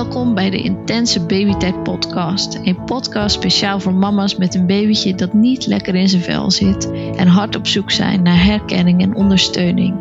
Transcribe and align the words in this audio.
Welkom 0.00 0.34
bij 0.34 0.50
de 0.50 0.62
Intense 0.62 1.20
Babytijd 1.20 1.82
podcast. 1.82 2.58
Een 2.62 2.84
podcast 2.84 3.34
speciaal 3.34 3.80
voor 3.80 3.94
mama's 3.94 4.36
met 4.36 4.54
een 4.54 4.66
babytje 4.66 5.14
dat 5.14 5.32
niet 5.32 5.66
lekker 5.66 5.94
in 5.94 6.08
zijn 6.08 6.22
vel 6.22 6.50
zit 6.50 6.90
en 7.16 7.26
hard 7.26 7.56
op 7.56 7.66
zoek 7.66 7.90
zijn 7.90 8.22
naar 8.22 8.44
herkenning 8.44 9.02
en 9.02 9.14
ondersteuning. 9.14 9.94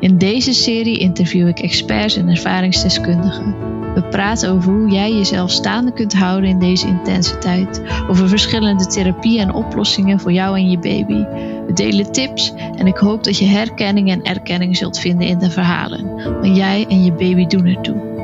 In 0.00 0.18
deze 0.18 0.52
serie 0.52 0.98
interview 0.98 1.48
ik 1.48 1.58
experts 1.58 2.16
en 2.16 2.28
ervaringsdeskundigen. 2.28 3.54
We 3.94 4.02
praten 4.02 4.50
over 4.50 4.72
hoe 4.72 4.90
jij 4.90 5.12
jezelf 5.12 5.50
staande 5.50 5.92
kunt 5.92 6.14
houden 6.14 6.50
in 6.50 6.58
deze 6.58 6.86
intense 6.86 7.38
tijd, 7.38 7.82
over 8.08 8.28
verschillende 8.28 8.86
therapieën 8.86 9.42
en 9.42 9.54
oplossingen 9.54 10.20
voor 10.20 10.32
jou 10.32 10.56
en 10.56 10.70
je 10.70 10.78
baby. 10.78 11.24
We 11.66 11.72
delen 11.74 12.12
tips 12.12 12.52
en 12.76 12.86
ik 12.86 12.96
hoop 12.96 13.24
dat 13.24 13.38
je 13.38 13.46
herkenning 13.46 14.10
en 14.10 14.22
erkenning 14.22 14.76
zult 14.76 14.98
vinden 14.98 15.26
in 15.26 15.38
de 15.38 15.50
verhalen, 15.50 16.14
want 16.40 16.56
jij 16.56 16.86
en 16.88 17.04
je 17.04 17.12
baby 17.12 17.46
doen 17.46 17.66
ertoe. 17.66 18.15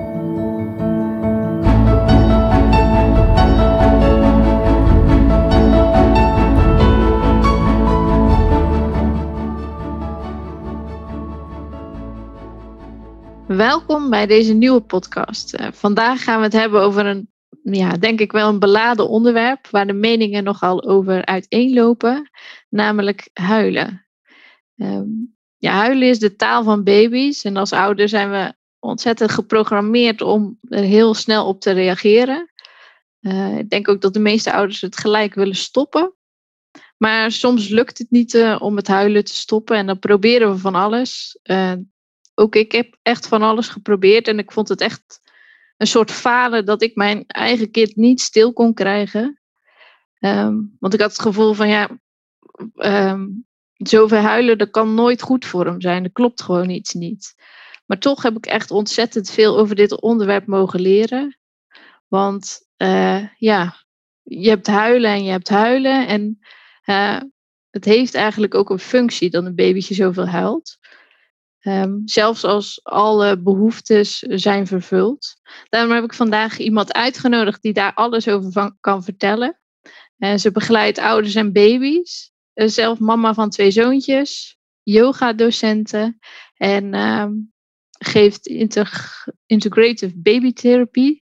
Welkom 13.56 14.10
bij 14.10 14.26
deze 14.26 14.52
nieuwe 14.52 14.80
podcast. 14.80 15.54
Uh, 15.54 15.66
vandaag 15.72 16.22
gaan 16.22 16.38
we 16.38 16.44
het 16.44 16.52
hebben 16.52 16.80
over 16.80 17.06
een, 17.06 17.30
ja, 17.62 17.92
denk 17.92 18.20
ik 18.20 18.32
wel 18.32 18.48
een 18.48 18.58
beladen 18.58 19.08
onderwerp 19.08 19.66
waar 19.70 19.86
de 19.86 19.92
meningen 19.92 20.44
nogal 20.44 20.82
over 20.84 21.24
uiteenlopen, 21.24 22.30
namelijk 22.68 23.30
huilen. 23.32 24.06
Um, 24.76 25.36
ja, 25.56 25.72
huilen 25.72 26.08
is 26.08 26.18
de 26.18 26.36
taal 26.36 26.64
van 26.64 26.84
baby's 26.84 27.44
en 27.44 27.56
als 27.56 27.72
ouder 27.72 28.08
zijn 28.08 28.30
we 28.30 28.54
ontzettend 28.78 29.30
geprogrammeerd 29.30 30.20
om 30.20 30.58
er 30.68 30.82
heel 30.82 31.14
snel 31.14 31.46
op 31.46 31.60
te 31.60 31.70
reageren. 31.70 32.52
Uh, 33.20 33.58
ik 33.58 33.70
denk 33.70 33.88
ook 33.88 34.00
dat 34.00 34.12
de 34.12 34.20
meeste 34.20 34.52
ouders 34.52 34.80
het 34.80 34.96
gelijk 34.96 35.34
willen 35.34 35.56
stoppen. 35.56 36.14
Maar 36.96 37.32
soms 37.32 37.68
lukt 37.68 37.98
het 37.98 38.10
niet 38.10 38.34
uh, 38.34 38.56
om 38.60 38.76
het 38.76 38.88
huilen 38.88 39.24
te 39.24 39.34
stoppen 39.34 39.76
en 39.76 39.86
dan 39.86 39.98
proberen 39.98 40.50
we 40.50 40.58
van 40.58 40.74
alles. 40.74 41.38
Ook 42.34 42.54
ik 42.54 42.72
heb 42.72 42.96
echt 43.02 43.26
van 43.26 43.42
alles 43.42 43.68
geprobeerd 43.68 44.28
en 44.28 44.38
ik 44.38 44.52
vond 44.52 44.68
het 44.68 44.80
echt 44.80 45.20
een 45.76 45.86
soort 45.86 46.10
falen 46.10 46.64
dat 46.64 46.82
ik 46.82 46.94
mijn 46.94 47.24
eigen 47.26 47.70
kind 47.70 47.96
niet 47.96 48.20
stil 48.20 48.52
kon 48.52 48.74
krijgen. 48.74 49.40
Um, 50.20 50.76
want 50.78 50.94
ik 50.94 51.00
had 51.00 51.10
het 51.10 51.20
gevoel 51.20 51.52
van 51.52 51.68
ja, 51.68 51.98
um, 52.74 53.46
zoveel 53.76 54.18
huilen, 54.18 54.58
dat 54.58 54.70
kan 54.70 54.94
nooit 54.94 55.22
goed 55.22 55.44
voor 55.44 55.66
hem 55.66 55.80
zijn. 55.80 56.04
Er 56.04 56.12
klopt 56.12 56.42
gewoon 56.42 56.70
iets 56.70 56.92
niet. 56.92 57.34
Maar 57.86 57.98
toch 57.98 58.22
heb 58.22 58.36
ik 58.36 58.46
echt 58.46 58.70
ontzettend 58.70 59.30
veel 59.30 59.58
over 59.58 59.74
dit 59.74 60.00
onderwerp 60.00 60.46
mogen 60.46 60.80
leren. 60.80 61.38
Want 62.08 62.60
uh, 62.76 63.26
ja, 63.36 63.76
je 64.22 64.48
hebt 64.48 64.66
huilen 64.66 65.10
en 65.10 65.24
je 65.24 65.30
hebt 65.30 65.48
huilen. 65.48 66.06
En 66.06 66.38
uh, 66.84 67.20
het 67.70 67.84
heeft 67.84 68.14
eigenlijk 68.14 68.54
ook 68.54 68.70
een 68.70 68.78
functie 68.78 69.30
dat 69.30 69.44
een 69.44 69.54
babytje 69.54 69.94
zoveel 69.94 70.26
huilt. 70.26 70.78
Um, 71.62 72.02
zelfs 72.04 72.44
als 72.44 72.80
alle 72.82 73.38
behoeftes 73.38 74.18
zijn 74.18 74.66
vervuld. 74.66 75.40
Daarom 75.68 75.92
heb 75.92 76.04
ik 76.04 76.14
vandaag 76.14 76.58
iemand 76.58 76.92
uitgenodigd 76.92 77.62
die 77.62 77.72
daar 77.72 77.94
alles 77.94 78.28
over 78.28 78.52
van, 78.52 78.76
kan 78.80 79.04
vertellen. 79.04 79.60
Uh, 80.18 80.36
ze 80.36 80.50
begeleidt 80.50 80.98
ouders 80.98 81.34
en 81.34 81.52
baby's. 81.52 82.32
Uh, 82.54 82.68
zelf 82.68 82.98
mama 82.98 83.34
van 83.34 83.50
twee 83.50 83.70
zoontjes. 83.70 84.58
Yoga-docenten. 84.82 86.18
En 86.56 86.94
um, 86.94 87.52
geeft 87.98 88.46
integ 88.46 89.26
integrative 89.46 90.12
babytherapie. 90.16 91.22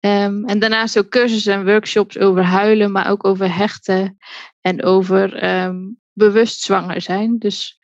Um, 0.00 0.44
en 0.44 0.58
daarnaast 0.58 0.98
ook 0.98 1.08
cursussen 1.08 1.52
en 1.52 1.64
workshops 1.64 2.18
over 2.18 2.42
huilen, 2.42 2.92
maar 2.92 3.10
ook 3.10 3.24
over 3.24 3.54
hechten 3.54 4.16
en 4.60 4.82
over 4.82 5.28
bewust 6.12 6.60
zwanger 6.60 7.00
zijn. 7.00 7.38
Dus 7.38 7.78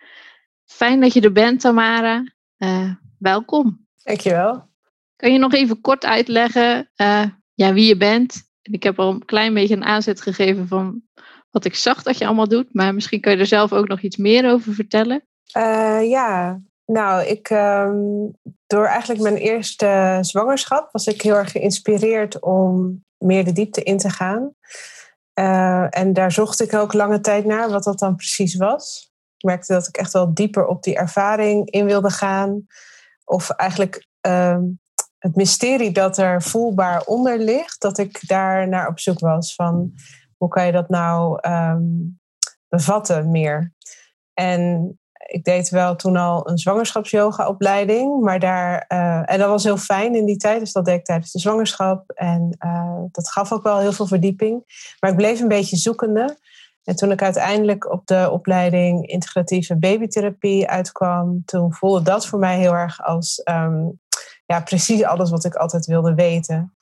Fijn 0.70 1.00
dat 1.00 1.12
je 1.12 1.20
er 1.20 1.32
bent, 1.32 1.60
Tamara. 1.60 2.32
Uh, 2.58 2.91
welkom. 3.19 3.86
Dankjewel. 4.03 4.69
Kan 5.16 5.32
je 5.32 5.38
nog 5.38 5.53
even 5.53 5.81
kort 5.81 6.04
uitleggen 6.04 6.91
uh, 6.97 7.25
ja, 7.54 7.72
wie 7.72 7.86
je 7.86 7.97
bent? 7.97 8.42
Ik 8.62 8.82
heb 8.82 8.98
al 8.98 9.10
een 9.10 9.25
klein 9.25 9.54
beetje 9.54 9.75
een 9.75 9.84
aanzet 9.84 10.20
gegeven 10.20 10.69
van 10.69 11.03
wat 11.50 11.64
ik 11.64 11.75
zag 11.75 12.03
dat 12.03 12.19
je 12.19 12.26
allemaal 12.26 12.48
doet, 12.48 12.75
maar 12.75 12.94
misschien 12.94 13.20
kan 13.20 13.32
je 13.32 13.38
er 13.38 13.47
zelf 13.47 13.72
ook 13.72 13.88
nog 13.88 14.00
iets 14.00 14.16
meer 14.16 14.50
over 14.50 14.75
vertellen. 14.75 15.22
Uh, 15.56 16.08
ja, 16.08 16.60
nou, 16.84 17.26
ik, 17.26 17.50
um, 17.50 18.32
door 18.66 18.84
eigenlijk 18.84 19.20
mijn 19.20 19.37
eerste 19.37 20.19
zwangerschap 20.20 20.88
was 20.92 21.06
ik 21.06 21.22
heel 21.22 21.34
erg 21.34 21.50
geïnspireerd 21.50 22.41
om 22.41 23.04
meer 23.19 23.44
de 23.44 23.52
diepte 23.52 23.82
in 23.82 23.98
te 23.98 24.10
gaan. 24.10 24.54
en 25.91 26.12
daar 26.12 26.32
zocht 26.32 26.60
ik 26.60 26.75
ook 26.75 26.92
lange 26.92 27.20
tijd 27.20 27.44
naar, 27.44 27.70
wat 27.70 27.84
dat 27.84 27.98
dan 27.98 28.16
precies 28.16 28.56
was. 28.56 29.09
Ik 29.40 29.46
merkte 29.46 29.72
dat 29.72 29.88
ik 29.88 29.96
echt 29.96 30.12
wel 30.12 30.34
dieper 30.34 30.66
op 30.66 30.82
die 30.82 30.96
ervaring 30.96 31.70
in 31.70 31.84
wilde 31.84 32.10
gaan. 32.10 32.66
Of 33.24 33.50
eigenlijk 33.50 34.06
ehm, 34.20 34.62
het 35.18 35.36
mysterie 35.36 35.92
dat 35.92 36.18
er 36.18 36.42
voelbaar 36.42 37.02
onder 37.04 37.38
ligt, 37.38 37.80
dat 37.80 37.98
ik 37.98 38.28
daar 38.28 38.68
naar 38.68 38.88
op 38.88 39.00
zoek 39.00 39.18
was. 39.18 39.54
Van 39.54 39.92
hoe 40.36 40.48
kan 40.48 40.66
je 40.66 40.72
dat 40.72 40.88
nou 40.88 41.38
ehm, 41.40 41.82
bevatten 42.68 43.30
meer? 43.30 43.72
En 44.34 44.94
ik 45.26 45.44
deed 45.44 45.68
wel 45.68 45.96
toen 45.96 46.16
al 46.16 46.48
een 46.48 46.58
zwangerschapsyoga-opleiding. 46.58 48.20
Maar 48.20 48.38
daar, 48.38 48.84
uh, 48.88 49.32
en 49.32 49.38
dat 49.38 49.48
was 49.48 49.64
heel 49.64 49.76
fijn 49.76 50.14
in 50.14 50.24
die 50.24 50.36
tijd. 50.36 50.60
Dus 50.60 50.72
dat 50.72 50.84
deed 50.84 50.98
ik 50.98 51.04
tijdens 51.04 51.32
de 51.32 51.38
zwangerschap. 51.38 52.10
En 52.10 52.56
uh, 52.64 53.02
dat 53.10 53.30
gaf 53.30 53.52
ook 53.52 53.62
wel 53.62 53.78
heel 53.78 53.92
veel 53.92 54.06
verdieping. 54.06 54.64
Maar 55.00 55.10
ik 55.10 55.16
bleef 55.16 55.40
een 55.40 55.48
beetje 55.48 55.76
zoekende. 55.76 56.38
En 56.90 56.96
toen 56.96 57.10
ik 57.10 57.22
uiteindelijk 57.22 57.92
op 57.92 58.06
de 58.06 58.28
opleiding 58.30 59.06
integratieve 59.06 59.76
babytherapie 59.76 60.68
uitkwam, 60.68 61.42
toen 61.44 61.74
voelde 61.74 62.02
dat 62.02 62.26
voor 62.26 62.38
mij 62.38 62.58
heel 62.58 62.72
erg 62.72 63.02
als 63.02 63.42
um, 63.44 64.00
ja, 64.46 64.60
precies 64.60 65.04
alles 65.04 65.30
wat 65.30 65.44
ik 65.44 65.54
altijd 65.54 65.86
wilde 65.86 66.14
weten. 66.14 66.74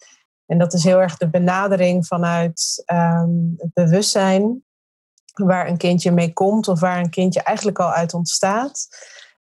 En 0.47 0.59
dat 0.59 0.73
is 0.73 0.85
heel 0.85 1.01
erg 1.01 1.17
de 1.17 1.29
benadering 1.29 2.07
vanuit 2.07 2.83
um, 2.93 3.55
het 3.57 3.73
bewustzijn 3.73 4.65
waar 5.35 5.69
een 5.69 5.77
kindje 5.77 6.11
mee 6.11 6.33
komt 6.33 6.69
of 6.69 6.81
waar 6.81 6.99
een 6.99 7.11
kindje 7.11 7.43
eigenlijk 7.43 7.79
al 7.79 7.93
uit 7.93 8.15
ontstaat. 8.15 8.89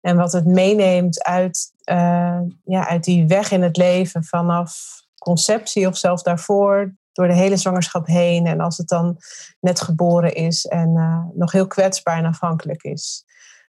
En 0.02 0.18
wat 0.18 0.32
het 0.32 0.46
meeneemt 0.46 1.24
uit, 1.24 1.72
uh, 1.92 2.40
ja, 2.64 2.88
uit 2.88 3.04
die 3.04 3.28
weg 3.28 3.52
in 3.52 3.62
het 3.62 3.78
leven 3.78 4.24
vanaf 4.24 5.02
conceptie 5.18 5.88
of 5.88 5.98
zelfs 5.98 6.24
daarvoor, 6.24 6.96
door 7.16 7.28
de 7.28 7.34
hele 7.34 7.58
zwangerschap 7.58 8.08
heen. 8.08 8.46
En 8.46 8.60
als 8.60 8.78
het 8.78 8.88
dan 8.88 9.18
net 9.60 9.82
geboren 9.82 10.34
is 10.34 10.66
en 10.66 10.90
uh, 10.90 11.24
nog 11.34 11.52
heel 11.52 11.68
kwetsbaar 11.68 12.18
en 12.18 12.26
afhankelijk 12.26 12.84
is. 12.84 13.24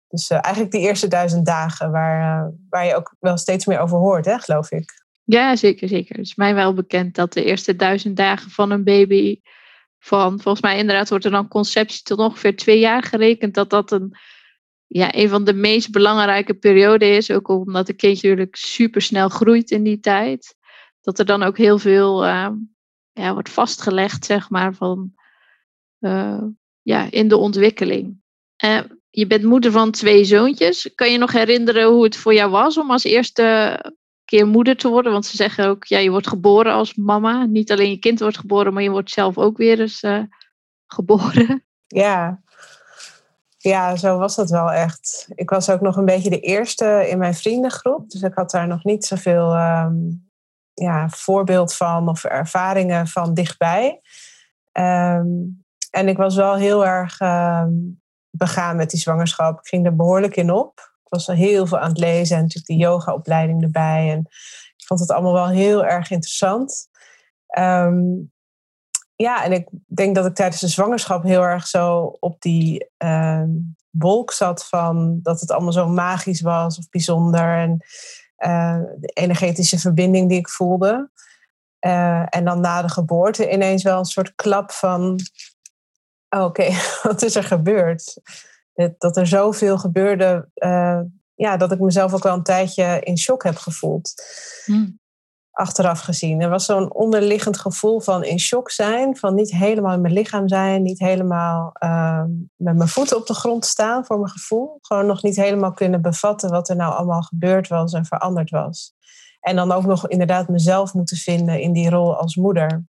Dus 0.08 0.30
uh, 0.30 0.38
eigenlijk 0.42 0.74
die 0.74 0.80
eerste 0.80 1.08
duizend 1.08 1.46
dagen 1.46 1.90
waar, 1.90 2.46
uh, 2.46 2.52
waar 2.68 2.86
je 2.86 2.94
ook 2.94 3.14
wel 3.18 3.36
steeds 3.36 3.66
meer 3.66 3.78
over 3.78 3.98
hoort, 3.98 4.24
hè, 4.24 4.38
geloof 4.38 4.70
ik. 4.70 5.04
Ja, 5.24 5.56
zeker, 5.56 5.88
zeker. 5.88 6.16
Het 6.16 6.26
is 6.26 6.34
mij 6.34 6.54
wel 6.54 6.74
bekend 6.74 7.14
dat 7.14 7.32
de 7.32 7.44
eerste 7.44 7.76
duizend 7.76 8.16
dagen 8.16 8.50
van 8.50 8.70
een 8.70 8.84
baby, 8.84 9.40
van 9.98 10.40
volgens 10.40 10.62
mij 10.62 10.78
inderdaad 10.78 11.08
wordt 11.08 11.24
er 11.24 11.30
dan 11.30 11.48
conceptie 11.48 12.02
tot 12.02 12.18
ongeveer 12.18 12.56
twee 12.56 12.78
jaar 12.78 13.02
gerekend, 13.02 13.54
dat 13.54 13.70
dat 13.70 13.92
een, 13.92 14.16
ja, 14.86 15.14
een 15.14 15.28
van 15.28 15.44
de 15.44 15.54
meest 15.54 15.90
belangrijke 15.90 16.54
perioden 16.54 17.16
is. 17.16 17.30
Ook 17.30 17.48
omdat 17.48 17.88
een 17.88 17.96
kindje 17.96 18.28
natuurlijk 18.28 18.56
super 18.56 19.02
snel 19.02 19.28
groeit 19.28 19.70
in 19.70 19.82
die 19.82 20.00
tijd. 20.00 20.54
Dat 21.00 21.18
er 21.18 21.26
dan 21.26 21.42
ook 21.42 21.56
heel 21.56 21.78
veel 21.78 22.26
ja, 23.12 23.32
wordt 23.32 23.50
vastgelegd, 23.50 24.24
zeg 24.24 24.50
maar, 24.50 24.74
van, 24.74 25.12
uh, 26.00 26.42
ja, 26.82 27.10
in 27.10 27.28
de 27.28 27.36
ontwikkeling. 27.36 28.20
Uh, 28.64 28.80
je 29.10 29.26
bent 29.26 29.42
moeder 29.42 29.72
van 29.72 29.90
twee 29.90 30.24
zoontjes. 30.24 30.90
Kan 30.94 31.12
je 31.12 31.18
nog 31.18 31.32
herinneren 31.32 31.88
hoe 31.88 32.04
het 32.04 32.16
voor 32.16 32.34
jou 32.34 32.50
was 32.50 32.78
om 32.78 32.90
als 32.90 33.04
eerste 33.04 33.78
keer 34.24 34.46
moeder 34.46 34.76
te 34.76 34.88
worden? 34.88 35.12
Want 35.12 35.26
ze 35.26 35.36
zeggen 35.36 35.66
ook, 35.66 35.84
ja, 35.84 35.98
je 35.98 36.10
wordt 36.10 36.28
geboren 36.28 36.72
als 36.72 36.94
mama. 36.94 37.44
Niet 37.44 37.72
alleen 37.72 37.90
je 37.90 37.98
kind 37.98 38.20
wordt 38.20 38.38
geboren, 38.38 38.72
maar 38.72 38.82
je 38.82 38.90
wordt 38.90 39.10
zelf 39.10 39.38
ook 39.38 39.56
weer 39.56 39.80
eens 39.80 40.02
uh, 40.02 40.22
geboren. 40.94 41.64
Ja. 41.86 42.42
ja, 43.56 43.96
zo 43.96 44.18
was 44.18 44.36
dat 44.36 44.50
wel 44.50 44.70
echt. 44.70 45.28
Ik 45.34 45.50
was 45.50 45.70
ook 45.70 45.80
nog 45.80 45.96
een 45.96 46.04
beetje 46.04 46.30
de 46.30 46.40
eerste 46.40 47.06
in 47.08 47.18
mijn 47.18 47.34
vriendengroep. 47.34 48.10
Dus 48.10 48.22
ik 48.22 48.34
had 48.34 48.50
daar 48.50 48.66
nog 48.66 48.84
niet 48.84 49.04
zoveel 49.04 49.56
um, 49.56 50.29
ja, 50.82 51.08
voorbeeld 51.08 51.74
van 51.74 52.08
of 52.08 52.24
ervaringen 52.24 53.06
van 53.06 53.34
dichtbij. 53.34 54.00
Um, 54.72 55.64
en 55.90 56.08
ik 56.08 56.16
was 56.16 56.36
wel 56.36 56.56
heel 56.56 56.86
erg 56.86 57.20
um, 57.20 58.00
begaan 58.30 58.76
met 58.76 58.90
die 58.90 59.00
zwangerschap. 59.00 59.58
Ik 59.58 59.66
ging 59.66 59.86
er 59.86 59.96
behoorlijk 59.96 60.36
in 60.36 60.50
op. 60.50 60.78
Ik 60.78 61.08
was 61.08 61.28
al 61.28 61.34
heel 61.34 61.66
veel 61.66 61.78
aan 61.78 61.88
het 61.88 61.98
lezen 61.98 62.36
en 62.36 62.42
natuurlijk 62.42 62.66
die 62.66 62.78
yogaopleiding 62.78 63.62
erbij. 63.62 64.10
En 64.10 64.18
ik 64.76 64.86
vond 64.86 65.00
het 65.00 65.10
allemaal 65.10 65.32
wel 65.32 65.48
heel 65.48 65.84
erg 65.84 66.10
interessant. 66.10 66.88
Um, 67.58 68.32
ja, 69.16 69.44
en 69.44 69.52
ik 69.52 69.68
denk 69.86 70.14
dat 70.14 70.26
ik 70.26 70.34
tijdens 70.34 70.60
de 70.60 70.68
zwangerschap 70.68 71.22
heel 71.22 71.42
erg 71.42 71.66
zo 71.66 72.16
op 72.20 72.40
die 72.40 72.90
wolk 73.90 74.32
zat 74.32 74.66
van 74.66 75.20
dat 75.22 75.40
het 75.40 75.50
allemaal 75.50 75.72
zo 75.72 75.88
magisch 75.88 76.40
was 76.40 76.78
of 76.78 76.88
bijzonder. 76.88 77.58
En 77.58 77.84
de 78.98 79.10
energetische 79.14 79.78
verbinding 79.78 80.28
die 80.28 80.38
ik 80.38 80.48
voelde. 80.48 81.10
en 82.28 82.44
dan 82.44 82.60
na 82.60 82.82
de 82.82 82.88
geboorte 82.88 83.50
ineens 83.50 83.82
wel 83.82 83.98
een 83.98 84.04
soort 84.04 84.34
klap 84.34 84.70
van: 84.70 85.20
oh, 86.28 86.44
oké, 86.44 86.68
wat 87.02 87.22
is 87.22 87.36
er 87.36 87.44
gebeurd? 87.44 88.20
Dat 88.98 89.16
er 89.16 89.26
zoveel 89.26 89.78
gebeurde, 89.78 90.48
ja, 91.34 91.56
dat 91.56 91.72
ik 91.72 91.80
mezelf 91.80 92.14
ook 92.14 92.22
wel 92.22 92.34
een 92.34 92.42
tijdje 92.42 93.00
in 93.00 93.18
shock 93.18 93.42
heb 93.42 93.56
gevoeld. 93.56 94.12
Hmm 94.64 94.99
achteraf 95.60 96.00
gezien. 96.00 96.40
Er 96.40 96.48
was 96.48 96.64
zo'n 96.64 96.94
onderliggend 96.94 97.58
gevoel 97.58 98.00
van 98.00 98.24
in 98.24 98.38
shock 98.38 98.70
zijn, 98.70 99.16
van 99.16 99.34
niet 99.34 99.50
helemaal 99.50 99.94
in 99.94 100.00
mijn 100.00 100.14
lichaam 100.14 100.48
zijn, 100.48 100.82
niet 100.82 100.98
helemaal 100.98 101.72
uh, 101.84 102.22
met 102.56 102.76
mijn 102.76 102.88
voeten 102.88 103.16
op 103.16 103.26
de 103.26 103.34
grond 103.34 103.64
staan 103.64 104.04
voor 104.04 104.18
mijn 104.18 104.30
gevoel. 104.30 104.78
Gewoon 104.80 105.06
nog 105.06 105.22
niet 105.22 105.36
helemaal 105.36 105.72
kunnen 105.72 106.02
bevatten 106.02 106.50
wat 106.50 106.68
er 106.68 106.76
nou 106.76 106.94
allemaal 106.94 107.22
gebeurd 107.22 107.68
was 107.68 107.92
en 107.92 108.04
veranderd 108.04 108.50
was. 108.50 108.92
En 109.40 109.56
dan 109.56 109.72
ook 109.72 109.84
nog 109.84 110.08
inderdaad 110.08 110.48
mezelf 110.48 110.94
moeten 110.94 111.16
vinden 111.16 111.60
in 111.60 111.72
die 111.72 111.90
rol 111.90 112.16
als 112.16 112.36
moeder. 112.36 112.84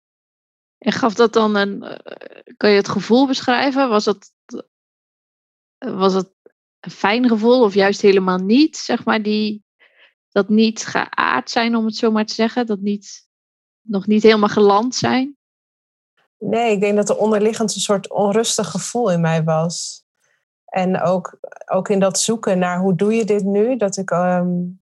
En 0.77 0.91
gaf 0.91 1.13
dat 1.13 1.33
dan 1.33 1.55
een, 1.55 1.83
eh, 1.83 2.53
kan 2.57 2.69
je 2.69 2.75
het 2.75 2.89
gevoel 2.89 3.27
beschrijven? 3.27 3.89
Was 3.89 4.05
het, 4.05 4.33
was 5.77 6.13
het 6.13 6.31
een 6.79 6.91
fijn 6.91 7.27
gevoel 7.27 7.63
of 7.63 7.73
juist 7.73 8.01
helemaal 8.01 8.37
niet? 8.37 8.77
Zeg 8.77 9.05
maar 9.05 9.21
die, 9.21 9.63
dat 10.31 10.49
niet 10.49 10.85
geaard 10.85 11.49
zijn, 11.49 11.75
om 11.75 11.85
het 11.85 11.95
zo 11.95 12.11
maar 12.11 12.25
te 12.25 12.33
zeggen. 12.33 12.65
Dat 12.65 12.79
niet, 12.79 13.27
nog 13.81 14.07
niet 14.07 14.23
helemaal 14.23 14.49
geland 14.49 14.95
zijn. 14.95 15.37
Nee, 16.37 16.71
ik 16.71 16.79
denk 16.79 16.95
dat 16.95 17.09
er 17.09 17.17
onderliggend 17.17 17.75
een 17.75 17.81
soort 17.81 18.09
onrustig 18.09 18.71
gevoel 18.71 19.11
in 19.11 19.21
mij 19.21 19.43
was. 19.43 20.03
En 20.65 21.01
ook, 21.01 21.39
ook 21.65 21.89
in 21.89 21.99
dat 21.99 22.19
zoeken 22.19 22.59
naar 22.59 22.79
hoe 22.79 22.95
doe 22.95 23.13
je 23.13 23.25
dit 23.25 23.43
nu, 23.43 23.77
dat 23.77 23.97
ik 23.97 24.09
um, 24.09 24.81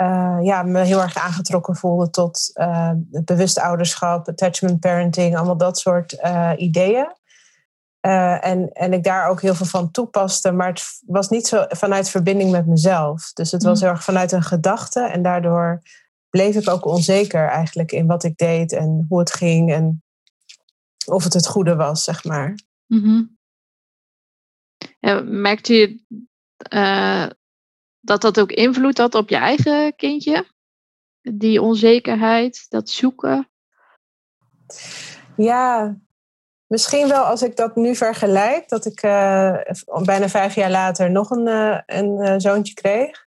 uh, 0.00 0.38
ja, 0.42 0.62
me 0.62 0.80
heel 0.80 1.00
erg 1.00 1.16
aangetrokken 1.16 1.76
voelde 1.76 2.10
tot 2.10 2.50
uh, 2.54 2.90
bewust 3.06 3.58
ouderschap, 3.58 4.28
attachment 4.28 4.80
parenting, 4.80 5.36
allemaal 5.36 5.56
dat 5.56 5.78
soort 5.78 6.12
uh, 6.24 6.52
ideeën. 6.56 7.14
Uh, 8.06 8.44
en, 8.44 8.72
en 8.72 8.92
ik 8.92 9.04
daar 9.04 9.28
ook 9.28 9.40
heel 9.40 9.54
veel 9.54 9.66
van 9.66 9.90
toepaste, 9.90 10.52
maar 10.52 10.68
het 10.68 11.00
was 11.06 11.28
niet 11.28 11.46
zo 11.46 11.64
vanuit 11.68 12.10
verbinding 12.10 12.50
met 12.50 12.66
mezelf. 12.66 13.32
Dus 13.32 13.50
het 13.50 13.62
was 13.62 13.78
mm. 13.78 13.84
heel 13.84 13.94
erg 13.94 14.04
vanuit 14.04 14.32
een 14.32 14.42
gedachte 14.42 15.00
en 15.00 15.22
daardoor 15.22 15.82
bleef 16.30 16.56
ik 16.56 16.68
ook 16.68 16.84
onzeker 16.84 17.48
eigenlijk 17.48 17.92
in 17.92 18.06
wat 18.06 18.24
ik 18.24 18.36
deed 18.36 18.72
en 18.72 19.06
hoe 19.08 19.18
het 19.18 19.32
ging 19.32 19.72
en 19.72 20.02
of 21.06 21.24
het 21.24 21.32
het 21.32 21.46
goede 21.46 21.76
was, 21.76 22.04
zeg 22.04 22.24
maar. 22.24 22.58
Mm 22.86 23.36
ja, 24.98 25.20
merkte 25.20 25.74
je 25.74 26.00
uh, 26.72 27.26
dat 28.00 28.20
dat 28.20 28.40
ook 28.40 28.50
invloed 28.52 28.98
had 28.98 29.14
op 29.14 29.28
je 29.28 29.36
eigen 29.36 29.96
kindje? 29.96 30.46
Die 31.20 31.62
onzekerheid, 31.62 32.66
dat 32.68 32.90
zoeken? 32.90 33.50
Ja, 35.36 35.96
Misschien 36.66 37.08
wel 37.08 37.24
als 37.24 37.42
ik 37.42 37.56
dat 37.56 37.76
nu 37.76 37.94
vergelijk, 37.94 38.68
dat 38.68 38.86
ik 38.86 39.02
uh, 39.02 39.56
bijna 40.02 40.28
vijf 40.28 40.54
jaar 40.54 40.70
later 40.70 41.10
nog 41.10 41.30
een, 41.30 41.46
uh, 41.46 41.78
een 41.86 42.18
uh, 42.18 42.34
zoontje 42.36 42.74
kreeg. 42.74 43.24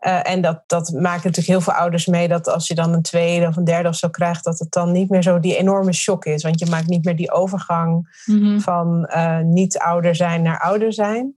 en 0.00 0.40
dat, 0.40 0.62
dat 0.66 0.90
maakt 0.90 1.24
natuurlijk 1.24 1.46
heel 1.46 1.60
veel 1.60 1.72
ouders 1.72 2.06
mee 2.06 2.28
dat 2.28 2.48
als 2.48 2.66
je 2.66 2.74
dan 2.74 2.92
een 2.92 3.02
tweede 3.02 3.46
of 3.46 3.56
een 3.56 3.64
derde 3.64 3.88
of 3.88 3.94
zo 3.94 4.08
krijgt, 4.08 4.44
dat 4.44 4.58
het 4.58 4.72
dan 4.72 4.92
niet 4.92 5.10
meer 5.10 5.22
zo 5.22 5.40
die 5.40 5.56
enorme 5.56 5.92
shock 5.92 6.24
is. 6.24 6.42
Want 6.42 6.58
je 6.58 6.66
maakt 6.66 6.86
niet 6.86 7.04
meer 7.04 7.16
die 7.16 7.32
overgang 7.32 8.20
mm-hmm. 8.24 8.60
van 8.60 9.10
niet 9.44 9.78
ouder 9.78 10.14
zijn 10.14 10.42
naar 10.42 10.60
ouder 10.60 10.92
zijn. 10.92 11.36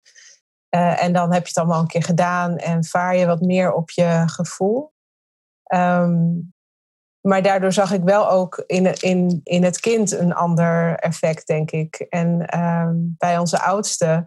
en 0.68 1.12
dan 1.12 1.32
heb 1.32 1.42
je 1.42 1.48
het 1.48 1.58
allemaal 1.58 1.80
een 1.80 1.86
keer 1.86 2.02
gedaan 2.02 2.56
en 2.56 2.84
vaar 2.84 3.16
je 3.16 3.26
wat 3.26 3.40
meer 3.40 3.72
op 3.72 3.90
je 3.90 4.22
gevoel. 4.26 4.92
Um, 5.74 6.52
maar 7.22 7.42
daardoor 7.42 7.72
zag 7.72 7.92
ik 7.92 8.02
wel 8.02 8.30
ook 8.30 8.62
in, 8.66 8.94
in, 9.00 9.40
in 9.44 9.64
het 9.64 9.80
kind 9.80 10.12
een 10.12 10.34
ander 10.34 10.94
effect, 10.94 11.46
denk 11.46 11.70
ik. 11.70 12.06
En 12.08 12.46
ehm, 12.46 12.94
bij 12.94 13.38
onze 13.38 13.60
oudste 13.60 14.26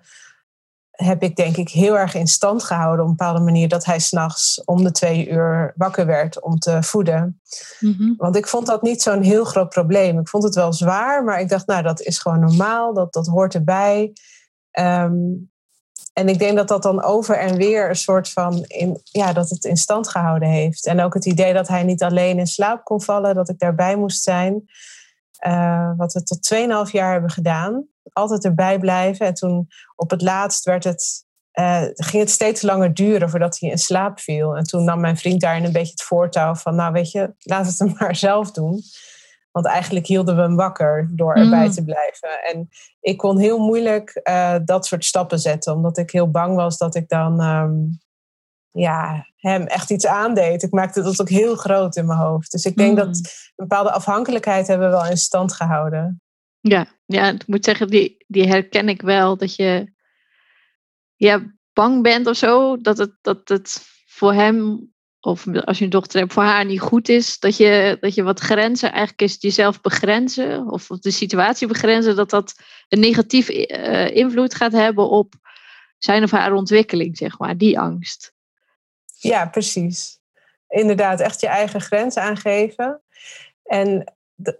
heb 0.91 1.23
ik 1.23 1.35
denk 1.35 1.57
ik 1.57 1.69
heel 1.69 1.97
erg 1.97 2.13
in 2.13 2.27
stand 2.27 2.63
gehouden 2.63 3.05
op 3.05 3.11
een 3.11 3.15
bepaalde 3.17 3.43
manier 3.43 3.67
dat 3.67 3.85
hij 3.85 3.99
s'nachts 3.99 4.63
om 4.63 4.83
de 4.83 4.91
twee 4.91 5.29
uur 5.29 5.73
wakker 5.75 6.05
werd 6.05 6.41
om 6.41 6.59
te 6.59 6.83
voeden. 6.83 7.41
Mhm. 7.79 8.13
Want 8.17 8.35
ik 8.35 8.47
vond 8.47 8.65
dat 8.65 8.81
niet 8.81 9.01
zo'n 9.01 9.21
heel 9.21 9.45
groot 9.45 9.69
probleem. 9.69 10.19
Ik 10.19 10.29
vond 10.29 10.43
het 10.43 10.55
wel 10.55 10.73
zwaar, 10.73 11.23
maar 11.23 11.39
ik 11.39 11.49
dacht, 11.49 11.67
nou, 11.67 11.83
dat 11.83 12.01
is 12.01 12.19
gewoon 12.19 12.39
normaal, 12.39 12.93
dat, 12.93 13.13
dat 13.13 13.27
hoort 13.27 13.53
erbij. 13.53 14.13
Um, 14.79 15.53
en 16.15 16.29
ik 16.29 16.39
denk 16.39 16.57
dat 16.57 16.67
dat 16.67 16.83
dan 16.83 17.03
over 17.03 17.37
en 17.37 17.55
weer 17.55 17.89
een 17.89 17.95
soort 17.95 18.29
van, 18.29 18.63
in, 18.67 18.99
ja, 19.03 19.33
dat 19.33 19.49
het 19.49 19.63
in 19.63 19.77
stand 19.77 20.09
gehouden 20.09 20.49
heeft. 20.49 20.85
En 20.85 21.01
ook 21.01 21.13
het 21.13 21.25
idee 21.25 21.53
dat 21.53 21.67
hij 21.67 21.83
niet 21.83 22.03
alleen 22.03 22.39
in 22.39 22.47
slaap 22.47 22.83
kon 22.83 23.01
vallen, 23.01 23.35
dat 23.35 23.49
ik 23.49 23.59
daarbij 23.59 23.95
moest 23.95 24.23
zijn. 24.23 24.65
Uh, 25.47 25.91
wat 25.97 26.13
we 26.13 26.23
tot 26.23 26.55
2,5 26.87 26.91
jaar 26.91 27.11
hebben 27.11 27.29
gedaan. 27.29 27.87
Altijd 28.13 28.45
erbij 28.45 28.79
blijven. 28.79 29.25
En 29.25 29.33
toen 29.33 29.67
op 29.95 30.09
het 30.09 30.21
laatst 30.21 30.65
werd 30.65 30.83
het, 30.83 31.25
uh, 31.59 31.81
ging 31.93 32.23
het 32.23 32.31
steeds 32.31 32.61
langer 32.61 32.93
duren 32.93 33.29
voordat 33.29 33.59
hij 33.59 33.69
in 33.69 33.77
slaap 33.77 34.19
viel. 34.19 34.55
En 34.55 34.63
toen 34.63 34.83
nam 34.83 34.99
mijn 34.99 35.17
vriend 35.17 35.41
daarin 35.41 35.63
een 35.63 35.71
beetje 35.71 35.91
het 35.91 36.03
voortouw 36.03 36.55
van, 36.55 36.75
nou 36.75 36.93
weet 36.93 37.11
je, 37.11 37.33
laat 37.39 37.65
het 37.65 37.79
hem 37.79 37.95
maar 37.99 38.15
zelf 38.15 38.51
doen. 38.51 38.81
Want 39.55 39.67
eigenlijk 39.67 40.05
hielden 40.05 40.35
we 40.35 40.41
hem 40.41 40.55
wakker 40.55 41.09
door 41.11 41.33
erbij 41.33 41.65
mm. 41.65 41.71
te 41.71 41.83
blijven. 41.83 42.43
En 42.43 42.69
ik 42.99 43.17
kon 43.17 43.39
heel 43.39 43.59
moeilijk 43.59 44.21
uh, 44.23 44.55
dat 44.65 44.85
soort 44.85 45.05
stappen 45.05 45.39
zetten, 45.39 45.73
omdat 45.73 45.97
ik 45.97 46.11
heel 46.11 46.31
bang 46.31 46.55
was 46.55 46.77
dat 46.77 46.95
ik 46.95 47.09
dan 47.09 47.41
um, 47.41 47.99
ja, 48.71 49.27
hem 49.37 49.65
echt 49.65 49.91
iets 49.91 50.05
aandeed. 50.05 50.63
Ik 50.63 50.71
maakte 50.71 51.01
dat 51.01 51.21
ook 51.21 51.29
heel 51.29 51.55
groot 51.55 51.95
in 51.95 52.05
mijn 52.05 52.19
hoofd. 52.19 52.51
Dus 52.51 52.65
ik 52.65 52.75
denk 52.75 52.89
mm. 52.89 52.95
dat 52.95 53.07
een 53.07 53.23
bepaalde 53.55 53.91
afhankelijkheid 53.91 54.67
hebben 54.67 54.89
we 54.89 54.95
wel 54.95 55.05
in 55.05 55.17
stand 55.17 55.53
gehouden. 55.53 56.21
Ja, 56.59 56.87
ja 57.05 57.29
ik 57.29 57.47
moet 57.47 57.65
zeggen, 57.65 57.87
die, 57.87 58.25
die 58.27 58.47
herken 58.47 58.89
ik 58.89 59.01
wel. 59.01 59.37
Dat 59.37 59.55
je 59.55 59.93
ja, 61.15 61.53
bang 61.73 62.03
bent 62.03 62.27
of 62.27 62.35
zo. 62.35 62.81
Dat 62.81 62.97
het, 62.97 63.11
dat 63.21 63.49
het 63.49 63.85
voor 64.05 64.33
hem 64.33 64.89
of 65.25 65.47
als 65.47 65.77
je 65.77 65.83
een 65.83 65.89
dochter 65.89 66.19
hebt, 66.19 66.33
voor 66.33 66.43
haar 66.43 66.65
niet 66.65 66.79
goed 66.79 67.09
is, 67.09 67.39
dat 67.39 67.57
je, 67.57 67.97
dat 67.99 68.15
je 68.15 68.23
wat 68.23 68.39
grenzen, 68.39 68.91
eigenlijk 68.91 69.21
is 69.21 69.37
jezelf 69.39 69.81
begrenzen 69.81 70.69
of 70.69 70.87
de 70.87 71.11
situatie 71.11 71.67
begrenzen, 71.67 72.15
dat 72.15 72.29
dat 72.29 72.55
een 72.89 72.99
negatief 72.99 73.49
uh, 73.49 74.15
invloed 74.15 74.55
gaat 74.55 74.71
hebben 74.71 75.09
op 75.09 75.33
zijn 75.97 76.23
of 76.23 76.31
haar 76.31 76.53
ontwikkeling, 76.53 77.17
zeg 77.17 77.39
maar, 77.39 77.57
die 77.57 77.79
angst. 77.79 78.33
Ja, 79.17 79.47
precies. 79.47 80.19
Inderdaad, 80.67 81.19
echt 81.19 81.41
je 81.41 81.47
eigen 81.47 81.81
grenzen 81.81 82.21
aangeven. 82.21 83.01
En 83.63 84.13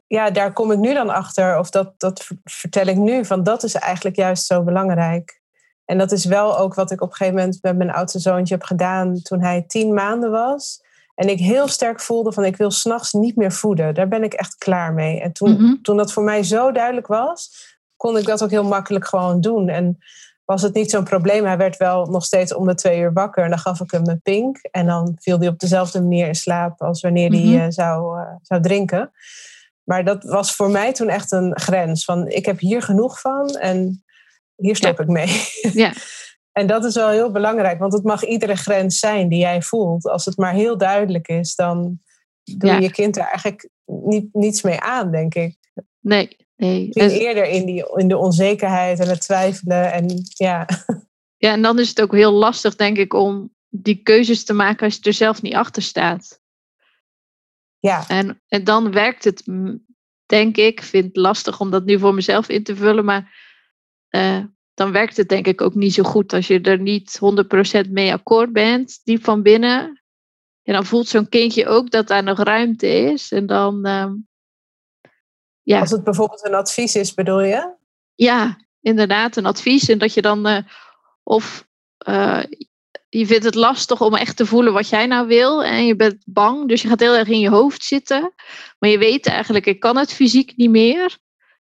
ja, 0.07 0.29
daar 0.29 0.53
kom 0.53 0.71
ik 0.71 0.79
nu 0.79 0.93
dan 0.93 1.09
achter, 1.09 1.59
of 1.59 1.69
dat, 1.69 1.99
dat 1.99 2.27
vertel 2.43 2.85
ik 2.85 2.95
nu, 2.95 3.25
van 3.25 3.43
dat 3.43 3.63
is 3.63 3.73
eigenlijk 3.73 4.15
juist 4.15 4.45
zo 4.45 4.63
belangrijk. 4.63 5.41
En 5.85 5.97
dat 5.97 6.11
is 6.11 6.25
wel 6.25 6.57
ook 6.57 6.73
wat 6.73 6.91
ik 6.91 7.01
op 7.01 7.09
een 7.09 7.15
gegeven 7.15 7.39
moment 7.39 7.57
met 7.61 7.77
mijn 7.77 7.91
oudste 7.91 8.19
zoontje 8.19 8.53
heb 8.53 8.63
gedaan 8.63 9.21
toen 9.21 9.41
hij 9.41 9.63
tien 9.67 9.93
maanden 9.93 10.31
was. 10.31 10.83
En 11.15 11.29
ik 11.29 11.39
heel 11.39 11.67
sterk 11.67 11.99
voelde 11.99 12.31
van 12.31 12.45
ik 12.45 12.57
wil 12.57 12.71
s'nachts 12.71 13.13
niet 13.13 13.35
meer 13.35 13.51
voeden. 13.51 13.93
Daar 13.93 14.07
ben 14.07 14.23
ik 14.23 14.33
echt 14.33 14.55
klaar 14.57 14.93
mee. 14.93 15.21
En 15.21 15.33
toen, 15.33 15.51
mhm. 15.51 15.81
toen 15.81 15.97
dat 15.97 16.13
voor 16.13 16.23
mij 16.23 16.43
zo 16.43 16.71
duidelijk 16.71 17.07
was, 17.07 17.49
kon 17.95 18.17
ik 18.17 18.25
dat 18.25 18.43
ook 18.43 18.49
heel 18.49 18.63
makkelijk 18.63 19.07
gewoon 19.07 19.41
doen. 19.41 19.69
En 19.69 19.97
was 20.45 20.61
het 20.61 20.73
niet 20.73 20.89
zo'n 20.89 21.03
probleem. 21.03 21.45
Hij 21.45 21.57
werd 21.57 21.77
wel 21.77 22.05
nog 22.05 22.25
steeds 22.25 22.53
om 22.53 22.67
de 22.67 22.75
twee 22.75 22.99
uur 22.99 23.13
wakker. 23.13 23.43
En 23.43 23.49
dan 23.49 23.59
gaf 23.59 23.79
ik 23.79 23.91
hem 23.91 24.07
een 24.07 24.21
pink. 24.21 24.57
En 24.57 24.85
dan 24.85 25.15
viel 25.19 25.39
hij 25.39 25.47
op 25.47 25.59
dezelfde 25.59 26.01
manier 26.01 26.27
in 26.27 26.35
slaap 26.35 26.81
als 26.81 27.01
wanneer 27.01 27.29
hij 27.29 27.39
mhm. 27.39 27.59
eh, 27.59 27.65
zou, 27.69 28.19
uh, 28.19 28.27
zou 28.41 28.61
drinken. 28.61 29.11
Maar 29.83 30.03
dat 30.03 30.23
was 30.23 30.55
voor 30.55 30.69
mij 30.69 30.93
toen 30.93 31.09
echt 31.09 31.31
een 31.31 31.59
grens. 31.59 32.05
Van 32.05 32.27
ik 32.27 32.45
heb 32.45 32.59
hier 32.59 32.81
genoeg 32.81 33.19
van. 33.19 33.47
En 33.49 34.04
hier 34.55 34.75
stop 34.75 34.99
ik 34.99 35.07
mee. 35.07 35.27
Ja. 35.73 35.93
en 36.51 36.67
dat 36.67 36.85
is 36.85 36.95
wel 36.95 37.09
heel 37.09 37.31
belangrijk, 37.31 37.79
want 37.79 37.93
het 37.93 38.03
mag 38.03 38.23
iedere 38.23 38.55
grens 38.55 38.99
zijn 38.99 39.29
die 39.29 39.39
jij 39.39 39.61
voelt. 39.61 40.07
Als 40.07 40.25
het 40.25 40.37
maar 40.37 40.53
heel 40.53 40.77
duidelijk 40.77 41.27
is, 41.27 41.55
dan 41.55 41.99
doe 42.43 42.71
je 42.71 42.81
je 42.81 42.91
kind 42.91 43.17
er 43.17 43.23
eigenlijk 43.23 43.69
niet, 43.85 44.33
niets 44.33 44.61
mee 44.61 44.79
aan, 44.79 45.11
denk 45.11 45.35
ik. 45.35 45.57
Nee, 45.99 46.37
nee. 46.55 46.93
En 46.93 47.09
eerder 47.09 47.45
in, 47.45 47.65
die, 47.65 47.91
in 47.95 48.07
de 48.07 48.17
onzekerheid 48.17 48.99
en 48.99 49.09
het 49.09 49.21
twijfelen. 49.21 49.91
En, 49.91 50.23
ja. 50.33 50.67
ja, 51.45 51.51
en 51.51 51.61
dan 51.61 51.79
is 51.79 51.89
het 51.89 52.01
ook 52.01 52.13
heel 52.13 52.31
lastig, 52.31 52.75
denk 52.75 52.97
ik, 52.97 53.13
om 53.13 53.53
die 53.69 54.01
keuzes 54.03 54.43
te 54.43 54.53
maken 54.53 54.85
als 54.85 54.95
je 54.95 55.01
er 55.01 55.13
zelf 55.13 55.41
niet 55.41 55.55
achter 55.55 55.81
staat. 55.81 56.39
Ja. 57.79 58.07
En, 58.07 58.41
en 58.47 58.63
dan 58.63 58.91
werkt 58.91 59.23
het, 59.23 59.43
denk 60.25 60.57
ik, 60.57 60.81
vind 60.81 61.05
het 61.05 61.15
lastig 61.15 61.59
om 61.59 61.71
dat 61.71 61.85
nu 61.85 61.99
voor 61.99 62.13
mezelf 62.13 62.49
in 62.49 62.63
te 62.63 62.75
vullen, 62.75 63.05
maar 63.05 63.44
uh, 64.15 64.43
dan 64.73 64.91
werkt 64.91 65.17
het 65.17 65.29
denk 65.29 65.47
ik 65.47 65.61
ook 65.61 65.75
niet 65.75 65.93
zo 65.93 66.03
goed 66.03 66.33
als 66.33 66.47
je 66.47 66.61
er 66.61 66.79
niet 66.79 67.19
100% 67.87 67.89
mee 67.89 68.13
akkoord 68.13 68.53
bent, 68.53 69.01
diep 69.03 69.23
van 69.23 69.41
binnen. 69.41 70.01
En 70.63 70.73
dan 70.73 70.85
voelt 70.85 71.07
zo'n 71.07 71.29
kindje 71.29 71.67
ook 71.67 71.91
dat 71.91 72.07
daar 72.07 72.23
nog 72.23 72.43
ruimte 72.43 72.87
is. 72.87 73.31
En 73.31 73.45
dan, 73.45 73.87
uh, 73.87 74.11
ja. 75.61 75.79
Als 75.79 75.91
het 75.91 76.03
bijvoorbeeld 76.03 76.45
een 76.45 76.53
advies 76.53 76.95
is, 76.95 77.13
bedoel 77.13 77.41
je? 77.41 77.73
Ja, 78.15 78.57
inderdaad, 78.81 79.35
een 79.35 79.45
advies. 79.45 79.89
En 79.89 79.97
dat 79.97 80.13
je 80.13 80.21
dan, 80.21 80.47
uh, 80.47 80.57
of 81.23 81.67
je 83.09 83.25
vindt 83.25 83.43
het 83.43 83.55
lastig 83.55 84.01
om 84.01 84.15
echt 84.15 84.37
te 84.37 84.45
voelen 84.45 84.73
wat 84.73 84.89
jij 84.89 85.05
nou 85.05 85.27
wil. 85.27 85.63
En 85.63 85.85
je 85.85 85.95
bent 85.95 86.23
bang, 86.25 86.67
dus 86.67 86.81
je 86.81 86.87
gaat 86.87 86.99
heel 86.99 87.15
erg 87.15 87.27
in 87.27 87.39
je 87.39 87.49
hoofd 87.49 87.83
zitten. 87.83 88.33
Maar 88.79 88.89
je 88.89 88.97
weet 88.97 89.27
eigenlijk, 89.27 89.65
ik 89.65 89.79
kan 89.79 89.97
het 89.97 90.13
fysiek 90.13 90.55
niet 90.55 90.69
meer. 90.69 91.17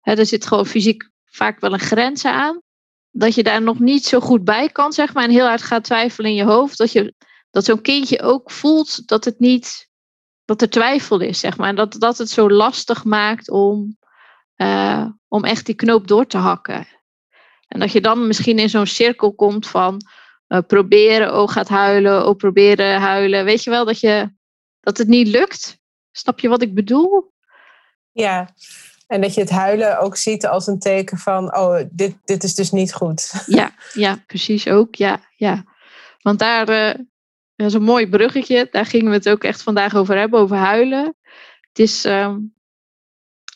er 0.01 0.25
zit 0.25 0.45
gewoon 0.45 0.65
fysiek 0.65 1.09
vaak 1.35 1.59
wel 1.59 1.73
een 1.73 1.79
grens 1.79 2.25
aan. 2.25 2.61
Dat 3.11 3.35
je 3.35 3.43
daar 3.43 3.61
nog 3.61 3.79
niet 3.79 4.05
zo 4.05 4.19
goed 4.19 4.43
bij 4.43 4.69
kan, 4.69 4.93
zeg 4.93 5.13
maar. 5.13 5.23
En 5.23 5.29
heel 5.29 5.47
hard 5.47 5.61
gaat 5.61 5.83
twijfelen 5.83 6.29
in 6.29 6.35
je 6.35 6.43
hoofd. 6.43 6.77
Dat, 6.77 6.91
je, 6.91 7.13
dat 7.49 7.65
zo'n 7.65 7.81
kindje 7.81 8.21
ook 8.21 8.51
voelt 8.51 9.07
dat 9.07 9.25
het 9.25 9.39
niet, 9.39 9.89
dat 10.45 10.61
er 10.61 10.69
twijfel 10.69 11.19
is, 11.19 11.39
zeg 11.39 11.57
maar. 11.57 11.69
En 11.69 11.75
dat, 11.75 11.95
dat 11.99 12.17
het 12.17 12.29
zo 12.29 12.49
lastig 12.49 13.03
maakt 13.03 13.49
om, 13.49 13.97
uh, 14.57 15.05
om 15.27 15.43
echt 15.43 15.65
die 15.65 15.75
knoop 15.75 16.07
door 16.07 16.27
te 16.27 16.37
hakken. 16.37 16.87
En 17.67 17.79
dat 17.79 17.91
je 17.91 18.01
dan 18.01 18.27
misschien 18.27 18.59
in 18.59 18.69
zo'n 18.69 18.85
cirkel 18.85 19.33
komt 19.33 19.67
van 19.67 20.01
uh, 20.47 20.59
proberen, 20.67 21.41
oh 21.41 21.49
gaat 21.49 21.69
huilen, 21.69 22.27
oh 22.27 22.35
proberen 22.35 22.99
huilen. 22.99 23.45
Weet 23.45 23.63
je 23.63 23.69
wel 23.69 23.85
dat, 23.85 23.99
je, 23.99 24.29
dat 24.79 24.97
het 24.97 25.07
niet 25.07 25.27
lukt? 25.27 25.77
Snap 26.11 26.39
je 26.39 26.47
wat 26.47 26.61
ik 26.61 26.73
bedoel? 26.73 27.33
Ja, 28.11 28.53
en 29.07 29.21
dat 29.21 29.33
je 29.33 29.41
het 29.41 29.49
huilen 29.49 29.99
ook 29.99 30.17
ziet 30.17 30.45
als 30.45 30.67
een 30.67 30.79
teken 30.79 31.17
van, 31.17 31.57
oh, 31.57 31.79
dit, 31.91 32.15
dit 32.25 32.43
is 32.43 32.55
dus 32.55 32.71
niet 32.71 32.93
goed. 32.93 33.43
Ja, 33.45 33.71
ja 33.93 34.23
precies 34.27 34.67
ook. 34.67 34.95
Ja, 34.95 35.19
ja. 35.35 35.63
Want 36.21 36.39
daar 36.39 36.69
uh, 36.69 37.05
is 37.55 37.73
een 37.73 37.83
mooi 37.83 38.09
bruggetje. 38.09 38.67
Daar 38.71 38.85
gingen 38.85 39.09
we 39.09 39.15
het 39.15 39.29
ook 39.29 39.43
echt 39.43 39.63
vandaag 39.63 39.95
over 39.95 40.17
hebben, 40.17 40.39
over 40.39 40.57
huilen. 40.57 41.15
Het 41.59 41.79
is 41.79 42.05
uh, 42.05 42.35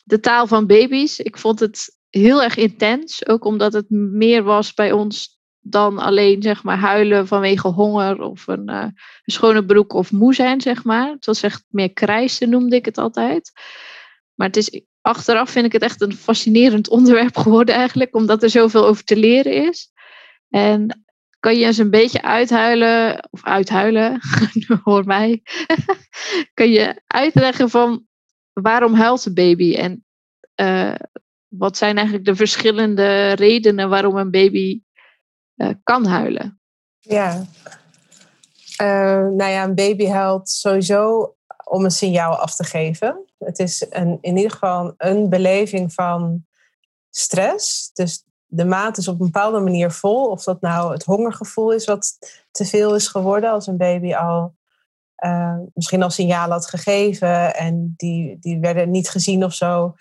de 0.04 0.20
taal 0.20 0.48
van 0.48 0.68
baby's. 0.68 1.20
Ik 1.20 1.38
vond 1.38 1.60
het 1.60 1.98
heel 2.10 2.44
erg 2.44 2.56
intens. 2.56 3.28
Ook 3.28 3.46
omdat 3.46 3.74
het 3.74 3.90
meer 3.90 4.44
was 4.44 4.74
bij 4.74 4.92
ons 4.92 5.40
dan 5.60 5.98
alleen 5.98 6.42
zeg 6.42 6.64
maar 6.64 6.78
huilen 6.78 7.28
vanwege 7.28 7.68
honger 7.68 8.22
of 8.22 8.48
een, 8.48 8.70
uh, 8.70 8.82
een 8.84 9.34
schone 9.34 9.66
broek 9.66 9.94
of 9.94 10.12
moe 10.12 10.34
zijn, 10.34 10.62
zeg 10.62 10.84
maar. 10.84 11.12
Het 11.12 11.26
was 11.26 11.44
echt 11.44 11.64
meer 11.68 11.94
krijsen, 11.94 12.50
noemde 12.50 12.76
ik 12.76 12.86
het 12.86 12.98
altijd. 12.98 13.52
Maar 14.34 14.48
het 14.48 14.58
is, 14.58 14.82
achteraf 15.02 15.50
vind 15.50 15.66
ik 15.66 15.72
het 15.72 15.82
echt 15.82 16.02
een 16.02 16.14
fascinerend 16.14 16.90
onderwerp 16.90 17.38
geworden 17.38 17.76
eigenlijk, 17.76 18.16
omdat 18.16 18.44
er 18.44 18.50
zoveel 18.50 18.86
over 18.86 19.04
te 19.04 19.16
leren 19.16 19.54
is. 19.68 19.92
En 20.50 21.04
kan 21.40 21.58
je 21.58 21.66
eens 21.66 21.78
een 21.78 21.90
beetje 21.90 22.22
uithuilen, 22.22 23.28
of 23.30 23.44
uithuilen, 23.44 24.20
hoor 24.84 25.06
mij, 25.06 25.42
kan 26.54 26.70
je 26.70 27.02
uitleggen 27.08 27.70
van 27.70 28.06
waarom 28.54 28.94
huilt 28.94 29.26
een 29.26 29.34
baby 29.34 29.76
en 29.76 30.06
uh, 30.56 30.96
wat 31.48 31.78
zijn 31.78 31.96
eigenlijk 31.96 32.26
de 32.26 32.36
verschillende 32.36 33.32
redenen 33.32 33.90
waarom 33.90 34.18
een 34.18 34.32
baby 34.32 34.82
uh, 35.56 35.70
kan 35.84 36.06
huilen? 36.06 36.62
Ja, 37.00 37.46
uh, 38.82 39.28
nou 39.28 39.50
ja, 39.50 39.64
een 39.64 39.76
baby 39.76 40.06
huilt 40.06 40.50
sowieso 40.50 41.36
om 41.64 41.84
een 41.84 41.92
signaal 41.92 42.36
af 42.36 42.56
te 42.56 42.64
geven. 42.64 43.29
Het 43.40 43.60
is 43.60 43.86
een, 43.90 44.18
in 44.22 44.36
ieder 44.36 44.52
geval 44.52 44.94
een 44.98 45.30
beleving 45.30 45.94
van 45.94 46.46
stress. 47.10 47.90
Dus 47.94 48.24
de 48.46 48.66
maat 48.66 48.98
is 48.98 49.08
op 49.08 49.20
een 49.20 49.26
bepaalde 49.26 49.60
manier 49.60 49.92
vol. 49.92 50.30
Of 50.30 50.44
dat 50.44 50.62
nou 50.62 50.94
het 50.94 51.04
hongergevoel 51.04 51.72
is 51.72 51.86
wat 51.86 52.18
te 52.52 52.66
veel 52.66 52.96
is 52.96 53.08
geworden 53.08 53.52
als 53.52 53.68
een 53.68 53.78
baby 53.78 54.14
al 54.14 54.58
uh, 55.26 55.58
misschien 55.74 56.04
al 56.04 56.10
signaal 56.10 56.50
had 56.50 56.68
gegeven 56.68 57.56
en 57.56 57.94
die, 57.98 58.38
die 58.40 58.60
werden 58.60 58.92
niet 58.92 59.10
gezien 59.10 59.44
of 59.44 59.54
zo. 59.54 59.96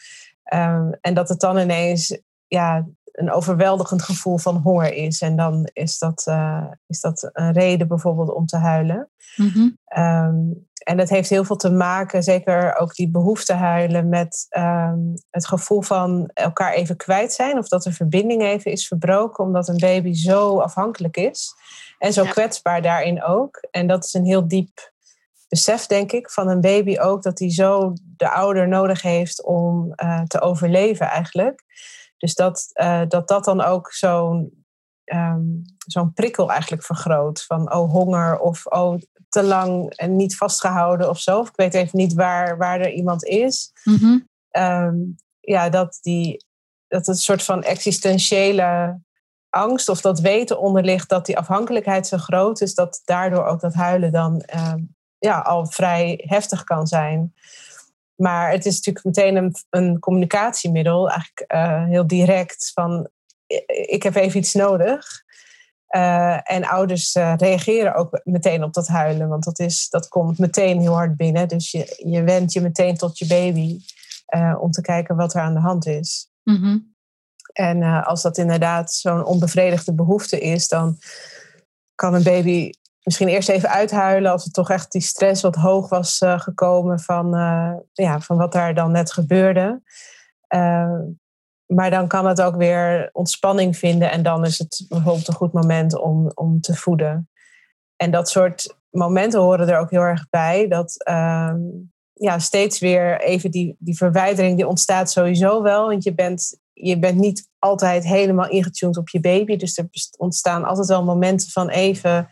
Um, 0.55 0.93
en 1.01 1.15
dat 1.15 1.29
het 1.29 1.41
dan 1.41 1.59
ineens 1.59 2.21
ja, 2.47 2.87
een 3.19 3.33
overweldigend 3.33 4.03
gevoel 4.03 4.39
van 4.39 4.57
honger 4.57 4.95
is. 4.95 5.21
En 5.21 5.37
dan 5.37 5.69
is 5.73 5.99
dat, 5.99 6.25
uh, 6.29 6.65
is 6.87 7.01
dat 7.01 7.31
een 7.33 7.53
reden 7.53 7.89
bijvoorbeeld 7.89 8.33
om 8.33 8.47
te 8.47 8.57
huilen. 8.57 9.09
Mm 9.37 9.49
-hmm. 9.49 9.79
um, 10.03 10.67
en 10.89 10.97
dat 10.97 11.09
heeft 11.09 11.31
heel 11.31 11.45
veel 11.45 11.57
te 11.57 11.71
maken, 11.71 12.23
zeker 12.23 12.77
ook 12.77 12.95
die 12.95 13.11
behoefte 13.11 13.53
huilen, 13.53 14.09
met 14.09 14.47
um, 14.57 15.15
het 15.31 15.47
gevoel 15.47 15.83
van 15.83 16.31
elkaar 16.35 16.73
even 16.73 16.97
kwijt 16.97 17.33
zijn. 17.33 17.59
Of 17.59 17.69
dat 17.69 17.83
de 17.83 17.93
verbinding 17.93 18.43
even 18.43 18.71
is 18.71 18.87
verbroken, 18.87 19.45
omdat 19.45 19.69
een 19.69 19.79
baby 19.79 20.15
zo 20.15 20.59
afhankelijk 20.59 21.17
is. 21.17 21.55
En 21.99 22.13
zo 22.13 22.23
ja. 22.23 22.31
kwetsbaar 22.31 22.83
daarin 22.83 23.23
ook. 23.23 23.67
En 23.71 23.87
dat 23.87 24.05
is 24.05 24.15
een 24.15 24.25
heel 24.25 24.49
diep 24.49 24.93
besef, 25.49 25.87
denk 25.87 26.13
ik, 26.13 26.31
van 26.31 26.49
een 26.49 26.61
baby 26.61 26.99
ook, 26.99 27.23
dat 27.23 27.39
hij 27.39 27.51
zo 27.51 27.93
de 28.17 28.31
ouder 28.31 28.69
nodig 28.69 29.03
heeft 29.03 29.45
om 29.45 29.93
uh, 30.03 30.23
te 30.23 30.41
overleven 30.41 31.07
eigenlijk. 31.07 31.65
Dus 32.19 32.35
dat 32.35 32.71
uh, 32.75 33.03
dat, 33.09 33.29
dat 33.29 33.45
dan 33.45 33.61
ook 33.61 33.93
zo'n 33.93 34.65
um, 35.05 35.63
zo'n 35.87 36.13
prikkel 36.13 36.51
eigenlijk 36.51 36.83
vergroot. 36.83 37.45
Van 37.45 37.73
oh, 37.73 37.91
honger 37.91 38.39
of 38.39 38.67
oh, 38.67 39.01
te 39.29 39.43
lang 39.43 39.95
en 39.95 40.17
niet 40.17 40.37
vastgehouden 40.37 41.09
of 41.09 41.21
zo. 41.21 41.39
Of 41.39 41.49
ik 41.49 41.57
weet 41.57 41.75
even 41.75 41.99
niet 41.99 42.15
waar, 42.15 42.57
waar 42.57 42.81
er 42.81 42.93
iemand 42.93 43.25
is. 43.25 43.73
Mm 43.85 43.97
-hmm. 43.97 44.29
um, 44.63 45.17
ja, 45.41 45.69
dat, 45.69 45.99
die, 46.01 46.45
dat 46.89 47.07
het 47.07 47.09
een 47.09 47.23
soort 47.23 47.43
van 47.43 47.63
existentiële 47.63 49.01
angst 49.51 49.89
of 49.89 50.01
dat 50.01 50.21
weten 50.21 50.61
onderligt 50.61 51.09
dat 51.09 51.27
die 51.27 51.39
afhankelijkheid 51.39 52.07
zo 52.07 52.17
groot 52.17 52.61
is, 52.61 52.75
dat 52.75 53.01
daardoor 53.05 53.45
ook 53.45 53.61
dat 53.61 53.75
huilen 53.75 54.13
dan 54.13 54.43
um, 54.57 54.97
ja, 55.19 55.39
al 55.39 55.67
vrij 55.67 56.25
heftig 56.27 56.65
kan 56.65 56.87
zijn. 56.87 57.35
Maar 58.21 58.51
het 58.51 58.67
is 58.67 58.77
natuurlijk 58.77 59.05
meteen 59.05 59.37
een, 59.37 59.55
een 59.71 59.99
communicatiemiddel, 59.99 61.11
eigenlijk 61.11 61.53
uh, 61.53 61.85
heel 61.85 62.07
direct 62.07 62.71
van 62.75 63.09
ik 63.87 64.03
heb 64.03 64.15
even 64.15 64.41
iets 64.41 64.55
nodig. 64.55 65.25
Uh, 65.91 66.51
en 66.51 66.65
ouders 66.65 67.15
uh, 67.15 67.35
reageren 67.37 67.95
ook 67.95 68.21
meteen 68.25 68.63
op 68.63 68.73
dat 68.73 68.89
huilen, 68.89 69.29
want 69.29 69.45
dat, 69.45 69.59
is, 69.59 69.89
dat 69.89 70.09
komt 70.09 70.39
meteen 70.39 70.81
heel 70.81 70.95
hard 70.95 71.17
binnen. 71.17 71.49
Dus 71.49 71.71
je, 71.71 72.03
je 72.07 72.23
wendt 72.23 72.53
je 72.53 72.61
meteen 72.61 72.97
tot 72.97 73.19
je 73.19 73.27
baby 73.27 73.81
om 74.61 74.71
te 74.71 74.81
kijken 74.81 75.17
wat 75.17 75.35
er 75.35 75.41
aan 75.41 75.55
de 75.55 75.61
hand 75.61 75.87
is. 75.87 76.31
Mm 76.43 76.57
-hmm. 76.57 76.95
En 77.53 77.83
als 78.05 78.23
dat 78.23 78.39
inderdaad 78.39 78.93
zo'n 78.93 79.25
onbevredigde 79.25 79.95
behoefte 79.95 80.41
is, 80.41 80.69
dan 80.69 80.99
kan 81.95 82.15
een 82.15 82.23
baby 82.23 82.73
misschien 83.09 83.29
eerst 83.29 83.49
even 83.49 83.69
uithuilen 83.69 84.33
als 84.33 84.45
het 84.45 84.53
toch 84.53 84.71
echt 84.71 84.93
die 84.93 85.01
stress 85.01 85.43
wat 85.43 85.55
hoog 85.55 85.89
was 85.89 86.21
uh, 86.21 86.41
gekomen 86.41 87.01
van, 87.01 87.35
uh, 87.35 87.73
ja, 87.93 88.21
van 88.21 88.37
wat 88.37 88.53
daar 88.53 88.75
dan 88.75 88.91
net 88.91 89.13
gebeurde. 89.13 89.83
Uh, 90.55 91.01
maar 91.67 91.91
dan 91.91 92.09
kan 92.09 92.27
het 92.27 92.43
ook 92.43 92.57
weer 92.57 93.11
ontspanning 93.13 93.77
vinden 93.77 94.11
en 94.11 94.23
dan 94.23 94.45
is 94.45 94.59
het 94.59 94.85
bijvoorbeeld 94.89 95.29
een 95.29 95.35
goed 95.35 95.53
moment 95.53 95.99
om, 95.99 96.31
om 96.35 96.61
te 96.61 96.75
voeden. 96.75 97.29
En 97.97 98.11
dat 98.11 98.29
soort 98.29 98.77
momenten 98.91 99.41
horen 99.41 99.69
er 99.69 99.79
ook 99.79 99.91
heel 99.91 100.03
erg 100.03 100.29
bij. 100.31 100.69
Dat 100.69 101.05
ehm, 101.05 101.59
ja, 102.13 102.39
steeds 102.39 102.79
weer 102.79 103.21
even 103.21 103.51
die, 103.51 103.77
die 103.79 103.97
verwijdering 103.97 104.57
die 104.57 104.69
ontstaat 104.69 105.11
sowieso 105.11 105.63
wel. 105.63 105.89
Want 105.89 106.05
je 106.05 106.15
bent, 106.15 106.59
je 106.73 106.99
bent 106.99 107.19
niet 107.19 107.49
altijd 107.59 108.05
helemaal 108.05 108.49
ingetuned 108.49 108.97
op 108.97 109.09
je 109.09 109.21
baby. 109.21 109.57
Dus 109.57 109.79
er 109.79 109.89
ontstaan 110.17 110.65
altijd 110.65 110.89
wel 110.89 111.05
momenten 111.05 111.51
van 111.51 111.69
even 111.69 112.29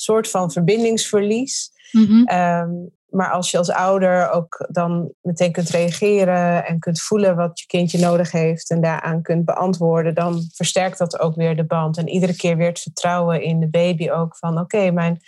soort 0.00 0.30
van 0.30 0.50
verbindingsverlies. 0.50 1.70
Mm-hmm. 1.92 2.28
Um, 2.28 2.90
maar 3.10 3.30
als 3.30 3.50
je 3.50 3.58
als 3.58 3.70
ouder 3.70 4.30
ook 4.30 4.68
dan 4.70 5.12
meteen 5.22 5.52
kunt 5.52 5.68
reageren 5.68 6.66
en 6.66 6.78
kunt 6.78 7.00
voelen 7.00 7.36
wat 7.36 7.60
je 7.60 7.66
kindje 7.66 7.98
nodig 7.98 8.32
heeft 8.32 8.70
en 8.70 8.80
daaraan 8.80 9.22
kunt 9.22 9.44
beantwoorden, 9.44 10.14
dan 10.14 10.42
versterkt 10.54 10.98
dat 10.98 11.20
ook 11.20 11.34
weer 11.34 11.56
de 11.56 11.66
band. 11.66 11.98
En 11.98 12.08
iedere 12.08 12.36
keer 12.36 12.56
weer 12.56 12.68
het 12.68 12.80
vertrouwen 12.80 13.42
in 13.42 13.60
de 13.60 13.68
baby 13.68 14.10
ook 14.10 14.36
van 14.36 14.58
oké, 14.58 14.90
mijn 14.90 15.20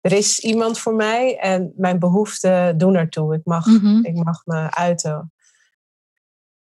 er 0.00 0.12
is 0.12 0.40
iemand 0.40 0.78
voor 0.78 0.94
mij 0.94 1.38
en 1.38 1.72
mijn 1.76 1.98
behoeften 1.98 2.78
doen 2.78 2.94
ertoe. 2.94 3.34
Ik 3.34 3.44
mag, 3.44 3.66
mm-hmm. 3.66 4.04
ik 4.04 4.24
mag 4.24 4.42
me 4.44 4.70
uiten. 4.70 5.32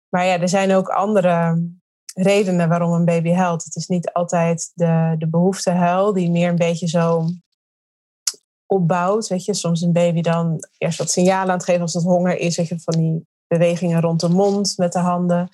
Maar 0.08 0.26
ja, 0.26 0.40
er 0.40 0.48
zijn 0.48 0.72
ook 0.72 0.88
andere 0.88 1.62
redenen 2.14 2.68
waarom 2.68 2.92
een 2.92 3.04
baby 3.04 3.30
huilt. 3.30 3.64
Het 3.64 3.76
is 3.76 3.86
niet 3.86 4.12
altijd 4.12 4.70
de, 4.74 5.14
de 5.18 5.28
behoeftehuil 5.28 6.12
die 6.12 6.30
meer 6.30 6.48
een 6.48 6.56
beetje 6.56 6.88
zo 6.88 7.26
opbouwt. 8.74 9.28
Weet 9.28 9.44
je, 9.44 9.54
soms 9.54 9.80
een 9.80 9.92
baby 9.92 10.20
dan 10.20 10.66
eerst 10.78 10.98
wat 10.98 11.10
signalen 11.10 11.50
aan 11.50 11.56
het 11.56 11.64
geven 11.64 11.80
als 11.80 11.94
het 11.94 12.02
honger 12.02 12.38
is. 12.38 12.56
Weet 12.56 12.68
je, 12.68 12.78
van 12.78 12.94
die 12.98 13.26
bewegingen 13.46 14.00
rond 14.00 14.20
de 14.20 14.28
mond 14.28 14.74
met 14.76 14.92
de 14.92 14.98
handen. 14.98 15.48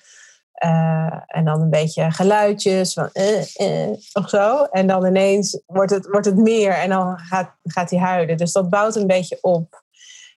Uh, 0.65 1.13
en 1.27 1.45
dan 1.45 1.61
een 1.61 1.69
beetje 1.69 2.11
geluidjes 2.11 2.93
van 2.93 3.09
uh, 3.13 3.55
uh, 3.57 3.97
of 4.13 4.29
zo. 4.29 4.63
En 4.63 4.87
dan 4.87 5.05
ineens 5.05 5.61
wordt 5.65 5.91
het, 5.91 6.07
wordt 6.07 6.25
het 6.25 6.37
meer 6.37 6.71
en 6.71 6.89
dan 6.89 7.19
gaat, 7.19 7.55
gaat 7.63 7.89
hij 7.89 7.99
huilen. 7.99 8.37
Dus 8.37 8.51
dat 8.51 8.69
bouwt 8.69 8.95
een 8.95 9.07
beetje 9.07 9.37
op. 9.41 9.83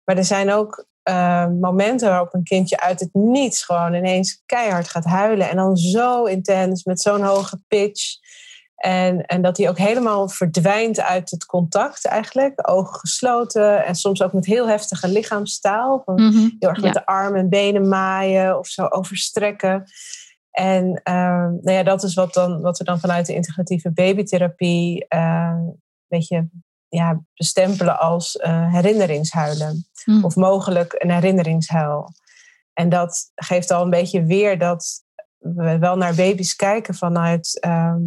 Maar 0.04 0.18
er 0.18 0.26
zijn 0.26 0.52
ook 0.52 0.86
momenten 1.60 2.10
waarop 2.10 2.34
een 2.34 2.44
kindje 2.44 2.80
uit 2.80 3.00
het 3.00 3.14
niets 3.14 3.64
gewoon 3.64 3.94
ineens 3.94 4.42
keihard 4.46 4.88
gaat 4.88 5.06
huilen. 5.06 5.50
En 5.50 5.56
dan 5.56 5.78
zo 5.78 6.24
intens, 6.24 6.84
met 6.84 7.02
zo'n 7.02 7.22
hoge 7.22 7.62
pitch. 7.68 8.18
En, 8.82 9.26
en 9.26 9.42
dat 9.42 9.58
hij 9.58 9.70
ook 9.70 9.78
helemaal 9.78 10.30
verdwijnt 10.30 11.00
uit 11.00 11.32
het 11.32 11.46
contact 11.46 12.06
eigenlijk. 12.06 12.70
Ogen 12.70 13.00
gesloten 13.00 13.86
en 13.86 13.96
soms 13.96 14.22
ook 14.22 14.34
met 14.34 14.46
heel 14.46 14.68
heftige 14.68 15.08
lichaamstaal. 15.08 16.02
Van 16.06 16.22
mm 16.22 16.32
-hmm. 16.32 16.56
Heel 16.60 16.70
erg 16.70 16.82
met 16.82 16.94
ja. 16.94 17.00
de 17.00 17.06
armen 17.06 17.40
en 17.40 17.50
benen 17.50 17.88
maaien 17.88 18.58
of 18.60 18.68
zo 18.68 18.86
overstrekken. 18.86 19.84
En 20.52 20.86
uh, 20.86 21.14
nou 21.48 21.72
ja, 21.72 21.84
dat 21.84 22.04
is 22.04 22.14
wat, 22.14 22.34
dan, 22.34 22.62
wat 22.62 22.78
we 22.78 22.84
dan 22.84 23.00
vanuit 23.00 23.26
de 23.26 23.34
integratieve 23.34 23.92
babytherapie 23.92 25.06
uh, 25.10 25.56
beetje 26.08 26.50
ja, 26.88 27.22
bestempelen 27.34 28.00
als 28.00 28.36
uh, 28.36 28.74
herinneringshuilen. 28.74 29.88
Hmm. 30.04 30.26
Of 30.26 30.36
mogelijk 30.36 30.96
een 30.98 31.12
herinneringshuil. 31.12 32.10
En 32.74 32.90
dat 32.90 33.32
geeft 33.36 33.72
al 33.72 33.84
een 33.84 33.90
beetje 33.90 34.24
weer 34.24 34.58
dat 34.58 35.04
we 35.38 35.78
wel 35.80 35.98
naar 35.98 36.16
baby's 36.16 36.56
kijken 36.56 36.96
vanuit, 36.96 37.60
ehm, 37.60 38.02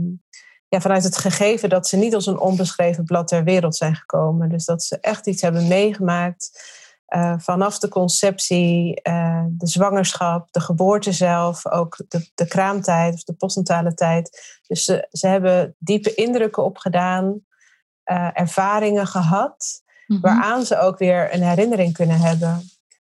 ja, 0.75 0.81
vanuit 0.81 1.05
het 1.05 1.17
gegeven 1.17 1.69
dat 1.69 1.89
ze 1.89 1.97
niet 1.97 2.15
als 2.15 2.27
een 2.27 2.39
onbeschreven 2.39 3.05
blad 3.05 3.29
ter 3.29 3.45
wereld 3.45 3.77
zijn 3.77 3.95
gekomen. 3.95 4.49
Dus 4.49 4.65
dat 4.65 4.83
ze 4.83 4.99
echt 5.01 5.27
iets 5.27 5.43
hebben 5.43 5.69
meegemaakt 5.69 6.73
uh, 7.09 7.35
vanaf 7.39 7.79
de 7.79 7.89
conceptie, 7.89 9.01
uh, 9.03 9.45
de 9.49 9.67
zwangerschap, 9.67 10.53
de 10.53 10.61
geboorte 10.61 11.13
zelf, 11.13 11.67
ook 11.67 11.97
de, 12.09 12.31
de 12.35 12.47
kraamtijd 12.47 13.15
of 13.15 13.25
de 13.25 13.33
postnatale 13.33 13.95
tijd. 13.95 14.61
Dus 14.67 14.85
ze, 14.85 15.09
ze 15.11 15.27
hebben 15.27 15.75
diepe 15.79 16.15
indrukken 16.15 16.65
opgedaan, 16.65 17.25
uh, 17.25 18.31
ervaringen 18.33 19.07
gehad, 19.07 19.83
Mhm. 20.07 20.21
waaraan 20.21 20.65
ze 20.65 20.79
ook 20.79 20.99
weer 20.99 21.35
een 21.35 21.43
herinnering 21.43 21.93
kunnen 21.93 22.21
hebben. 22.21 22.71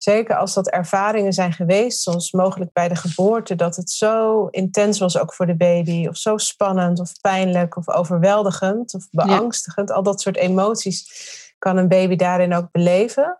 Zeker 0.05 0.35
als 0.35 0.53
dat 0.53 0.69
ervaringen 0.69 1.33
zijn 1.33 1.53
geweest, 1.53 2.01
soms 2.01 2.31
mogelijk 2.31 2.74
bij 2.74 2.88
de 2.88 2.95
geboorte, 2.95 3.55
dat 3.55 3.75
het 3.75 3.89
zo 3.89 4.45
intens 4.47 5.00
was 5.00 5.17
ook 5.17 5.33
voor 5.33 5.45
de 5.45 5.55
baby, 5.55 6.07
of 6.07 6.17
zo 6.17 6.38
spannend, 6.38 7.00
of 7.00 7.21
pijnlijk, 7.21 7.77
of 7.77 7.89
overweldigend, 7.89 8.93
of 8.93 9.07
beangstigend. 9.12 9.91
Al 9.91 10.03
dat 10.03 10.21
soort 10.21 10.38
emoties 10.38 11.07
kan 11.57 11.77
een 11.77 11.88
baby 11.88 12.15
daarin 12.15 12.53
ook 12.53 12.71
beleven. 12.71 13.39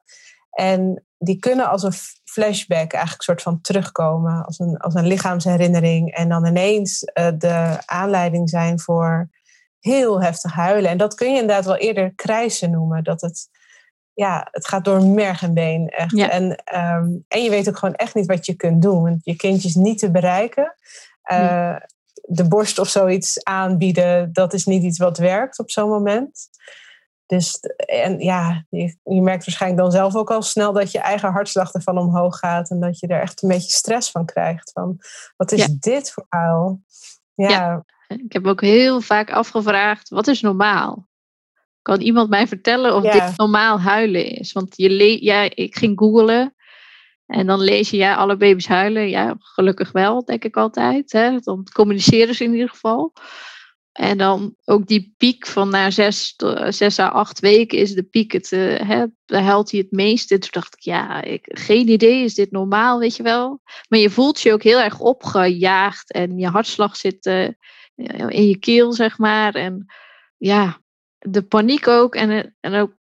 En 0.51 1.05
die 1.17 1.39
kunnen 1.39 1.69
als 1.69 1.84
een 1.84 1.93
flashback 2.24 2.91
eigenlijk 2.91 3.24
soort 3.24 3.41
van 3.41 3.62
terugkomen, 3.62 4.45
als 4.45 4.60
een, 4.60 4.77
als 4.77 4.93
een 4.93 5.07
lichaamsherinnering. 5.07 6.13
En 6.13 6.29
dan 6.29 6.45
ineens 6.45 7.03
uh, 7.03 7.27
de 7.38 7.77
aanleiding 7.86 8.50
zijn 8.50 8.79
voor 8.79 9.29
heel 9.79 10.22
heftig 10.22 10.53
huilen. 10.53 10.89
En 10.89 10.98
dat 10.98 11.15
kun 11.15 11.31
je 11.31 11.39
inderdaad 11.41 11.65
wel 11.65 11.77
eerder 11.77 12.13
krijsen 12.15 12.72
noemen. 12.72 13.03
Dat 13.03 13.22
het, 13.22 13.50
ja, 14.15 14.48
het 14.51 14.67
gaat 14.67 14.86
door 14.86 15.03
merg 15.03 15.41
en 15.41 15.53
been 15.53 15.89
echt. 15.89 16.15
Ja. 16.17 16.29
En, 16.29 16.43
um, 16.75 17.25
en 17.27 17.43
je 17.43 17.50
weet 17.50 17.69
ook 17.69 17.77
gewoon 17.77 17.95
echt 17.95 18.15
niet 18.15 18.25
wat 18.25 18.45
je 18.45 18.53
kunt 18.55 18.81
doen. 18.81 19.03
Want 19.03 19.19
je 19.24 19.36
kindje 19.36 19.67
is 19.67 19.75
niet 19.75 20.00
te 20.00 20.12
bereiken. 20.12 20.75
Uh, 21.31 21.38
Ja. 21.38 21.88
De 22.27 22.48
borst 22.48 22.79
of 22.79 22.88
zoiets 22.88 23.43
aanbieden, 23.43 24.34
dat 24.34 24.53
is 24.53 24.65
niet 24.65 24.84
iets 24.84 24.98
wat 24.98 25.17
werkt 25.17 25.60
op 25.60 25.72
zo'n 25.72 25.89
moment. 25.89 26.50
Dus 27.25 27.60
en 27.75 28.19
ja, 28.19 28.65
je, 28.69 28.98
je, 29.03 29.22
merkt 29.22 29.45
waarschijnlijk 29.45 29.81
dan 29.81 29.91
zelf 29.91 30.15
ook 30.15 30.31
al 30.31 30.41
snel 30.41 30.74
dat 30.74 30.91
je 30.91 31.00
eigen 31.00 31.31
hartslag 31.31 31.74
ervan 31.74 31.98
omhoog 31.98 32.38
gaat. 32.39 32.69
En 32.69 32.79
dat 32.79 33.00
je 33.00 33.07
er 33.07 33.22
echt 33.22 33.43
een 33.43 33.50
beetje 33.50 33.72
stress 33.72 34.12
van 34.12 34.25
krijgt. 34.25 34.72
Van 34.72 34.98
wat 35.38 35.51
is 35.51 35.60
Ja. 35.60 35.67
dit 35.79 36.12
voor 36.12 36.25
huil? 36.29 36.81
Ja, 37.34 37.50
Ja. 37.50 37.84
Ik 38.07 38.34
heb 38.34 38.45
ook 38.45 38.62
heel 38.62 39.01
vaak 39.01 39.31
afgevraagd, 39.31 40.10
wat 40.10 40.27
is 40.27 40.41
normaal? 40.41 41.07
Kan 41.86 42.01
iemand 42.01 42.30
mij 42.30 42.48
vertellen 42.48 42.96
of 42.96 43.04
Ja. 43.04 43.12
dit 43.12 43.38
normaal 43.38 43.80
huilen 43.80 44.25
is? 44.25 44.51
Want 44.51 44.74
je 44.77 44.89
le- 44.89 45.18
ja, 45.20 45.50
ik 45.56 45.75
ging 45.75 46.00
googlen 46.00 46.56
en 47.25 47.48
dan 47.48 47.60
lees 47.60 47.89
je, 47.89 47.98
ja, 47.98 48.15
alle 48.15 48.38
baby's 48.38 48.68
huilen. 48.68 49.10
Ja, 49.10 49.36
gelukkig 49.39 49.92
wel, 49.92 50.25
denk 50.25 50.44
ik 50.44 50.58
altijd. 50.58 51.12
Hè? 51.12 51.39
Dan 51.39 51.68
communiceren 51.74 52.36
ze 52.36 52.44
in 52.44 52.54
ieder 52.54 52.70
geval. 52.70 53.13
En 53.92 54.18
dan 54.18 54.56
ook 54.63 54.88
die 54.88 55.13
piek 55.18 55.48
van 55.48 55.70
na 55.70 55.89
zes, 55.92 56.36
zes 56.70 57.00
à 57.00 57.08
acht 57.08 57.39
weken 57.39 57.77
is 57.77 57.94
de 57.94 58.04
piek, 58.04 58.32
het, 58.32 58.51
eh, 58.51 58.88
hè, 58.88 59.06
daar 59.25 59.44
huilt 59.44 59.72
hij 59.72 59.80
het 59.80 59.92
meeste. 59.92 60.38
Toen 60.38 60.50
dacht 60.51 60.74
ik, 60.75 60.82
ja, 60.82 61.22
ik, 61.22 61.46
geen 61.48 61.89
idee, 61.89 62.24
is 62.24 62.34
dit 62.34 62.51
normaal, 62.51 63.00
weet 63.00 63.15
je 63.15 63.24
wel? 63.24 63.62
Maar 63.89 64.00
je 64.00 64.10
voelt 64.10 64.42
je 64.42 64.54
ook 64.54 64.63
heel 64.63 64.80
erg 64.80 65.00
opgejaagd 65.00 66.12
en 66.12 66.38
je 66.38 66.48
hartslag 66.48 66.96
zit 66.96 67.25
eh, 67.25 67.50
in 68.27 68.48
je 68.48 68.58
keel, 68.60 68.94
zeg 68.94 69.18
maar. 69.18 69.54
En 69.56 69.86
ja, 70.38 70.84
de 71.27 71.41
paniek 71.41 71.88
ook 71.88 72.15
en, 72.15 72.55
en 72.60 72.74
ook, 72.74 72.94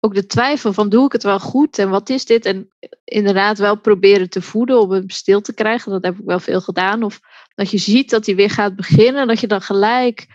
ook 0.00 0.14
de 0.14 0.26
twijfel 0.26 0.72
van 0.72 0.88
doe 0.88 1.06
ik 1.06 1.12
het 1.12 1.22
wel 1.22 1.40
goed 1.40 1.78
en 1.78 1.90
wat 1.90 2.08
is 2.08 2.24
dit? 2.24 2.44
En 2.44 2.68
inderdaad 3.04 3.58
wel 3.58 3.80
proberen 3.80 4.30
te 4.30 4.42
voeden 4.42 4.80
om 4.80 4.90
hem 4.90 5.10
stil 5.10 5.40
te 5.40 5.54
krijgen. 5.54 5.92
Dat 5.92 6.04
heb 6.04 6.18
ik 6.18 6.24
wel 6.24 6.40
veel 6.40 6.60
gedaan. 6.60 7.02
Of 7.02 7.20
dat 7.54 7.70
je 7.70 7.78
ziet 7.78 8.10
dat 8.10 8.26
hij 8.26 8.34
weer 8.34 8.50
gaat 8.50 8.76
beginnen. 8.76 9.26
Dat 9.26 9.40
je 9.40 9.46
dan 9.46 9.60
gelijk 9.60 10.26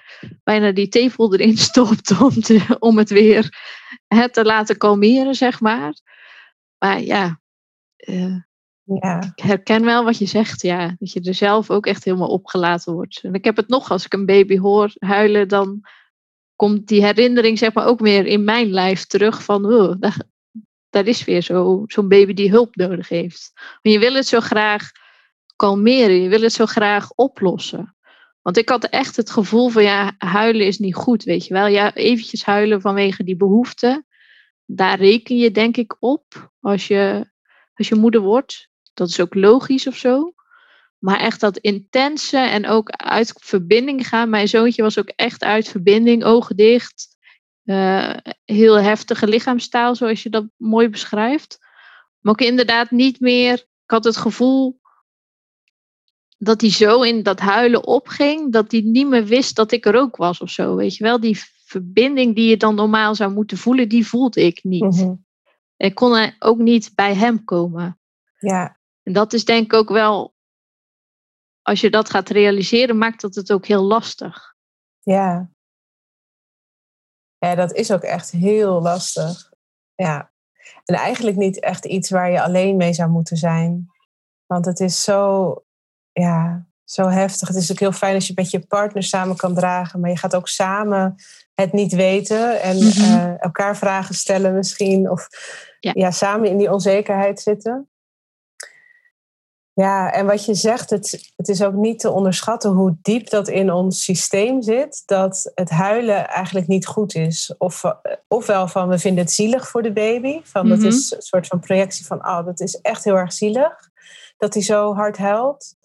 bijna 0.44 0.72
die 0.72 0.88
tepel 0.88 1.34
erin 1.34 1.58
stopt 1.70 2.22
om, 2.22 2.42
te, 2.42 2.76
om 2.80 2.98
het 2.98 3.10
weer 3.10 3.50
hè, 4.08 4.30
te 4.30 4.44
laten 4.44 4.78
kalmeren, 4.78 5.36
zeg 5.36 5.60
maar. 5.60 5.94
Maar 6.78 7.02
ja, 7.02 7.40
eh, 7.96 8.36
ja, 8.84 9.34
ik 9.36 9.44
herken 9.44 9.86
wel 9.86 10.04
wat 10.04 10.18
je 10.18 10.26
zegt, 10.26 10.62
ja. 10.62 10.96
Dat 11.00 11.12
je 11.12 11.22
er 11.22 11.34
zelf 11.34 11.70
ook 11.70 11.86
echt 11.86 12.04
helemaal 12.04 12.28
opgelaten 12.28 12.94
wordt. 12.94 13.20
En 13.24 13.34
ik 13.34 13.46
heb 13.46 13.56
het 13.56 13.68
nog, 13.68 13.92
als 13.92 14.06
ik 14.06 14.14
een 14.14 14.26
baby 14.26 14.58
hoor 14.58 14.94
huilen, 15.00 15.48
dan 15.48 15.82
komt 16.62 16.88
die 16.88 17.06
herinnering 17.06 17.58
zeg 17.58 17.74
maar 17.74 17.86
ook 17.86 18.00
weer 18.00 18.26
in 18.26 18.44
mijn 18.44 18.70
lijf 18.70 19.06
terug 19.06 19.44
van, 19.44 19.62
daar, 20.90 21.08
is 21.08 21.24
weer 21.24 21.42
zo- 21.42 21.84
zo'n 21.88 22.08
baby 22.08 22.34
die 22.34 22.50
hulp 22.50 22.76
nodig 22.76 23.10
heeft. 23.10 23.52
Je 23.82 24.00
wil 24.00 24.14
het 24.14 24.28
zo 24.28 24.40
graag 24.40 24.92
kalmeren, 25.56 26.22
je 26.22 26.30
wil 26.30 26.42
het 26.42 26.54
zo 26.54 26.66
graag 26.66 27.12
oplossen. 27.16 27.96
Want 28.42 28.58
ik 28.58 28.70
had 28.70 28.84
echt 28.84 29.16
het 29.16 29.32
gevoel 29.32 29.70
van, 29.70 29.84
ja, 29.84 30.16
huilen 30.18 30.66
is 30.66 30.80
niet 30.80 30.96
goed, 30.96 31.24
weet 31.24 31.46
je 31.46 31.54
wel. 31.54 31.68
Ja, 31.68 31.94
eventjes 31.94 32.46
huilen 32.46 32.82
vanwege 32.82 33.24
die 33.24 33.38
behoefte. 33.38 34.06
Daar 34.66 34.98
reken 35.00 35.38
je 35.38 35.52
denk 35.52 35.78
ik 35.78 35.96
op 36.00 36.52
als 36.60 36.88
je, 36.88 37.32
als 37.74 37.88
je 37.88 37.96
moeder 37.96 38.22
wordt. 38.22 38.70
Dat 38.94 39.10
is 39.10 39.20
ook 39.20 39.36
logisch 39.36 39.88
of 39.88 39.96
zo. 39.96 40.34
Maar 41.02 41.20
echt 41.20 41.40
dat 41.40 41.58
intense 41.58 42.38
en 42.38 42.68
ook 42.68 42.90
uit 42.90 43.34
verbinding 43.40 44.08
gaan. 44.08 44.30
Mijn 44.30 44.48
zoontje 44.48 44.82
was 44.82 45.00
ook 45.00 45.10
echt 45.16 45.44
uit 45.44 45.68
verbinding, 45.68 46.24
ogen 46.24 46.56
dicht. 46.56 47.10
eh, 47.64 48.14
heel 48.46 48.76
heftige 48.76 49.28
lichaamstaal, 49.28 49.96
zoals 49.96 50.24
je 50.24 50.30
dat 50.30 50.46
mooi 50.58 50.90
beschrijft. 50.90 51.58
Maar 52.20 52.34
ook 52.34 52.42
inderdaad 52.42 52.92
niet 52.92 53.20
meer. 53.20 53.54
Ik 53.54 53.92
had 53.92 54.04
het 54.04 54.18
gevoel 54.18 54.80
dat 56.38 56.62
hij 56.62 56.70
zo 56.70 57.02
in 57.02 57.24
dat 57.24 57.40
huilen 57.40 57.88
opging, 57.88 58.52
dat 58.52 58.72
hij 58.72 58.82
niet 58.82 59.08
meer 59.08 59.26
wist 59.26 59.56
dat 59.56 59.72
ik 59.72 59.86
er 59.86 59.96
ook 59.96 60.16
was 60.16 60.40
of 60.40 60.50
zo. 60.50 60.76
Weet 60.76 60.96
je 60.96 61.04
wel, 61.04 61.20
die 61.20 61.40
verbinding 61.66 62.36
die 62.36 62.50
je 62.50 62.58
dan 62.58 62.76
normaal 62.76 63.16
zou 63.16 63.34
moeten 63.34 63.58
voelen, 63.58 63.90
die 63.90 64.08
voelde 64.08 64.46
ik 64.46 64.64
niet. 64.64 64.82
mhm. 64.82 65.14
Ik 65.78 65.96
kon 65.96 66.34
ook 66.40 66.58
niet 66.58 66.92
bij 66.96 67.16
hem 67.16 67.44
komen. 67.44 68.00
ja, 68.40 68.80
En 69.04 69.14
dat 69.14 69.34
is 69.34 69.46
denk 69.46 69.64
ik 69.66 69.74
ook 69.74 69.90
wel, 69.90 70.31
als 71.62 71.82
je 71.82 71.90
dat 71.90 72.10
gaat 72.10 72.30
realiseren, 72.30 72.98
maakt 72.98 73.22
dat 73.22 73.36
het 73.36 73.52
ook 73.52 73.66
heel 73.66 73.84
lastig. 73.84 74.54
ja. 75.02 75.50
Ja, 77.38 77.56
dat 77.56 77.74
is 77.74 77.92
ook 77.92 78.02
echt 78.02 78.32
heel 78.32 78.82
lastig. 78.82 79.52
Ja. 79.96 80.32
En 80.86 80.96
eigenlijk 80.96 81.38
niet 81.38 81.60
echt 81.60 81.86
iets 81.86 82.10
waar 82.10 82.32
je 82.32 82.42
alleen 82.42 82.78
mee 82.78 82.94
zou 82.94 83.10
moeten 83.10 83.38
zijn. 83.38 83.88
Want 84.46 84.66
het 84.66 84.80
is 84.80 85.04
zo, 85.04 85.56
ja, 86.12 86.66
zo 86.84 87.08
heftig. 87.08 87.48
Het 87.48 87.58
is 87.58 87.72
ook 87.72 87.80
heel 87.80 87.92
fijn 87.92 88.16
als 88.16 88.28
je 88.28 88.34
met 88.36 88.52
je 88.52 88.60
partner 88.68 89.04
samen 89.04 89.36
kan 89.36 89.56
dragen. 89.56 90.00
Maar 90.00 90.10
je 90.10 90.18
gaat 90.18 90.36
ook 90.36 90.48
samen 90.48 91.16
het 91.54 91.74
niet 91.74 91.94
weten. 91.94 92.62
En 92.62 92.78
Mhm. 92.78 93.02
eh, 93.02 93.42
elkaar 93.44 93.78
vragen 93.78 94.16
stellen 94.16 94.54
misschien. 94.56 95.10
Of 95.10 95.28
Ja. 95.80 95.92
ja. 95.96 96.12
samen 96.12 96.50
in 96.50 96.58
die 96.58 96.72
onzekerheid 96.72 97.40
zitten. 97.40 97.90
Ja, 99.82 100.12
en 100.12 100.26
wat 100.26 100.46
je 100.46 100.54
zegt, 100.54 100.90
het, 100.90 101.32
het 101.36 101.48
is 101.48 101.64
ook 101.64 101.74
niet 101.74 102.00
te 102.00 102.12
onderschatten 102.12 102.72
hoe 102.72 102.98
diep 103.02 103.30
dat 103.30 103.48
in 103.48 103.72
ons 103.72 104.04
systeem 104.04 104.62
zit. 104.62 105.04
Dat 105.06 105.52
het 105.56 105.70
huilen 105.70 106.28
eigenlijk 106.28 106.68
niet 106.68 106.86
goed 106.86 107.16
is. 107.16 107.54
Of, 107.58 107.84
eh, 107.84 107.92
ofwel 108.28 108.68
van 108.68 108.88
we 108.88 109.00
vinden 109.00 109.24
het 109.24 109.34
zielig 109.34 109.68
voor 109.68 109.82
de 109.82 109.94
baby. 109.94 110.42
Van 110.44 110.68
Mhm. 110.68 110.76
dat 110.76 110.94
is 110.94 111.12
een 111.12 111.22
soort 111.22 111.48
van 111.48 111.60
projectie 111.60 112.06
van, 112.06 112.28
oh, 112.28 112.46
dat 112.46 112.60
is 112.60 112.76
echt 112.82 113.04
heel 113.04 113.16
erg 113.16 113.34
zielig. 113.34 113.90
Dat 114.38 114.54
hij 114.54 114.64
zo 114.64 114.94
hard 114.94 115.18
huilt. 115.18 115.76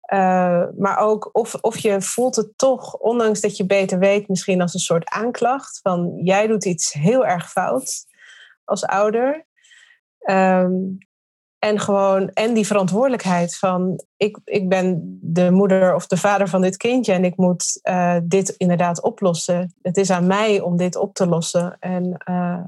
Eh, 0.00 0.62
maar 0.78 0.98
ook 0.98 1.30
of, 1.32 1.54
of 1.54 1.78
je 1.78 2.00
voelt 2.02 2.36
het 2.36 2.58
toch, 2.58 2.94
ondanks 2.94 3.40
dat 3.40 3.56
je 3.56 3.66
beter 3.66 3.98
weet, 3.98 4.28
misschien 4.28 4.60
als 4.60 4.74
een 4.74 4.80
soort 4.80 5.08
aanklacht. 5.08 5.80
Van 5.82 6.20
jij 6.22 6.46
doet 6.46 6.64
iets 6.64 6.92
heel 6.92 7.26
erg 7.26 7.50
fout 7.50 8.06
als 8.64 8.84
ouder. 8.84 9.46
Ehm, 10.18 10.72
en 11.64 11.80
gewoon, 11.80 12.28
en 12.28 12.54
die 12.54 12.66
verantwoordelijkheid 12.66 13.56
van 13.56 14.04
ik, 14.16 14.38
ik 14.44 14.68
ben 14.68 15.18
de 15.22 15.50
moeder 15.50 15.94
of 15.94 16.06
de 16.06 16.16
vader 16.16 16.48
van 16.48 16.60
dit 16.60 16.76
kindje 16.76 17.12
en 17.12 17.24
ik 17.24 17.36
moet 17.36 17.78
eh, 17.82 18.16
dit 18.22 18.48
inderdaad 18.48 19.02
oplossen. 19.02 19.74
Het 19.82 19.96
is 19.96 20.10
aan 20.10 20.26
mij 20.26 20.60
om 20.60 20.76
dit 20.76 20.96
op 20.96 21.14
te 21.14 21.26
lossen. 21.26 21.76
En 21.80 22.16
eh, 22.16 22.60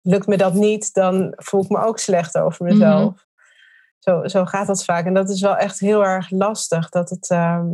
lukt 0.00 0.26
me 0.26 0.36
dat 0.36 0.54
niet, 0.54 0.94
dan 0.94 1.32
voel 1.36 1.62
ik 1.62 1.68
me 1.68 1.78
ook 1.78 1.98
slecht 1.98 2.38
over 2.38 2.64
mezelf. 2.64 3.26
Zo, 3.98 4.28
zo 4.28 4.44
gaat 4.44 4.66
dat 4.66 4.84
vaak. 4.84 5.06
En 5.06 5.14
dat 5.14 5.30
is 5.30 5.40
wel 5.40 5.56
echt 5.56 5.80
heel 5.80 6.04
erg 6.04 6.30
lastig. 6.30 6.88
Dat 6.88 7.10
het, 7.10 7.30
ehm, 7.30 7.68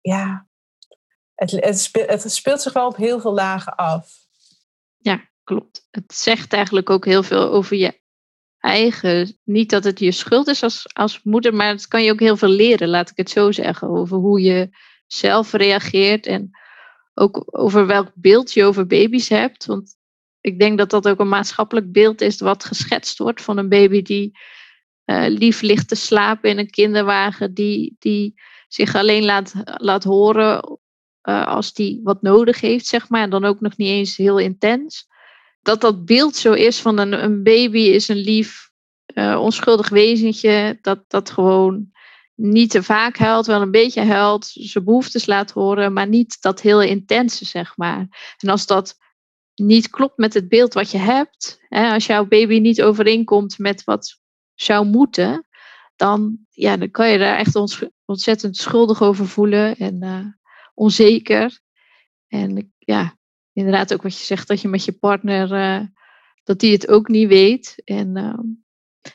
ja, 0.00 0.46
het, 1.34 1.50
het, 1.50 1.80
speelt, 1.80 2.08
het 2.08 2.32
speelt 2.32 2.62
zich 2.62 2.72
wel 2.72 2.86
op 2.86 2.96
heel 2.96 3.20
veel 3.20 3.34
lagen 3.34 3.74
af. 3.74 4.12
Klopt. 5.44 5.86
Het 5.90 6.14
zegt 6.14 6.52
eigenlijk 6.52 6.90
ook 6.90 7.04
heel 7.04 7.22
veel 7.22 7.52
over 7.52 7.76
je 7.76 8.02
eigen. 8.64 9.38
Niet 9.44 9.70
dat 9.70 9.84
het 9.84 9.98
je 9.98 10.12
schuld 10.12 10.46
is 10.46 10.62
als, 10.62 10.86
als 10.92 11.22
moeder, 11.22 11.54
maar 11.54 11.68
het 11.68 11.88
kan 11.88 12.02
je 12.02 12.12
ook 12.12 12.20
heel 12.20 12.36
veel 12.36 12.48
leren, 12.48 12.88
laat 12.88 13.10
ik 13.10 13.16
het 13.16 13.30
zo 13.30 13.52
zeggen. 13.52 13.88
Over 13.88 14.16
hoe 14.16 14.40
je 14.40 14.68
zelf 15.06 15.52
reageert 15.52 16.26
en 16.26 16.50
ook 17.14 17.44
over 17.46 17.86
welk 17.86 18.10
beeld 18.14 18.52
je 18.52 18.64
over 18.64 18.86
baby's 18.86 19.28
hebt. 19.28 19.66
Want 19.66 19.96
ik 20.40 20.58
denk 20.58 20.78
dat 20.78 20.90
dat 20.90 21.08
ook 21.08 21.20
een 21.20 21.28
maatschappelijk 21.28 21.92
beeld 21.92 22.20
is 22.20 22.40
wat 22.40 22.64
geschetst 22.64 23.18
wordt 23.18 23.42
van 23.42 23.58
een 23.58 23.68
baby 23.68 24.02
die 24.02 24.38
uh, 25.04 25.24
lief 25.28 25.60
ligt 25.60 25.88
te 25.88 25.94
slapen 25.94 26.50
in 26.50 26.58
een 26.58 26.70
kinderwagen, 26.70 27.54
die, 27.54 27.96
die 27.98 28.34
zich 28.68 28.94
alleen 28.94 29.24
laat, 29.24 29.52
laat 29.64 30.04
horen 30.04 30.78
uh, 31.28 31.46
als 31.46 31.72
die 31.72 32.00
wat 32.02 32.22
nodig 32.22 32.60
heeft, 32.60 32.86
zeg 32.86 33.08
maar. 33.08 33.22
En 33.22 33.30
dan 33.30 33.44
ook 33.44 33.60
nog 33.60 33.76
niet 33.76 33.88
eens 33.88 34.16
heel 34.16 34.38
intens. 34.38 35.08
Dat 35.64 35.80
dat 35.80 36.04
beeld 36.04 36.36
zo 36.36 36.52
is 36.52 36.80
van 36.80 36.98
een, 36.98 37.24
een 37.24 37.42
baby 37.42 37.78
is 37.78 38.08
een 38.08 38.16
lief, 38.16 38.70
uh, 39.14 39.40
onschuldig 39.40 39.88
wezentje, 39.88 40.78
dat, 40.80 41.04
dat 41.08 41.30
gewoon 41.30 41.92
niet 42.34 42.70
te 42.70 42.82
vaak 42.82 43.16
huilt, 43.16 43.46
wel 43.46 43.62
een 43.62 43.70
beetje 43.70 44.02
huilt, 44.02 44.46
zijn 44.52 44.84
behoeftes 44.84 45.26
laat 45.26 45.50
horen, 45.50 45.92
maar 45.92 46.08
niet 46.08 46.42
dat 46.42 46.60
heel 46.60 46.82
intense, 46.82 47.44
zeg 47.44 47.76
maar. 47.76 48.34
En 48.38 48.48
als 48.48 48.66
dat 48.66 48.96
niet 49.54 49.90
klopt 49.90 50.16
met 50.16 50.34
het 50.34 50.48
beeld 50.48 50.74
wat 50.74 50.90
je 50.90 50.98
hebt, 50.98 51.58
hè, 51.68 51.92
als 51.92 52.06
jouw 52.06 52.26
baby 52.26 52.58
niet 52.58 52.82
overeenkomt 52.82 53.58
met 53.58 53.84
wat 53.84 54.20
zou 54.54 54.86
moeten, 54.86 55.46
dan, 55.96 56.38
ja, 56.50 56.76
dan 56.76 56.90
kan 56.90 57.08
je 57.08 57.18
daar 57.18 57.38
echt 57.38 57.56
ontzettend 58.04 58.56
schuldig 58.56 59.02
over 59.02 59.28
voelen 59.28 59.76
en 59.76 60.04
uh, 60.04 60.26
onzeker. 60.74 61.60
En 62.28 62.74
ja, 62.78 63.16
inderdaad 63.54 63.92
ook 63.94 64.02
wat 64.02 64.18
je 64.18 64.24
zegt, 64.24 64.48
dat 64.48 64.60
je 64.60 64.68
met 64.68 64.84
je 64.84 64.92
partner, 64.92 65.52
uh, 65.52 65.86
dat 66.44 66.58
die 66.58 66.72
het 66.72 66.88
ook 66.88 67.08
niet 67.08 67.28
weet. 67.28 67.82
En 67.84 68.16
uh, 68.16 68.38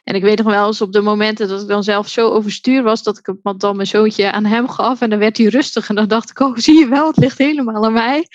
en 0.04 0.16
ik 0.16 0.22
weet 0.22 0.38
nog 0.38 0.48
wel 0.48 0.68
eens 0.68 0.82
op 0.82 0.94
de 0.94 1.02
momenten 1.02 1.48
dat 1.48 1.62
ik 1.62 1.68
dan 1.68 1.84
zelf 1.84 2.08
zo 2.08 2.30
overstuur 2.30 2.84
was, 2.84 3.04
dat 3.04 3.18
ik 3.18 3.36
dan 3.58 3.76
mijn 3.76 3.88
zoontje 3.88 4.32
aan 4.32 4.46
hem 4.46 4.70
gaf 4.70 5.02
en 5.02 5.10
dan 5.10 5.20
werd 5.20 5.38
hij 5.38 5.48
rustig. 5.48 5.90
En 5.90 5.96
dan 5.96 6.08
dacht 6.08 6.30
ik, 6.30 6.40
oh 6.40 6.58
zie 6.58 6.80
je 6.80 6.88
wel, 6.88 7.08
het 7.08 7.18
ligt 7.18 7.38
helemaal 7.38 7.86
aan 7.86 7.94
mij. 7.94 8.28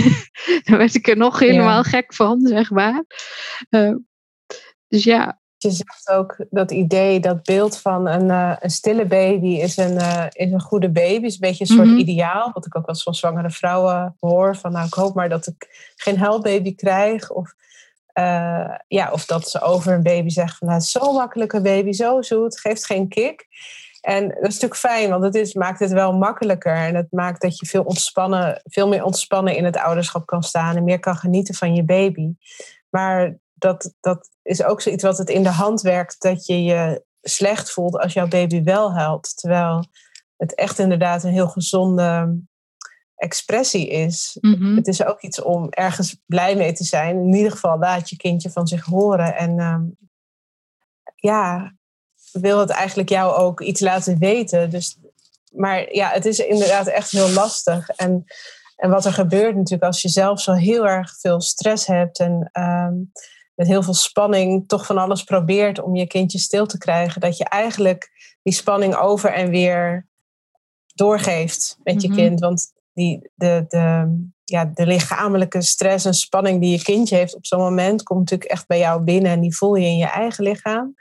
dan 0.64 0.76
werd 0.78 0.94
ik 0.94 1.08
er 1.08 1.16
nog 1.16 1.38
helemaal 1.38 1.82
gek 1.82 2.14
van, 2.14 2.40
zeg 2.46 2.70
maar. 2.70 3.04
Uh, 3.70 3.94
dus 4.88 5.04
ja. 5.04 5.42
Je 5.68 5.70
zegt 5.70 6.10
ook 6.10 6.36
dat 6.50 6.70
idee, 6.70 7.20
dat 7.20 7.42
beeld 7.42 7.78
van 7.78 8.06
een, 8.06 8.28
uh, 8.28 8.56
een 8.60 8.70
stille 8.70 9.06
baby 9.06 9.46
is 9.46 9.76
een, 9.76 9.94
uh, 9.94 10.24
is 10.32 10.52
een 10.52 10.60
goede 10.60 10.90
baby. 10.90 11.26
Is 11.26 11.32
een 11.32 11.40
beetje 11.40 11.64
een 11.64 11.74
soort 11.74 11.86
mm 11.86 11.92
-hmm. 11.92 12.00
ideaal. 12.00 12.50
Wat 12.52 12.66
ik 12.66 12.76
ook 12.76 12.86
wel 12.86 12.94
eens 12.94 13.02
van 13.02 13.14
zwangere 13.14 13.50
vrouwen 13.50 14.16
hoor. 14.20 14.56
Van 14.56 14.72
nou, 14.72 14.86
ik 14.86 14.94
hoop 14.94 15.14
maar 15.14 15.28
dat 15.28 15.46
ik 15.46 15.92
geen 15.96 16.18
huilbaby 16.18 16.74
krijg. 16.74 17.30
Of 17.30 17.54
uh, 18.14 18.74
ja, 18.88 19.10
of 19.12 19.26
dat 19.26 19.48
ze 19.48 19.60
over 19.60 19.92
een 19.92 20.02
baby 20.02 20.28
zeggen 20.28 20.58
van 20.58 20.68
nou, 20.68 20.80
zo'n 20.80 21.14
makkelijke 21.14 21.60
baby, 21.60 21.92
zo 21.92 22.22
zoet, 22.22 22.60
geeft 22.60 22.86
geen 22.86 23.08
kick. 23.08 23.46
En 24.00 24.28
dat 24.28 24.36
is 24.36 24.60
natuurlijk 24.60 24.80
fijn, 24.80 25.10
want 25.10 25.24
het 25.24 25.34
is, 25.34 25.54
maakt 25.54 25.78
het 25.78 25.92
wel 25.92 26.12
makkelijker. 26.12 26.76
En 26.76 26.94
het 26.94 27.06
maakt 27.10 27.40
dat 27.40 27.58
je 27.58 27.66
veel, 27.66 27.82
ontspannen, 27.82 28.60
veel 28.64 28.88
meer 28.88 29.04
ontspannen 29.04 29.56
in 29.56 29.64
het 29.64 29.76
ouderschap 29.76 30.26
kan 30.26 30.42
staan 30.42 30.76
en 30.76 30.84
meer 30.84 31.00
kan 31.00 31.16
genieten 31.16 31.54
van 31.54 31.74
je 31.74 31.84
baby. 31.84 32.34
Maar 32.90 33.36
dat, 33.64 33.94
dat 34.00 34.30
is 34.42 34.62
ook 34.62 34.80
zoiets 34.80 35.02
wat 35.02 35.18
het 35.18 35.30
in 35.30 35.42
de 35.42 35.50
hand 35.50 35.80
werkt, 35.80 36.20
dat 36.20 36.46
je 36.46 36.62
je 36.62 37.04
slecht 37.22 37.70
voelt 37.70 37.98
als 37.98 38.12
jouw 38.12 38.28
baby 38.28 38.62
wel 38.62 38.94
huilt. 38.94 39.36
Terwijl 39.36 39.84
het 40.36 40.54
echt 40.54 40.78
inderdaad 40.78 41.24
een 41.24 41.32
heel 41.32 41.48
gezonde 41.48 42.38
expressie 43.14 43.88
is. 43.88 44.38
Mhm. 44.40 44.76
Het 44.76 44.86
is 44.86 45.04
ook 45.04 45.20
iets 45.20 45.42
om 45.42 45.68
ergens 45.70 46.16
blij 46.26 46.56
mee 46.56 46.72
te 46.72 46.84
zijn. 46.84 47.16
In 47.16 47.34
ieder 47.34 47.52
geval 47.52 47.78
laat 47.78 48.10
je 48.10 48.16
kindje 48.16 48.50
van 48.50 48.66
zich 48.66 48.84
horen. 48.84 49.36
En 49.36 49.60
um, 49.60 49.96
ja, 51.16 51.74
wil 52.32 52.58
het 52.58 52.70
eigenlijk 52.70 53.08
jou 53.08 53.34
ook 53.34 53.60
iets 53.60 53.80
laten 53.80 54.18
weten. 54.18 54.70
Dus, 54.70 54.98
maar 55.52 55.94
ja, 55.94 56.08
het 56.08 56.24
is 56.24 56.38
inderdaad 56.38 56.86
echt 56.86 57.10
heel 57.10 57.30
lastig. 57.30 57.88
En, 57.88 58.24
en 58.76 58.90
wat 58.90 59.04
er 59.04 59.12
gebeurt 59.12 59.54
natuurlijk 59.54 59.84
als 59.84 60.02
je 60.02 60.08
zelf 60.08 60.40
zo 60.40 60.52
heel 60.52 60.86
erg 60.86 61.18
veel 61.20 61.40
stress 61.40 61.86
hebt 61.86 62.18
en 62.18 62.50
um, 62.52 63.12
met 63.54 63.66
heel 63.66 63.82
veel 63.82 63.94
spanning 63.94 64.68
toch 64.68 64.86
van 64.86 64.98
alles 64.98 65.22
probeert 65.22 65.80
om 65.80 65.96
je 65.96 66.06
kindje 66.06 66.38
stil 66.38 66.66
te 66.66 66.78
krijgen, 66.78 67.20
dat 67.20 67.36
je 67.36 67.44
eigenlijk 67.44 68.10
die 68.42 68.52
spanning 68.52 68.96
over 68.96 69.32
en 69.32 69.50
weer 69.50 70.08
doorgeeft 70.94 71.78
met 71.82 72.02
je 72.02 72.08
mm 72.08 72.14
-hmm. 72.14 72.24
kind. 72.24 72.40
Want 72.40 72.72
die, 72.92 73.30
de, 73.34 73.64
de, 73.68 74.16
ja, 74.44 74.64
de 74.64 74.86
lichamelijke 74.86 75.62
stress 75.62 76.04
en 76.04 76.14
spanning 76.14 76.60
die 76.60 76.70
je 76.70 76.82
kindje 76.82 77.16
heeft 77.16 77.34
op 77.34 77.46
zo'n 77.46 77.58
moment, 77.58 78.02
komt 78.02 78.20
natuurlijk 78.20 78.50
echt 78.50 78.66
bij 78.66 78.78
jou 78.78 79.02
binnen 79.02 79.32
en 79.32 79.40
die 79.40 79.56
voel 79.56 79.74
je 79.74 79.86
in 79.86 79.96
je 79.96 80.06
eigen 80.06 80.44
lichaam. 80.44 80.94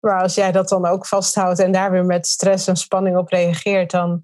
Maar 0.00 0.22
als 0.22 0.34
jij 0.34 0.52
dat 0.52 0.68
dan 0.68 0.86
ook 0.86 1.06
vasthoudt 1.06 1.58
en 1.58 1.72
daar 1.72 1.90
weer 1.90 2.04
met 2.04 2.26
stress 2.26 2.66
en 2.66 2.76
spanning 2.76 3.16
op 3.16 3.28
reageert, 3.28 3.90
dan 3.90 4.22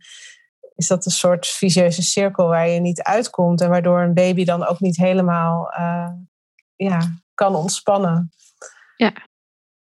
is 0.76 0.87
dat 0.87 1.04
een 1.04 1.12
soort 1.12 1.46
vicieuze 1.46 2.02
cirkel 2.02 2.46
waar 2.46 2.68
je 2.68 2.80
niet 2.80 3.02
uitkomt 3.02 3.61
en 3.61 3.68
waardoor 3.68 4.00
een 4.00 4.14
baby 4.14 4.44
dan 4.44 4.66
ook 4.66 4.80
niet 4.80 4.96
helemaal 4.96 5.72
uh, 5.78 6.11
ja, 6.76 6.98
kan 7.40 7.55
ontspannen. 7.55 8.31
Ja. 8.96 9.12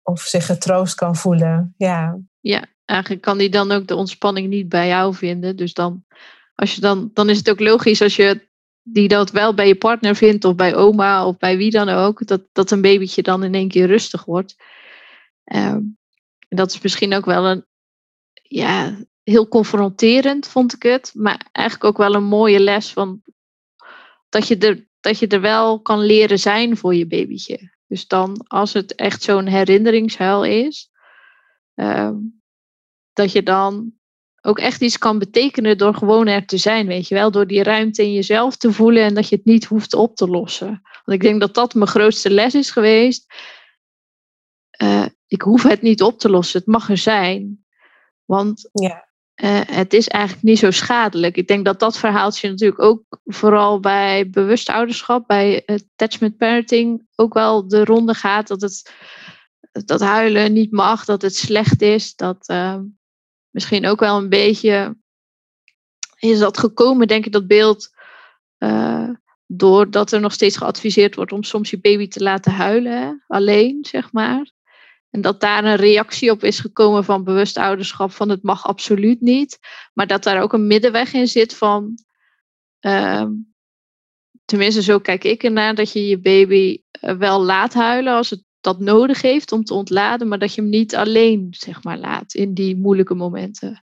Of 0.02 0.20
zich 0.20 0.46
getroost 0.46 0.94
kan 0.94 1.16
voelen. 1.16 1.74
Ja. 1.76 2.18
ja, 2.40 2.64
eigenlijk 2.84 3.22
kan 3.22 3.38
die 3.38 3.50
dan 3.50 3.72
ook 3.72 3.86
de 3.86 3.94
ontspanning 3.94 4.48
niet 4.48 4.68
bij 4.68 4.88
jou 4.88 5.14
vinden. 5.14 5.56
Dus 5.56 5.74
dan 5.74 6.04
als 6.54 6.74
je 6.74 6.80
dan, 6.80 7.10
dan 7.14 7.28
is 7.28 7.38
het 7.38 7.50
ook 7.50 7.60
logisch 7.60 8.02
als 8.02 8.16
je 8.16 8.48
die 8.82 9.08
dat 9.08 9.30
wel 9.30 9.54
bij 9.54 9.66
je 9.66 9.74
partner 9.74 10.16
vindt, 10.16 10.44
of 10.44 10.54
bij 10.54 10.74
oma, 10.74 11.26
of 11.26 11.36
bij 11.36 11.56
wie 11.56 11.70
dan 11.70 11.88
ook, 11.88 12.26
dat, 12.26 12.42
dat 12.52 12.70
een 12.70 12.80
babytje 12.80 13.22
dan 13.22 13.44
in 13.44 13.54
één 13.54 13.68
keer 13.68 13.86
rustig 13.86 14.24
wordt. 14.24 14.56
Um, 15.44 15.98
dat 16.48 16.70
is 16.70 16.80
misschien 16.80 17.14
ook 17.14 17.24
wel 17.24 17.44
een, 17.44 17.64
ja, 18.42 18.98
heel 19.22 19.48
confronterend 19.48 20.46
vond 20.46 20.74
ik 20.74 20.82
het, 20.82 21.10
maar 21.14 21.48
eigenlijk 21.52 21.86
ook 21.86 21.96
wel 21.96 22.14
een 22.14 22.24
mooie 22.24 22.60
les 22.60 22.92
van 22.92 23.22
dat 24.28 24.48
je 24.48 24.58
er, 24.58 24.90
dat 25.02 25.18
je 25.18 25.26
er 25.26 25.40
wel 25.40 25.80
kan 25.80 26.00
leren 26.00 26.38
zijn 26.38 26.76
voor 26.76 26.94
je 26.94 27.06
babytje. 27.06 27.70
Dus 27.86 28.06
dan, 28.06 28.44
als 28.46 28.72
het 28.72 28.94
echt 28.94 29.22
zo'n 29.22 29.46
herinneringshuil 29.46 30.44
is, 30.44 30.90
um, 31.74 32.42
dat 33.12 33.32
je 33.32 33.42
dan 33.42 33.92
ook 34.40 34.58
echt 34.58 34.80
iets 34.80 34.98
kan 34.98 35.18
betekenen 35.18 35.78
door 35.78 35.94
gewoon 35.94 36.26
er 36.26 36.46
te 36.46 36.56
zijn, 36.56 36.86
weet 36.86 37.08
je 37.08 37.14
wel. 37.14 37.30
Door 37.30 37.46
die 37.46 37.62
ruimte 37.62 38.02
in 38.02 38.12
jezelf 38.12 38.56
te 38.56 38.72
voelen 38.72 39.02
en 39.02 39.14
dat 39.14 39.28
je 39.28 39.36
het 39.36 39.44
niet 39.44 39.64
hoeft 39.64 39.94
op 39.94 40.16
te 40.16 40.28
lossen. 40.28 40.80
Want 41.04 41.18
ik 41.18 41.20
denk 41.20 41.40
dat 41.40 41.54
dat 41.54 41.74
mijn 41.74 41.88
grootste 41.88 42.30
les 42.30 42.54
is 42.54 42.70
geweest. 42.70 43.34
Uh, 44.82 45.06
ik 45.26 45.42
hoef 45.42 45.62
het 45.62 45.82
niet 45.82 46.02
op 46.02 46.18
te 46.18 46.30
lossen, 46.30 46.58
het 46.58 46.68
mag 46.68 46.88
er 46.88 46.98
zijn. 46.98 47.64
Want 48.24 48.70
ja. 48.72 49.11
Uh, 49.36 49.60
het 49.64 49.92
is 49.92 50.08
eigenlijk 50.08 50.44
niet 50.44 50.58
zo 50.58 50.70
schadelijk. 50.70 51.36
Ik 51.36 51.48
denk 51.48 51.64
dat 51.64 51.78
dat 51.78 51.98
verhaaltje 51.98 52.48
natuurlijk 52.48 52.82
ook 52.82 53.02
vooral 53.24 53.80
bij 53.80 54.30
bewust 54.30 54.68
ouderschap, 54.68 55.26
bij 55.26 55.62
attachment 55.66 56.36
parenting, 56.36 57.06
ook 57.14 57.34
wel 57.34 57.68
de 57.68 57.84
ronde 57.84 58.14
gaat. 58.14 58.48
Dat 58.48 58.60
het 58.60 58.92
dat 59.86 60.00
huilen 60.00 60.52
niet 60.52 60.72
mag, 60.72 61.04
dat 61.04 61.22
het 61.22 61.36
slecht 61.36 61.82
is, 61.82 62.14
dat... 62.14 62.48
Uh, 62.48 62.78
misschien 63.50 63.86
ook 63.86 64.00
wel 64.00 64.18
een 64.18 64.28
beetje 64.28 64.96
is 66.18 66.38
dat 66.38 66.58
gekomen, 66.58 67.06
denk 67.06 67.26
ik, 67.26 67.32
dat 67.32 67.46
beeld. 67.46 67.90
Uh, 68.58 69.08
doordat 69.46 70.12
er 70.12 70.20
nog 70.20 70.32
steeds 70.32 70.56
geadviseerd 70.56 71.14
wordt 71.14 71.32
om 71.32 71.42
soms 71.42 71.70
je 71.70 71.80
baby 71.80 72.08
te 72.08 72.22
laten 72.22 72.52
huilen, 72.52 73.24
alleen, 73.26 73.84
zeg 73.84 74.12
maar. 74.12 74.50
En 75.12 75.20
dat 75.20 75.40
daar 75.40 75.64
een 75.64 75.76
reactie 75.76 76.30
op 76.30 76.44
is 76.44 76.60
gekomen 76.60 77.04
van 77.04 77.24
bewust 77.24 77.56
ouderschap 77.56 78.12
van 78.12 78.28
het 78.28 78.42
mag 78.42 78.66
absoluut 78.66 79.20
niet. 79.20 79.58
Maar 79.94 80.06
dat 80.06 80.22
daar 80.22 80.42
ook 80.42 80.52
een 80.52 80.66
middenweg 80.66 81.12
in 81.12 81.28
zit 81.28 81.56
van, 81.56 81.98
uh, 82.80 83.26
tenminste 84.44 84.82
zo 84.82 84.98
kijk 84.98 85.24
ik 85.24 85.42
ernaar, 85.42 85.74
dat 85.74 85.92
je 85.92 86.08
je 86.08 86.20
baby 86.20 86.82
wel 87.00 87.42
laat 87.42 87.74
huilen 87.74 88.14
als 88.14 88.30
het 88.30 88.44
dat 88.60 88.80
nodig 88.80 89.22
heeft 89.22 89.52
om 89.52 89.64
te 89.64 89.74
ontladen, 89.74 90.28
maar 90.28 90.38
dat 90.38 90.54
je 90.54 90.60
hem 90.60 90.70
niet 90.70 90.96
alleen 90.96 91.46
zeg 91.50 91.82
maar, 91.82 91.98
laat 91.98 92.34
in 92.34 92.54
die 92.54 92.76
moeilijke 92.76 93.14
momenten. 93.14 93.84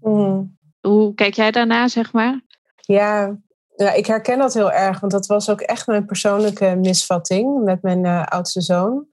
Mm. 0.00 0.58
Hoe 0.80 1.14
kijk 1.14 1.34
jij 1.34 1.50
daarna, 1.50 1.88
zeg 1.88 2.12
maar? 2.12 2.40
Ja, 2.76 3.38
ja, 3.76 3.92
ik 3.92 4.06
herken 4.06 4.38
dat 4.38 4.54
heel 4.54 4.72
erg, 4.72 5.00
want 5.00 5.12
dat 5.12 5.26
was 5.26 5.50
ook 5.50 5.60
echt 5.60 5.86
mijn 5.86 6.06
persoonlijke 6.06 6.76
misvatting 6.80 7.64
met 7.64 7.82
mijn 7.82 8.04
uh, 8.04 8.22
oudste 8.22 8.60
zoon. 8.60 9.06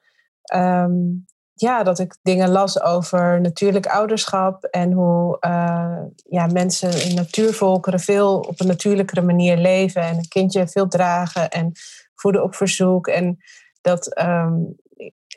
Um, 0.55 1.25
ja, 1.59 1.83
dat 1.83 1.99
ik 1.99 2.16
dingen 2.23 2.49
las 2.49 2.81
over 2.81 3.40
natuurlijk 3.40 3.87
ouderschap 3.87 4.64
en 4.64 4.92
hoe 4.92 5.37
uh, 5.40 5.99
ja, 6.29 6.47
mensen 6.47 7.05
in 7.09 7.14
natuurvolkeren 7.14 8.01
veel 8.01 8.38
op 8.38 8.61
een 8.61 8.66
natuurlijkere 8.66 9.23
manier 9.23 9.57
leven 9.57 10.03
en 10.03 10.16
een 10.16 10.29
kindje 10.29 10.69
veel 10.69 10.88
dragen 10.88 11.51
en 11.51 11.73
voeden 12.14 12.42
op 12.42 12.55
verzoek. 12.55 13.07
En 13.07 13.38
dat 13.81 14.21
um, 14.21 14.77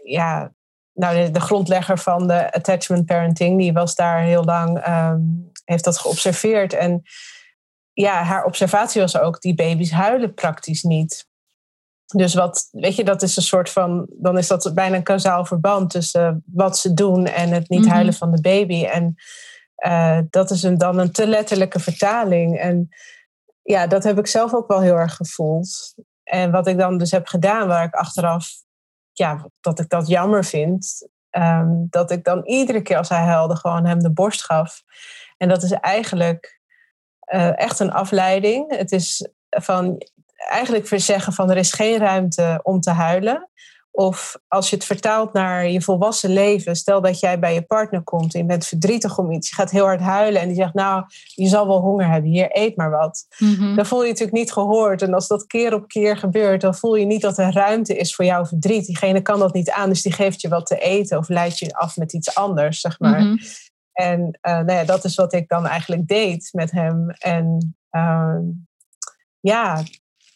ja, 0.03 0.53
nou, 0.93 1.31
de, 1.31 1.39
grondlegger 1.39 1.97
van 1.97 2.27
de 2.27 2.51
attachment 2.51 3.05
parenting, 3.05 3.57
die 3.57 3.73
was 3.73 3.95
daar 3.95 4.21
heel 4.21 4.43
lang, 4.43 4.87
um, 4.87 5.51
heeft 5.65 5.83
dat 5.83 5.97
geobserveerd. 5.97 6.73
En 6.73 7.01
ja, 7.93 8.23
haar 8.23 8.45
observatie 8.45 9.01
was 9.01 9.17
ook, 9.17 9.41
die 9.41 9.55
baby's 9.55 9.91
huilen 9.91 10.33
praktisch 10.33 10.83
niet. 10.83 11.27
Dus 12.15 12.33
wat, 12.33 12.67
weet 12.71 12.95
je, 12.95 13.03
dat 13.03 13.21
is 13.21 13.35
een 13.35 13.43
soort 13.43 13.69
van, 13.69 14.07
dan 14.09 14.37
is 14.37 14.47
dat 14.47 14.71
bijna 14.73 14.95
een 14.95 15.03
kausaal 15.03 15.45
verband 15.45 15.89
tussen 15.89 16.43
wat 16.45 16.77
ze 16.77 16.93
doen 16.93 17.25
en 17.25 17.49
het 17.49 17.69
niet 17.69 17.83
-hmm. 17.83 17.93
huilen 17.93 18.13
van 18.13 18.31
de 18.31 18.41
baby. 18.41 18.85
En 18.85 19.15
uh, 19.85 20.19
dat 20.29 20.51
is 20.51 20.63
een, 20.63 20.77
dan 20.77 20.97
een 20.97 21.11
te 21.11 21.27
letterlijke 21.27 21.79
vertaling. 21.79 22.59
En 22.59 22.89
ja, 23.61 23.87
dat 23.87 24.03
heb 24.03 24.17
ik 24.17 24.27
zelf 24.27 24.53
ook 24.53 24.67
wel 24.67 24.81
heel 24.81 24.95
erg 24.95 25.15
gevoeld. 25.15 25.95
En 26.23 26.51
wat 26.51 26.67
ik 26.67 26.77
dan 26.77 26.97
dus 26.97 27.11
heb 27.11 27.27
gedaan, 27.27 27.67
waar 27.67 27.83
ik 27.83 27.93
achteraf, 27.93 28.47
ja, 29.11 29.49
dat 29.61 29.79
ik 29.79 29.89
dat 29.89 30.07
jammer 30.07 30.45
vind, 30.45 31.07
ehm, 31.29 31.69
dat 31.89 32.11
ik 32.11 32.23
dan 32.23 32.45
iedere 32.45 32.81
keer 32.81 32.97
als 32.97 33.09
hij 33.09 33.23
huilde 33.23 33.55
gewoon 33.55 33.85
hem 33.85 33.99
de 33.99 34.11
borst 34.11 34.43
gaf. 34.43 34.83
En 35.37 35.49
dat 35.49 35.63
is 35.63 35.71
eigenlijk 35.71 36.59
uh, 37.33 37.59
echt 37.59 37.79
een 37.79 37.91
afleiding. 37.91 38.77
Het 38.77 38.91
is 38.91 39.29
van 39.49 40.01
eigenlijk 40.49 40.87
zeggen 40.95 41.33
van 41.33 41.49
er 41.49 41.57
is 41.57 41.73
geen 41.73 41.97
ruimte 41.97 42.59
om 42.63 42.79
te 42.79 42.91
huilen. 42.91 43.49
Of 43.91 44.37
als 44.47 44.69
je 44.69 44.75
het 44.75 44.85
vertaalt 44.85 45.33
naar 45.33 45.69
je 45.69 45.81
volwassen 45.81 46.29
leven, 46.29 46.75
stel 46.75 47.01
dat 47.01 47.19
jij 47.19 47.39
bij 47.39 47.53
je 47.53 47.61
partner 47.61 48.03
komt 48.03 48.33
en 48.33 48.39
je 48.39 48.45
bent 48.45 48.65
verdrietig 48.65 49.17
om 49.17 49.31
iets, 49.31 49.49
je 49.49 49.55
gaat 49.55 49.71
heel 49.71 49.85
hard 49.85 49.99
huilen 49.99 50.41
en 50.41 50.47
die 50.47 50.57
zegt, 50.57 50.73
nou, 50.73 51.03
je 51.35 51.47
zal 51.47 51.67
wel 51.67 51.79
honger 51.79 52.07
hebben, 52.07 52.31
hier 52.31 52.49
eet 52.51 52.75
maar 52.75 52.89
wat. 52.89 53.25
Mhm. 53.37 53.75
Dan 53.75 53.85
voel 53.85 53.99
je 53.99 54.05
je 54.05 54.11
natuurlijk 54.11 54.37
niet 54.37 54.51
gehoord. 54.51 55.01
En 55.01 55.13
als 55.13 55.27
dat 55.27 55.45
keer 55.45 55.73
op 55.73 55.87
keer 55.87 56.17
gebeurt, 56.17 56.61
dan 56.61 56.75
voel 56.75 56.95
je 56.95 57.05
niet 57.05 57.21
dat 57.21 57.37
er 57.37 57.53
ruimte 57.53 57.97
is 57.97 58.15
voor 58.15 58.25
jouw 58.25 58.45
verdriet. 58.45 58.85
Diegene 58.85 59.21
kan 59.21 59.39
dat 59.39 59.53
niet 59.53 59.71
aan, 59.71 59.89
dus 59.89 60.01
die 60.01 60.13
geeft 60.13 60.41
je 60.41 60.49
wat 60.49 60.65
te 60.65 60.79
eten 60.79 61.17
of 61.17 61.29
leidt 61.29 61.59
je 61.59 61.73
af 61.73 61.97
met 61.97 62.13
iets 62.13 62.35
anders, 62.35 62.79
zeg 62.79 62.99
maar. 62.99 63.21
Mhm. 63.21 63.37
En 63.91 64.19
uh, 64.21 64.53
nou 64.53 64.71
ja, 64.71 64.83
dat 64.83 65.03
is 65.03 65.15
wat 65.15 65.33
ik 65.33 65.47
dan 65.47 65.67
eigenlijk 65.67 66.07
deed 66.07 66.49
met 66.51 66.71
hem. 66.71 67.09
En 67.09 67.75
uh, 67.91 68.37
ja, 69.39 69.83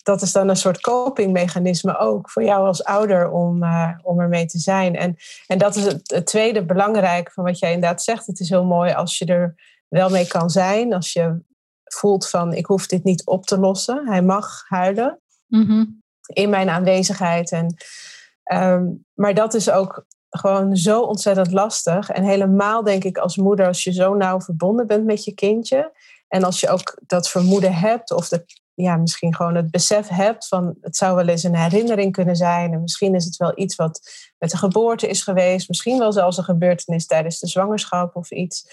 dat 0.04 0.22
is 0.22 0.32
dan 0.32 0.50
een 0.50 0.56
soort 0.56 0.82
copingmechanisme 0.82 1.98
ook 1.98 2.30
voor 2.30 2.44
jou 2.44 2.66
als 2.68 2.84
ouder 2.84 3.32
om, 3.32 3.63
uh, 3.63 3.89
om 4.02 4.20
ermee 4.20 4.46
te 4.46 4.60
zijn. 4.60 4.96
En, 4.96 5.16
en 5.48 5.58
dat 5.58 5.76
is 5.76 5.84
het, 5.84 6.26
tweede 6.26 6.66
belangrijk 6.66 7.32
van 7.32 7.44
wat 7.44 7.60
jij 7.60 7.74
inderdaad 7.74 8.04
zegt. 8.04 8.28
Het 8.28 8.39
is 8.39 8.50
heel 8.50 8.66
mooi 8.66 8.94
als 8.94 9.18
je 9.18 9.26
er 9.26 9.56
wel 9.88 10.10
mee 10.10 10.28
kan 10.28 10.50
zijn. 10.50 10.94
Als 10.94 11.13
je 11.13 11.42
voelt 11.84 12.30
van 12.30 12.54
ik 12.54 12.66
hoef 12.66 12.88
dit 12.88 13.04
niet 13.04 13.26
op 13.26 13.46
te 13.46 13.60
lossen. 13.60 14.08
Hij 14.08 14.22
mag 14.22 14.63
huilen 14.68 15.20
mhm. 15.48 15.86
in 16.26 16.50
mijn 16.50 16.70
aanwezigheid. 16.70 17.52
En, 17.52 17.76
ehm, 18.44 18.86
maar 19.13 19.34
dat 19.34 19.54
is 19.54 19.70
ook 19.70 20.06
gewoon 20.30 20.76
zo 20.76 21.02
ontzettend 21.02 21.52
lastig. 21.52 22.10
En 22.10 22.24
helemaal 22.24 22.84
denk 22.84 23.04
ik 23.04 23.18
als 23.18 23.38
moeder, 23.38 23.68
als 23.68 23.84
je 23.84 23.94
zo 23.94 24.13
nauw 24.13 24.42
verbonden 24.42 24.88
bent 24.88 25.06
met 25.06 25.24
je 25.24 25.34
kindje. 25.34 25.92
En 26.28 26.44
als 26.44 26.60
je 26.60 26.70
ook 26.70 27.02
dat 27.06 27.30
vermoeden 27.30 27.74
hebt 27.74 28.12
of 28.12 28.28
de 28.30 28.46
ja, 28.76 28.98
misschien 28.98 29.36
gewoon 29.36 29.56
het 29.56 29.72
besef 29.72 30.08
hebt 30.08 30.48
van 30.48 30.76
het 30.82 30.98
zou 30.98 31.16
wel 31.16 31.28
eens 31.28 31.44
een 31.44 31.56
herinnering 31.56 32.12
kunnen 32.12 32.36
zijn. 32.36 32.74
En 32.74 32.82
misschien 32.82 33.16
is 33.16 33.26
het 33.26 33.38
wel 33.38 33.52
iets 33.56 33.76
wat 33.76 34.02
met 34.38 34.52
de 34.52 34.58
geboorte 34.58 35.08
is 35.08 35.24
geweest. 35.24 35.68
Misschien 35.68 36.00
wel 36.00 36.12
zelfs 36.12 36.38
een 36.38 36.44
gebeurtenis 36.44 37.06
tijdens 37.06 37.40
de 37.40 37.48
zwangerschap 37.48 38.16
of 38.16 38.32
iets. 38.32 38.68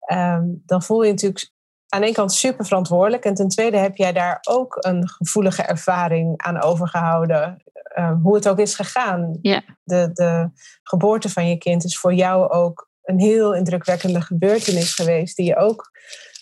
Ehm, 0.00 0.44
dan 0.66 0.82
voel 0.82 1.02
je 1.02 1.10
natuurlijk 1.10 1.50
aan 1.88 2.00
de 2.00 2.06
ene 2.06 2.14
kant 2.14 2.32
super 2.32 2.66
verantwoordelijk. 2.66 3.24
En 3.24 3.34
ten 3.34 3.48
tweede 3.48 3.76
heb 3.76 3.96
jij 3.96 4.12
daar 4.12 4.38
ook 4.48 4.76
een 4.80 5.08
gevoelige 5.08 5.62
ervaring 5.62 6.34
aan 6.36 6.62
overgehouden. 6.62 7.62
Um, 7.98 8.20
hoe 8.22 8.34
het 8.34 8.48
ook 8.48 8.58
is 8.58 8.74
gegaan. 8.74 9.38
De, 9.84 10.10
de 10.12 10.50
geboorte 10.82 11.28
van 11.28 11.48
je 11.48 11.58
kind 11.58 11.84
is 11.84 11.98
voor 11.98 12.14
jou 12.14 12.50
ook 12.50 12.90
een 13.02 13.20
heel 13.20 13.54
indrukwekkende 13.54 14.20
gebeurtenis 14.20 14.94
geweest. 14.94 15.36
Die 15.36 15.46
je 15.46 15.56
ook 15.56 15.90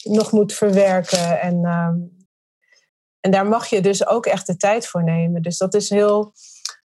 nog 0.02 0.32
moet 0.32 0.52
verwerken. 0.52 1.40
En 1.40 1.64
ehm, 1.64 1.94
en 3.26 3.32
daar 3.32 3.46
mag 3.46 3.66
je 3.66 3.80
dus 3.80 4.06
ook 4.06 4.26
echt 4.26 4.46
de 4.46 4.56
tijd 4.56 4.86
voor 4.86 5.04
nemen. 5.04 5.42
Dus 5.42 5.58
dat 5.58 5.74
is 5.74 5.90
heel 5.90 6.32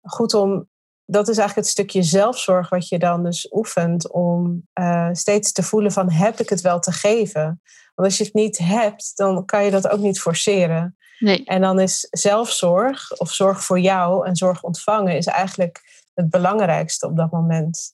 goed 0.02 0.34
om. 0.34 0.68
Dat 1.06 1.28
is 1.28 1.38
eigenlijk 1.38 1.68
het 1.68 1.76
stukje 1.76 2.02
zelfzorg 2.02 2.68
wat 2.68 2.88
je 2.88 2.98
dan 2.98 3.24
dus 3.24 3.52
oefent 3.52 4.10
om 4.12 4.68
uh, 4.80 5.08
steeds 5.12 5.52
te 5.52 5.62
voelen 5.62 5.92
van 5.92 6.10
heb 6.10 6.40
ik 6.40 6.48
het 6.48 6.60
wel 6.60 6.80
te 6.80 6.92
geven? 6.92 7.60
Want 7.94 8.08
als 8.08 8.18
je 8.18 8.24
het 8.24 8.34
niet 8.34 8.58
hebt, 8.58 9.16
dan 9.16 9.44
kan 9.44 9.64
je 9.64 9.70
dat 9.70 9.88
ook 9.88 10.00
niet 10.00 10.20
forceren. 10.20 10.96
Nee. 11.18 11.44
En 11.44 11.60
dan 11.60 11.80
is 11.80 12.06
zelfzorg 12.10 13.18
of 13.18 13.32
zorg 13.32 13.64
voor 13.64 13.80
jou 13.80 14.26
en 14.26 14.36
zorg 14.36 14.62
ontvangen 14.62 15.16
is 15.16 15.26
eigenlijk 15.26 16.04
het 16.14 16.30
belangrijkste 16.30 17.06
op 17.06 17.16
dat 17.16 17.30
moment. 17.30 17.94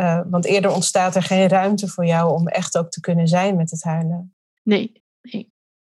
Uh, 0.00 0.20
want 0.30 0.44
eerder 0.44 0.70
ontstaat 0.70 1.14
er 1.14 1.22
geen 1.22 1.48
ruimte 1.48 1.88
voor 1.88 2.06
jou 2.06 2.32
om 2.32 2.48
echt 2.48 2.78
ook 2.78 2.90
te 2.90 3.00
kunnen 3.00 3.28
zijn 3.28 3.56
met 3.56 3.70
het 3.70 3.82
huilen. 3.82 4.34
Nee, 4.62 5.02
nee. 5.22 5.53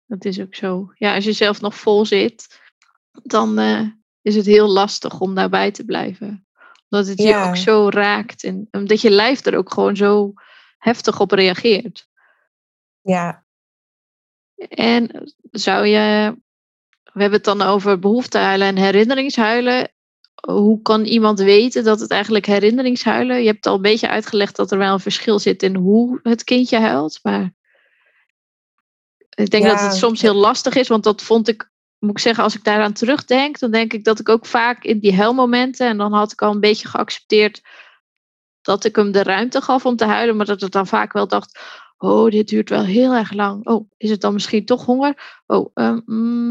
Dat 0.08 0.26
is 0.26 0.40
ook 0.40 0.56
zo. 0.56 0.92
Ja, 0.96 1.16
als 1.16 1.24
je 1.24 1.32
zelf 1.32 1.62
nog 1.62 1.76
vol 1.76 2.06
zit, 2.06 2.60
dan 3.12 3.60
uh, 3.60 3.88
is 4.22 4.36
het 4.36 4.46
heel 4.46 4.68
lastig 4.68 5.20
om 5.20 5.36
daarbij 5.36 5.72
te 5.72 5.86
blijven. 5.86 6.48
Omdat 6.90 7.08
het 7.08 7.22
je 7.22 7.36
ook 7.36 7.58
zo 7.58 7.90
raakt 7.90 8.44
en 8.44 8.68
omdat 8.72 9.02
je 9.02 9.10
lijf 9.10 9.46
er 9.46 9.58
ook 9.58 9.74
gewoon 9.74 9.96
zo 9.96 10.34
heftig 10.78 11.20
op 11.20 11.32
reageert. 11.32 12.08
Ja. 13.02 13.46
En 14.70 15.32
zou 15.52 15.86
je, 15.86 16.36
we 17.04 17.22
hebben 17.22 17.38
het 17.38 17.44
dan 17.44 17.62
over 17.62 18.00
behoeftehuilen 18.00 18.68
en 18.68 18.78
herinneringshuilen. 18.78 19.92
Hoe 20.48 20.82
kan 20.82 21.06
iemand 21.06 21.40
weten 21.40 21.84
dat 21.84 22.00
het 22.00 22.12
eigenlijk 22.12 22.46
herinneringshuilen? 22.46 23.40
Je 23.40 23.48
hebt 23.48 23.66
al 23.66 23.76
een 23.76 23.82
beetje 23.82 24.10
uitgelegd 24.10 24.56
dat 24.56 24.72
er 24.72 24.78
wel 24.78 24.94
een 24.94 25.00
verschil 25.00 25.40
zit 25.40 25.64
in 25.64 25.76
hoe 25.76 26.20
het 26.24 26.44
kindje 26.44 26.80
huilt. 26.80 27.20
Maar 27.24 27.54
ik 29.44 29.50
denk 29.50 29.66
dat 29.66 29.82
het 29.82 29.96
soms 29.96 30.22
heel 30.22 30.34
lastig 30.34 30.76
is, 30.76 30.88
want 30.88 31.04
dat 31.04 31.22
vond 31.22 31.48
ik, 31.48 31.72
moet 32.00 32.12
ik 32.12 32.20
zeggen, 32.20 32.44
als 32.44 32.56
ik 32.56 32.64
daaraan 32.64 32.94
terugdenk, 32.94 33.60
dan 33.60 33.72
denk 33.72 33.94
ik 33.94 34.04
dat 34.04 34.20
ik 34.20 34.30
ook 34.30 34.46
vaak 34.46 34.84
in 34.84 35.00
die 35.00 35.16
huilmomenten, 35.16 35.88
en 35.88 35.98
dan 35.98 36.14
had 36.14 36.32
ik 36.32 36.42
al 36.42 36.52
een 36.52 36.60
beetje 36.60 36.88
geaccepteerd 36.88 37.62
dat 38.62 38.84
ik 38.84 38.96
hem 38.96 39.12
de 39.12 39.24
ruimte 39.24 39.62
gaf 39.62 39.86
om 39.86 39.96
te 39.96 40.06
huilen, 40.06 40.36
maar 40.36 40.46
dat 40.46 40.62
ik 40.62 40.72
dan 40.72 40.88
vaak 40.88 41.14
wel 41.14 41.28
dacht, 41.28 41.60
oh, 41.98 42.32
dit 42.32 42.48
duurt 42.48 42.70
wel 42.70 42.84
heel 42.84 43.14
erg 43.14 43.34
lang. 43.34 43.68
Oh, 43.68 43.90
is 43.98 44.10
het 44.10 44.22
dan 44.22 44.34
misschien 44.34 44.66
toch 44.66 44.86
honger? 44.86 45.42
Oh, 45.46 45.72
um, 45.74 46.04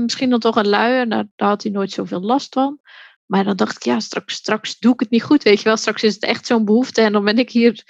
misschien 0.02 0.30
dan 0.30 0.40
toch 0.40 0.56
een 0.56 0.68
luier. 0.68 1.06
Nou, 1.06 1.28
daar 1.36 1.48
had 1.48 1.62
hij 1.62 1.72
nooit 1.72 1.90
zoveel 1.90 2.20
last 2.20 2.52
van. 2.52 2.80
Maar 3.26 3.44
dan 3.44 3.56
dacht 3.56 3.76
ik, 3.76 3.82
ja, 3.82 4.00
straks, 4.00 4.34
straks 4.34 4.78
doe 4.78 4.92
ik 4.92 5.00
het 5.00 5.10
niet 5.10 5.22
goed, 5.22 5.42
weet 5.42 5.58
je 5.58 5.64
wel. 5.64 5.76
Straks 5.76 6.02
is 6.02 6.14
het 6.14 6.24
echt 6.24 6.46
zo'n 6.46 6.64
behoefte 6.64 7.00
en 7.00 7.12
dan 7.12 7.24
ben 7.24 7.38
ik 7.38 7.50
hier 7.50 7.84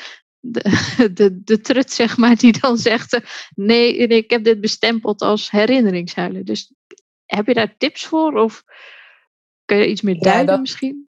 de, 0.50 1.10
de, 1.14 1.42
de 1.42 1.60
trut, 1.60 1.92
zeg 1.92 2.16
maar, 2.16 2.36
die 2.36 2.60
dan 2.60 2.76
zegt: 2.76 3.14
eh, 3.14 3.20
nee, 3.54 3.96
ik 3.96 4.30
heb 4.30 4.44
dit 4.44 4.60
bestempeld 4.60 5.20
als 5.20 5.50
herinneringshuilen. 5.50 6.44
Dus 6.44 6.72
heb 7.24 7.46
je 7.46 7.54
daar 7.54 7.74
tips 7.78 8.06
voor? 8.06 8.32
Of 8.32 8.64
kun 9.64 9.76
je 9.76 9.88
iets 9.88 10.00
meer 10.00 10.18
duiden 10.18 10.46
dat, 10.46 10.60
misschien? 10.60 11.08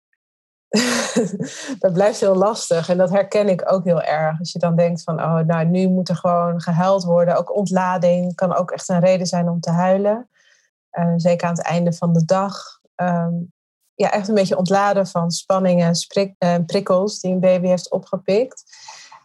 dat 1.79 1.93
blijft 1.93 2.19
heel 2.19 2.35
lastig 2.35 2.89
en 2.89 2.97
dat 2.97 3.09
herken 3.09 3.49
ik 3.49 3.71
ook 3.71 3.83
heel 3.83 4.01
erg. 4.01 4.39
Als 4.39 4.51
je 4.51 4.59
dan 4.59 4.75
denkt 4.75 5.03
van, 5.03 5.19
oh, 5.21 5.39
nou, 5.39 5.65
nu 5.65 5.87
moet 5.87 6.09
er 6.09 6.15
gewoon 6.15 6.61
gehuild 6.61 7.03
worden. 7.03 7.37
Ook 7.37 7.55
ontlading 7.55 8.35
kan 8.35 8.55
ook 8.55 8.71
echt 8.71 8.89
een 8.89 8.99
reden 8.99 9.27
zijn 9.27 9.49
om 9.49 9.59
te 9.59 9.71
huilen. 9.71 10.29
Uh, 10.91 11.13
zeker 11.15 11.47
aan 11.47 11.53
het 11.53 11.65
einde 11.65 11.93
van 11.93 12.13
de 12.13 12.25
dag. 12.25 12.79
Um, 12.95 13.51
ja, 14.01 14.11
echt 14.11 14.27
een 14.27 14.35
beetje 14.35 14.57
ontladen 14.57 15.07
van 15.07 15.31
spanningen, 15.31 15.93
en 16.13 16.35
uh, 16.39 16.65
prikkels 16.65 17.19
die 17.19 17.31
een 17.31 17.39
baby 17.39 17.67
heeft 17.67 17.91
opgepikt. 17.91 18.63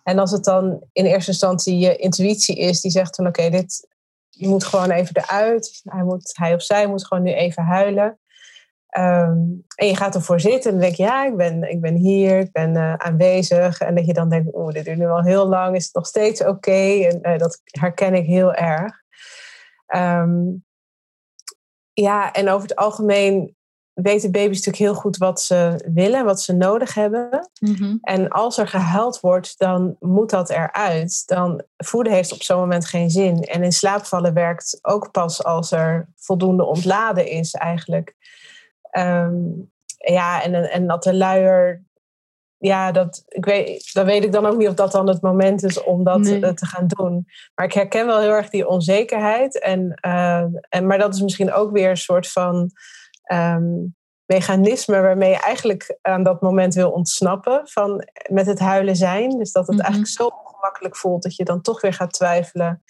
En 0.07 0.19
als 0.19 0.31
het 0.31 0.45
dan 0.45 0.83
in 0.92 1.05
eerste 1.05 1.31
instantie 1.31 1.79
je 1.79 1.97
intuïtie 1.97 2.57
is 2.57 2.81
die 2.81 2.90
zegt 2.90 3.16
van 3.16 3.27
oké, 3.27 3.51
dit 3.51 3.88
je 4.29 4.49
moet 4.49 4.64
gewoon 4.64 4.90
even 4.90 5.16
eruit. 5.16 5.81
Hij, 5.85 6.03
moet, 6.03 6.33
hij 6.37 6.55
of 6.55 6.62
zij 6.62 6.87
moet 6.87 7.07
gewoon 7.07 7.23
nu 7.23 7.33
even 7.33 7.62
huilen. 7.62 8.19
Ehm, 8.88 9.38
en 9.75 9.87
je 9.87 9.97
gaat 9.97 10.14
ervoor 10.14 10.40
zitten 10.40 10.71
en 10.71 10.77
dan 10.77 10.87
denk 10.87 10.95
je, 10.95 11.03
ja, 11.03 11.27
ik 11.27 11.37
ben, 11.37 11.71
ik 11.71 11.81
ben 11.81 11.95
hier, 11.95 12.38
ik 12.38 12.53
ben 12.53 12.75
uh, 12.75 12.95
aanwezig. 12.95 13.81
En 13.81 13.95
dat 13.95 14.07
je 14.07 14.12
dan 14.12 14.29
denkt, 14.29 14.55
oeh, 14.55 14.73
dit 14.73 14.85
duurt 14.85 14.99
nu 14.99 15.07
al 15.07 15.23
heel 15.23 15.47
lang, 15.47 15.77
is 15.77 15.85
het 15.85 15.95
nog 15.95 16.07
steeds 16.07 16.45
oké? 16.45 17.07
En 17.09 17.19
uh, 17.23 17.38
dat 17.38 17.61
herken 17.64 18.14
ik 18.14 18.27
heel 18.27 18.55
erg. 18.55 18.92
Um, 19.95 20.64
ja, 21.92 22.33
en 22.33 22.49
over 22.49 22.69
het 22.69 22.77
algemeen 22.77 23.56
weten 24.03 24.31
baby's 24.33 24.57
natuurlijk 24.57 24.85
heel 24.93 24.95
goed 24.95 25.17
wat 25.17 25.41
ze 25.41 25.91
willen, 25.95 26.25
wat 26.25 26.41
ze 26.41 26.53
nodig 26.53 26.95
hebben. 26.95 27.51
Mhm. 27.61 27.97
En 28.01 28.29
als 28.29 28.59
er 28.59 28.69
gehuild 28.69 29.21
wordt, 29.21 29.59
dan 29.59 29.97
moet 30.01 30.31
dat 30.31 30.51
eruit. 30.51 31.27
Dan 31.27 31.63
voeden 31.77 32.13
heeft 32.13 32.33
op 32.33 32.43
zo'n 32.43 32.59
moment 32.59 32.87
geen 32.87 33.11
zin. 33.11 33.43
En 33.43 33.63
in 33.63 33.73
slaapvallen 33.73 34.35
werkt 34.35 34.79
ook 34.83 35.11
pas 35.11 35.45
als 35.45 35.73
er 35.73 36.09
voldoende 36.17 36.65
ontladen 36.65 37.29
is 37.31 37.55
eigenlijk. 37.55 38.15
Ehm, 38.91 39.35
ja, 39.97 40.43
en, 40.43 40.55
en 40.71 40.87
dat 40.87 41.03
de 41.03 41.15
luier, 41.15 41.85
ja, 42.57 42.93
dat, 42.93 43.23
ik 43.29 43.45
weet, 43.45 43.93
dan 43.93 44.07
weet 44.07 44.25
ik 44.25 44.33
dan 44.33 44.47
ook 44.47 44.57
niet 44.57 44.69
of 44.69 44.75
dat 44.75 44.93
dan 44.93 45.09
het 45.09 45.23
moment 45.23 45.63
is 45.63 45.83
om 45.83 46.05
dat 46.05 46.25
te 46.25 46.67
gaan 46.67 46.87
doen. 46.87 47.27
Maar 47.55 47.67
ik 47.67 47.73
herken 47.73 48.07
wel 48.07 48.21
heel 48.21 48.31
erg 48.31 48.51
die 48.51 48.69
onzekerheid. 48.69 49.61
En, 49.61 49.99
uh, 50.07 50.45
en, 50.69 50.87
maar 50.87 50.99
dat 50.99 51.15
is 51.15 51.21
misschien 51.21 51.53
ook 51.53 51.73
weer 51.73 51.91
een 51.91 51.97
soort 51.97 52.29
van 52.29 52.71
um, 53.33 53.97
mechanisme 54.27 55.01
waarmee 55.01 55.31
je 55.31 55.41
eigenlijk 55.41 55.99
aan 56.03 56.23
dat 56.23 56.41
moment 56.41 56.75
wil 56.75 56.91
ontsnappen 56.91 57.61
van 57.65 58.09
met 58.31 58.47
het 58.47 58.59
huilen 58.59 58.97
zijn. 58.97 59.39
Dus 59.39 59.53
dat 59.53 59.67
het 59.67 59.77
mhm. 59.77 59.85
eigenlijk 59.85 60.15
zo 60.15 60.27
ongemakkelijk 60.27 60.97
voelt 60.97 61.23
dat 61.23 61.37
je 61.37 61.45
dan 61.45 61.61
toch 61.61 61.81
weer 61.81 61.93
gaat 61.93 62.12
twijfelen 62.12 62.83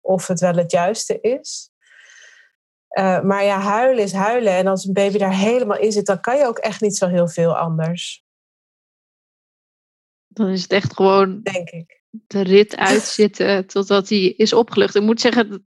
of 0.00 0.26
het 0.26 0.40
wel 0.40 0.54
het 0.54 0.70
juiste 0.70 1.20
is. 1.20 1.70
Uh, 2.98 3.20
maar 3.20 3.44
ja, 3.44 3.60
huilen 3.60 4.04
is 4.04 4.12
huilen. 4.12 4.52
En 4.52 4.66
als 4.66 4.84
een 4.84 4.92
baby 4.92 5.18
daar 5.18 5.34
helemaal 5.34 5.78
in 5.78 5.92
zit, 5.92 6.06
dan 6.06 6.20
kan 6.20 6.36
je 6.36 6.46
ook 6.46 6.58
echt 6.58 6.80
niet 6.80 6.96
zo 6.96 7.08
heel 7.08 7.28
veel 7.28 7.56
anders. 7.56 8.24
Dan 10.28 10.48
is 10.48 10.62
het 10.62 10.72
echt 10.72 10.94
gewoon 10.94 11.42
denk 11.42 11.70
ik. 11.70 12.02
de 12.10 12.40
rit 12.40 12.76
uitzitten 12.76 13.66
totdat 13.66 14.08
hij 14.08 14.18
is 14.18 14.52
opgelucht. 14.52 14.94
Ik 14.94 15.02
moet 15.02 15.20
zeggen, 15.20 15.66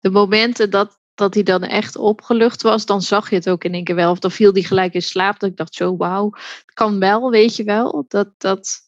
de 0.00 0.10
momenten 0.10 0.70
dat 0.70 0.97
dat 1.18 1.34
hij 1.34 1.42
dan 1.42 1.62
echt 1.62 1.96
opgelucht 1.96 2.62
was, 2.62 2.86
dan 2.86 3.02
zag 3.02 3.30
je 3.30 3.36
het 3.36 3.50
ook 3.50 3.64
in 3.64 3.74
één 3.74 3.84
keer 3.84 3.94
wel. 3.94 4.10
Of 4.10 4.18
dan 4.18 4.30
viel 4.30 4.52
hij 4.52 4.62
gelijk 4.62 4.94
in 4.94 5.02
slaap. 5.02 5.38
Dat 5.38 5.50
ik 5.50 5.56
dacht 5.56 5.74
zo, 5.74 5.96
wauw, 5.96 6.30
het 6.34 6.72
kan 6.74 6.98
wel, 6.98 7.30
weet 7.30 7.56
je 7.56 7.64
wel. 7.64 8.04
Dat, 8.08 8.34
dat... 8.38 8.86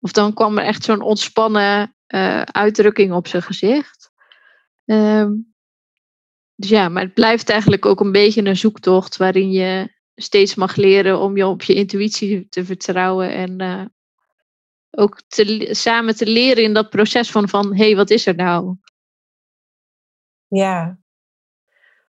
Of 0.00 0.12
dan 0.12 0.34
kwam 0.34 0.58
er 0.58 0.64
echt 0.64 0.84
zo'n 0.84 1.00
ontspannen 1.00 1.94
uh, 2.08 2.42
uitdrukking 2.42 3.12
op 3.12 3.26
zijn 3.26 3.42
gezicht. 3.42 4.10
Um, 4.84 5.54
dus 6.54 6.68
ja, 6.68 6.88
maar 6.88 7.02
het 7.02 7.14
blijft 7.14 7.48
eigenlijk 7.48 7.86
ook 7.86 8.00
een 8.00 8.12
beetje 8.12 8.44
een 8.44 8.56
zoektocht 8.56 9.16
waarin 9.16 9.50
je 9.50 9.92
steeds 10.14 10.54
mag 10.54 10.76
leren 10.76 11.18
om 11.18 11.36
je 11.36 11.46
op 11.46 11.62
je 11.62 11.74
intuïtie 11.74 12.48
te 12.48 12.64
vertrouwen 12.64 13.32
en 13.32 13.62
uh, 13.62 13.84
ook 14.90 15.22
te, 15.28 15.68
samen 15.70 16.16
te 16.16 16.26
leren 16.26 16.62
in 16.62 16.74
dat 16.74 16.90
proces 16.90 17.30
van, 17.30 17.48
van 17.48 17.76
hé, 17.76 17.84
hey, 17.84 17.96
wat 17.96 18.10
is 18.10 18.26
er 18.26 18.34
nou? 18.34 18.76
Ja. 20.48 20.98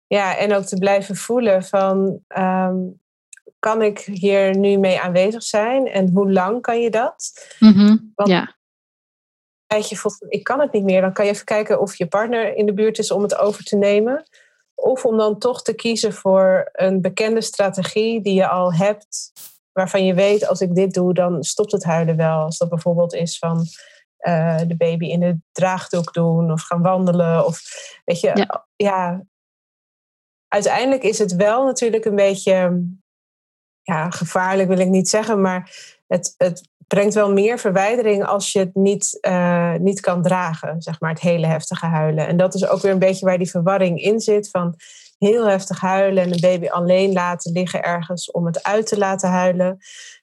Ja, 0.09 0.37
en 0.37 0.53
ook 0.53 0.63
te 0.63 0.77
blijven 0.77 1.15
voelen 1.15 1.63
van, 1.63 2.19
um, 2.37 2.99
kan 3.59 3.81
ik 3.81 3.99
hier 3.99 4.57
nu 4.57 4.77
mee 4.77 4.99
aanwezig 4.99 5.43
zijn 5.43 5.87
en 5.87 6.09
hoe 6.09 6.31
lang 6.31 6.61
kan 6.61 6.81
je 6.81 6.89
dat? 6.89 7.47
Mm 7.59 7.73
-hmm. 7.73 8.11
Want 8.15 8.29
ja. 8.29 8.57
Als 9.67 9.89
je 9.89 9.95
voelt, 9.95 10.25
ik 10.27 10.43
kan 10.43 10.59
het 10.59 10.71
niet 10.71 10.83
meer, 10.83 11.01
dan 11.01 11.13
kan 11.13 11.25
je 11.25 11.31
even 11.31 11.45
kijken 11.45 11.79
of 11.79 11.95
je 11.95 12.07
partner 12.07 12.55
in 12.55 12.65
de 12.65 12.73
buurt 12.73 12.97
is 12.97 13.11
om 13.11 13.21
het 13.21 13.37
over 13.37 13.63
te 13.63 13.75
nemen. 13.75 14.23
Of 14.75 15.05
om 15.05 15.17
dan 15.17 15.37
toch 15.37 15.61
te 15.61 15.73
kiezen 15.73 16.13
voor 16.13 16.69
een 16.71 17.01
bekende 17.01 17.41
strategie 17.41 18.21
die 18.21 18.33
je 18.33 18.47
al 18.47 18.73
hebt, 18.73 19.31
waarvan 19.71 20.05
je 20.05 20.13
weet, 20.13 20.47
als 20.47 20.61
ik 20.61 20.75
dit 20.75 20.93
doe, 20.93 21.13
dan 21.13 21.43
stopt 21.43 21.71
het 21.71 21.83
huilen 21.83 22.15
wel. 22.15 22.39
Als 22.39 22.57
dat 22.57 22.69
bijvoorbeeld 22.69 23.13
is 23.13 23.37
van 23.37 23.65
uh, 24.21 24.57
de 24.67 24.75
baby 24.77 25.05
in 25.05 25.19
de 25.19 25.37
draagdoek 25.51 26.13
doen 26.13 26.51
of 26.51 26.61
gaan 26.61 26.81
wandelen. 26.81 27.45
Of 27.45 27.61
weet 28.05 28.19
je, 28.19 28.31
ja. 28.35 28.65
ja. 28.75 29.23
Uiteindelijk 30.49 31.03
is 31.03 31.19
het 31.19 31.35
wel 31.35 31.65
natuurlijk 31.65 32.05
een 32.05 32.15
beetje, 32.15 32.83
ja, 33.81 34.09
gevaarlijk 34.09 34.67
wil 34.67 34.79
ik 34.79 34.87
niet 34.87 35.09
zeggen, 35.09 35.41
maar 35.41 35.71
het, 36.07 36.33
het 36.37 36.69
brengt 36.87 37.13
wel 37.13 37.33
meer 37.33 37.59
verwijdering 37.59 38.25
als 38.25 38.51
je 38.51 38.59
het 38.59 38.75
niet, 38.75 39.17
uh, 39.21 39.73
niet 39.73 39.99
kan 39.99 40.21
dragen, 40.21 40.81
zeg 40.81 40.99
maar, 40.99 41.09
het 41.09 41.19
hele 41.19 41.47
heftige 41.47 41.85
huilen. 41.85 42.27
En 42.27 42.37
dat 42.37 42.53
is 42.53 42.67
ook 42.67 42.81
weer 42.81 42.91
een 42.91 42.99
beetje 42.99 43.25
waar 43.25 43.37
die 43.37 43.49
verwarring 43.49 44.01
in 44.01 44.19
zit 44.19 44.49
van 44.49 44.75
heel 45.17 45.47
heftig 45.47 45.79
huilen 45.79 46.23
en 46.23 46.33
een 46.33 46.39
baby 46.39 46.67
alleen 46.67 47.13
laten 47.13 47.51
liggen 47.51 47.83
ergens 47.83 48.31
om 48.31 48.45
het 48.45 48.63
uit 48.63 48.87
te 48.87 48.97
laten 48.97 49.29
huilen. 49.29 49.77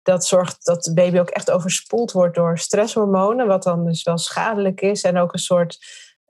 Dat 0.02 0.26
zorgt 0.26 0.64
dat 0.64 0.82
de 0.82 0.94
baby 0.94 1.18
ook 1.18 1.30
echt 1.30 1.50
overspoeld 1.50 2.12
wordt 2.12 2.34
door 2.34 2.58
stresshormonen, 2.58 3.46
wat 3.46 3.62
dan 3.62 3.84
dus 3.84 4.02
wel 4.02 4.18
schadelijk 4.18 4.80
is 4.80 5.02
en 5.02 5.18
ook 5.18 5.32
een 5.32 5.38
soort 5.38 5.78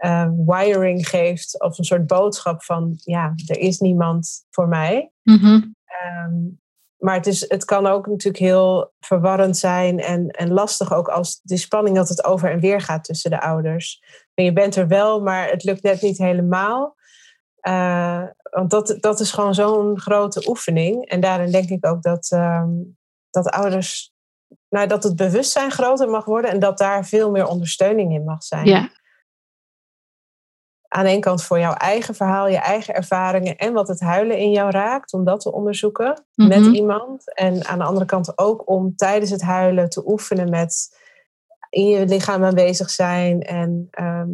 uh, 0.04 0.28
wiring 0.46 1.08
geeft 1.08 1.62
of 1.62 1.78
een 1.78 1.84
soort 1.84 2.06
boodschap 2.06 2.62
van 2.62 2.94
ja, 2.96 3.34
er 3.46 3.58
is 3.58 3.78
niemand 3.78 4.46
voor 4.50 4.68
mij. 4.68 5.10
Mm 5.22 5.38
-hmm. 5.38 5.74
um, 6.04 6.60
maar 7.02 7.14
het, 7.14 7.26
is, 7.26 7.48
het 7.48 7.64
kan 7.64 7.86
ook 7.86 8.06
natuurlijk 8.06 8.44
heel 8.44 8.92
verwarrend 9.00 9.56
zijn 9.56 10.00
en, 10.00 10.28
en 10.28 10.52
lastig 10.52 10.92
ook 10.92 11.08
als 11.08 11.40
die 11.42 11.58
spanning 11.58 11.96
dat 11.96 12.08
het 12.08 12.24
over 12.24 12.50
en 12.50 12.60
weer 12.60 12.80
gaat 12.80 13.04
tussen 13.04 13.30
de 13.30 13.40
ouders. 13.40 14.02
En 14.34 14.44
je 14.44 14.52
bent 14.52 14.76
er 14.76 14.88
wel, 14.88 15.20
maar 15.20 15.50
het 15.50 15.64
lukt 15.64 15.82
net 15.82 16.02
niet 16.02 16.18
helemaal. 16.18 16.96
Uh, 17.68 18.22
want 18.50 18.70
dat, 18.70 18.96
dat 19.00 19.20
is 19.20 19.32
gewoon 19.32 19.54
zo'n 19.54 19.98
grote 20.00 20.48
oefening. 20.48 21.08
En 21.08 21.20
daarin 21.20 21.50
denk 21.50 21.68
ik 21.68 21.86
ook 21.86 22.02
dat, 22.02 22.30
um, 22.34 22.96
dat 23.30 23.48
ouders, 23.50 24.12
nou, 24.68 24.86
dat 24.86 25.02
het 25.02 25.16
bewustzijn 25.16 25.70
groter 25.70 26.08
mag 26.08 26.24
worden 26.24 26.50
en 26.50 26.58
dat 26.58 26.78
daar 26.78 27.06
veel 27.06 27.30
meer 27.30 27.46
ondersteuning 27.46 28.12
in 28.12 28.24
mag 28.24 28.42
zijn. 28.42 28.66
Ja, 28.66 28.90
aan 30.92 31.04
de 31.04 31.10
ene 31.10 31.20
kant 31.20 31.44
voor 31.44 31.58
jouw 31.58 31.72
eigen 31.72 32.14
verhaal, 32.14 32.48
je 32.48 32.56
eigen 32.56 32.94
ervaringen 32.94 33.56
en 33.56 33.72
wat 33.72 33.88
het 33.88 34.00
huilen 34.00 34.38
in 34.38 34.50
jou 34.50 34.70
raakt, 34.70 35.12
om 35.12 35.24
dat 35.24 35.40
te 35.40 35.52
onderzoeken 35.52 36.24
Mhm. 36.34 36.48
met 36.48 36.74
iemand. 36.74 37.34
En 37.34 37.66
aan 37.66 37.78
de 37.78 37.84
andere 37.84 38.06
kant 38.06 38.38
ook 38.38 38.68
om 38.70 38.96
tijdens 38.96 39.30
het 39.30 39.42
huilen 39.42 39.88
te 39.88 40.08
oefenen 40.08 40.50
met 40.50 41.00
in 41.70 41.86
je 41.86 42.06
lichaam 42.06 42.44
aanwezig 42.44 42.90
zijn 42.90 43.42
en 43.42 43.86
ehm, 43.90 44.28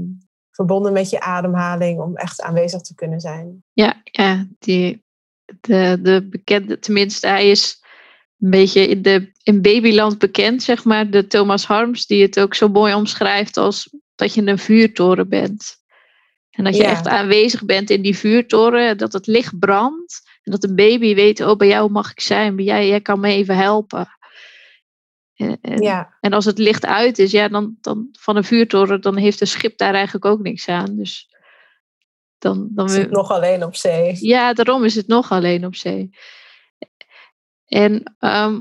verbonden 0.50 0.92
met 0.92 1.10
je 1.10 1.20
ademhaling, 1.20 2.00
om 2.00 2.16
echt 2.16 2.42
aanwezig 2.42 2.80
te 2.80 2.94
kunnen 2.94 3.20
zijn. 3.20 3.62
Ja, 3.72 3.94
ja 4.04 4.46
die, 4.58 5.04
de, 5.60 5.98
de 6.02 6.26
bekende, 6.30 6.78
tenminste, 6.78 7.26
hij 7.26 7.50
is 7.50 7.82
een 8.40 8.50
beetje 8.50 8.88
in, 8.88 9.02
de, 9.02 9.32
in 9.42 9.62
babyland 9.62 10.18
bekend, 10.18 10.62
zeg 10.62 10.84
maar. 10.84 11.10
De 11.10 11.26
Thomas 11.26 11.66
Harms, 11.66 12.06
die 12.06 12.22
het 12.22 12.40
ook 12.40 12.54
zo 12.54 12.68
mooi 12.68 12.94
omschrijft 12.94 13.56
als 13.56 13.96
dat 14.14 14.34
je 14.34 14.46
een 14.46 14.58
vuurtoren 14.58 15.28
bent. 15.28 15.76
En 16.58 16.64
dat 16.64 16.76
je 16.76 16.82
Ja. 16.82 16.90
echt 16.90 17.06
aanwezig 17.06 17.64
bent 17.64 17.90
in 17.90 18.02
die 18.02 18.16
vuurtoren, 18.16 18.98
dat 18.98 19.12
het 19.12 19.26
licht 19.26 19.58
brandt. 19.58 20.22
En 20.42 20.52
dat 20.52 20.64
een 20.64 20.74
baby 20.74 21.14
weet, 21.14 21.40
oh, 21.40 21.56
bij 21.56 21.68
jou 21.68 21.90
mag 21.90 22.10
ik 22.10 22.20
zijn, 22.20 22.56
bij 22.56 22.64
jij, 22.64 22.88
jij 22.88 23.00
kan 23.00 23.20
me 23.20 23.28
even 23.28 23.56
helpen. 23.56 24.08
En, 25.34 25.58
en, 25.60 25.82
Ja, 25.82 26.16
en 26.20 26.32
als 26.32 26.44
het 26.44 26.58
licht 26.58 26.86
uit 26.86 27.18
is, 27.18 27.30
ja, 27.30 27.48
dan, 27.48 27.76
dan 27.80 28.08
van 28.18 28.36
een 28.36 28.44
vuurtoren, 28.44 29.00
dan 29.00 29.16
heeft 29.16 29.40
een 29.40 29.46
schip 29.46 29.78
daar 29.78 29.94
eigenlijk 29.94 30.24
ook 30.24 30.40
niks 30.40 30.68
aan. 30.68 30.96
Dus 30.96 31.28
dan, 32.38 32.68
dan 32.70 32.88
zit 32.88 33.10
nog 33.10 33.30
alleen 33.30 33.64
op 33.64 33.76
zee. 33.76 34.16
ja, 34.20 34.52
daarom 34.52 34.84
is 34.84 34.94
het 34.94 35.06
nog 35.06 35.30
alleen 35.30 35.66
op 35.66 35.74
zee. 35.74 36.10
En 37.66 38.14
ehm, 38.18 38.60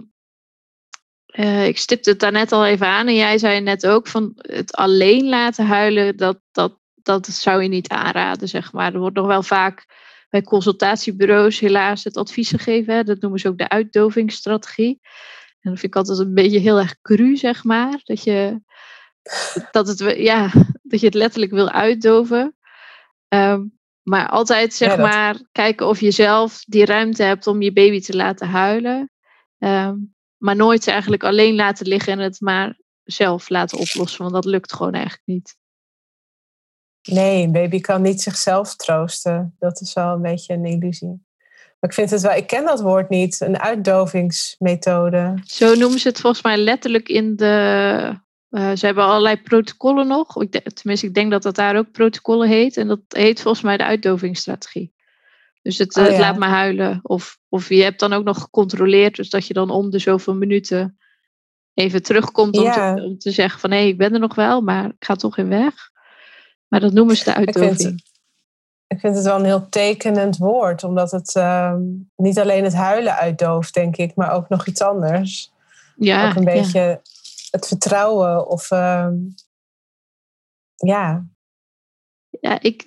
eh, 1.25 1.67
ik 1.67 1.77
stipte 1.77 2.09
het 2.09 2.19
daarnet 2.19 2.51
al 2.51 2.65
even 2.65 2.87
aan 2.87 3.07
en 3.07 3.15
jij 3.15 3.37
zei 3.37 3.61
net 3.61 3.87
ook 3.87 4.07
van 4.07 4.31
het 4.35 4.73
alleen 4.73 5.29
laten 5.29 5.65
huilen, 5.65 6.17
dat, 6.17 6.39
dat, 6.51 6.77
dat 7.07 7.27
zou 7.27 7.61
je 7.63 7.69
niet 7.69 7.87
aanraden, 7.89 8.47
zeg 8.47 8.71
maar. 8.73 8.93
Er 8.93 8.99
wordt 8.99 9.15
nog 9.15 9.27
wel 9.27 9.43
vaak 9.43 9.85
bij 10.29 10.41
consultatiebureaus 10.41 11.59
helaas 11.59 12.03
het 12.03 12.17
advies 12.17 12.49
gegeven. 12.49 12.95
Hè? 12.95 13.03
Dat 13.03 13.21
noemen 13.21 13.39
ze 13.39 13.47
ook 13.47 13.57
de 13.57 13.69
uitdovingsstrategie. 13.69 14.99
En 15.61 15.71
dat 15.71 15.79
vind 15.79 15.93
ik 15.93 15.95
altijd 15.95 16.19
een 16.19 16.33
beetje 16.33 16.59
heel 16.59 16.77
erg 16.79 17.01
cru, 17.01 17.35
zeg 17.37 17.63
maar. 17.63 17.99
Dat 18.03 18.23
je, 18.23 18.61
dat 19.71 19.87
het, 19.87 19.99
ja, 20.17 20.51
dat 20.83 20.99
je 20.99 21.05
het 21.05 21.15
letterlijk 21.15 21.51
wil 21.51 21.69
uitdoven. 21.69 22.55
Ehm, 23.27 23.63
maar 24.03 24.29
altijd 24.29 24.73
zeg 24.73 24.89
Ja, 24.89 24.95
dat- 24.95 25.05
maar 25.05 25.41
kijken 25.51 25.87
of 25.87 25.99
je 25.99 26.11
zelf 26.11 26.63
die 26.63 26.85
ruimte 26.85 27.23
hebt 27.23 27.47
om 27.47 27.61
je 27.61 27.73
baby 27.73 28.01
te 28.01 28.15
laten 28.15 28.47
huilen. 28.47 29.11
Ehm, 29.57 29.95
maar 30.37 30.55
nooit 30.55 30.83
ze 30.83 30.91
eigenlijk 30.91 31.23
alleen 31.23 31.55
laten 31.55 31.87
liggen 31.87 32.13
en 32.13 32.19
het 32.19 32.41
maar 32.41 32.79
zelf 33.03 33.49
laten 33.49 33.77
oplossen. 33.77 34.21
Want 34.21 34.33
dat 34.33 34.45
lukt 34.45 34.73
gewoon 34.73 34.93
eigenlijk 34.93 35.23
niet. 35.25 35.55
Nee, 37.07 37.43
een 37.43 37.51
baby 37.51 37.79
kan 37.79 38.01
niet 38.01 38.21
zichzelf 38.21 38.75
troosten. 38.75 39.55
Dat 39.59 39.81
is 39.81 39.93
wel 39.93 40.13
een 40.13 40.21
beetje 40.21 40.53
een 40.53 40.65
illusie. 40.65 41.25
Maar 41.79 41.89
ik 41.89 41.93
vind 41.93 42.09
het 42.09 42.21
wel, 42.21 42.35
ik 42.35 42.47
ken 42.47 42.65
dat 42.65 42.81
woord 42.81 43.09
niet, 43.09 43.41
een 43.41 43.59
uitdovingsmethode. 43.59 45.33
Zo 45.45 45.75
noemen 45.75 45.99
ze 45.99 46.07
het 46.07 46.19
volgens 46.19 46.43
mij 46.43 46.57
letterlijk 46.57 47.09
in 47.09 47.35
de. 47.35 48.19
eh, 48.49 48.71
ze 48.75 48.85
hebben 48.85 49.03
allerlei 49.03 49.41
protocollen 49.41 50.07
nog. 50.07 50.41
Ik 50.41 50.51
de- 50.51 50.61
tenminste, 50.73 51.07
ik 51.07 51.13
denk 51.13 51.31
dat 51.31 51.43
dat 51.43 51.55
daar 51.55 51.77
ook 51.77 51.91
protocollen 51.91 52.47
heet. 52.47 52.77
En 52.77 52.87
dat 52.87 52.99
heet 53.07 53.41
volgens 53.41 53.63
mij 53.63 53.77
de 53.77 53.83
uitdovingsstrategie. 53.85 54.93
Dus 55.61 55.77
het, 55.77 55.97
Oh 55.97 56.03
het 56.03 56.13
ja. 56.13 56.19
laat 56.19 56.37
maar 56.37 56.49
huilen. 56.49 56.99
Of, 57.03 57.37
of 57.49 57.69
je 57.69 57.83
hebt 57.83 57.99
dan 57.99 58.13
ook 58.13 58.23
nog 58.23 58.37
gecontroleerd. 58.41 59.15
Dus 59.15 59.29
dat 59.29 59.47
je 59.47 59.53
dan 59.53 59.69
om 59.69 59.89
de 59.89 59.99
zoveel 59.99 60.35
minuten 60.35 60.97
even 61.73 62.01
terugkomt 62.03 62.57
om, 62.57 62.63
Ja. 62.63 62.93
te, 62.95 63.01
om 63.03 63.17
te 63.17 63.31
zeggen 63.31 63.59
van 63.59 63.71
hé, 63.71 63.77
ik 63.79 63.97
ben 63.97 64.13
er 64.13 64.19
nog 64.19 64.35
wel, 64.35 64.61
maar 64.61 64.85
ik 64.85 65.05
ga 65.05 65.15
toch 65.15 65.35
weer 65.35 65.47
weg. 65.47 65.73
Maar 66.67 66.79
dat 66.79 66.93
noemen 66.93 67.15
ze 67.15 67.23
de 67.23 67.33
uitdoving. 67.33 68.05
Ik 68.87 68.99
vind 68.99 69.15
het 69.15 69.25
wel 69.25 69.39
een 69.39 69.45
heel 69.45 69.69
tekenend 69.69 70.37
woord, 70.37 70.83
omdat 70.83 71.11
het 71.11 71.35
ehm, 71.35 71.81
niet 72.15 72.39
alleen 72.39 72.63
het 72.63 72.73
huilen 72.73 73.15
uitdooft, 73.15 73.73
denk 73.73 73.97
ik, 73.97 74.15
maar 74.15 74.31
ook 74.31 74.49
nog 74.49 74.67
iets 74.67 74.81
anders. 74.81 75.51
Ja, 75.95 76.29
ook 76.29 76.35
een 76.35 76.43
ja. 76.43 76.61
beetje 76.61 77.01
het 77.51 77.67
vertrouwen 77.67 78.47
of 78.47 78.71
ehm, 78.71 79.15
ja, 80.75 81.25
Ja, 82.29 82.61
ik 82.61 82.85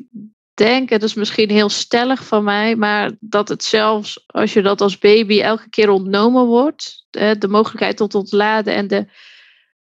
denk, 0.55 0.89
het 0.89 1.03
is 1.03 1.15
misschien 1.15 1.51
heel 1.51 1.69
stellig 1.69 2.27
van 2.27 2.45
mij, 2.45 2.77
maar 2.77 3.13
dat 3.21 3.49
het 3.49 3.65
zelfs 3.65 4.25
als 4.27 4.53
je 4.53 4.63
dat 4.63 4.81
als 4.81 4.99
baby 4.99 5.41
elke 5.41 5.69
keer 5.69 5.89
ontnomen 5.89 6.47
wordt, 6.47 7.07
de, 7.11 7.37
de 7.39 7.49
mogelijkheid 7.49 7.97
tot 7.97 8.15
ontladen 8.15 8.75
en 8.75 8.87
de, 8.87 9.07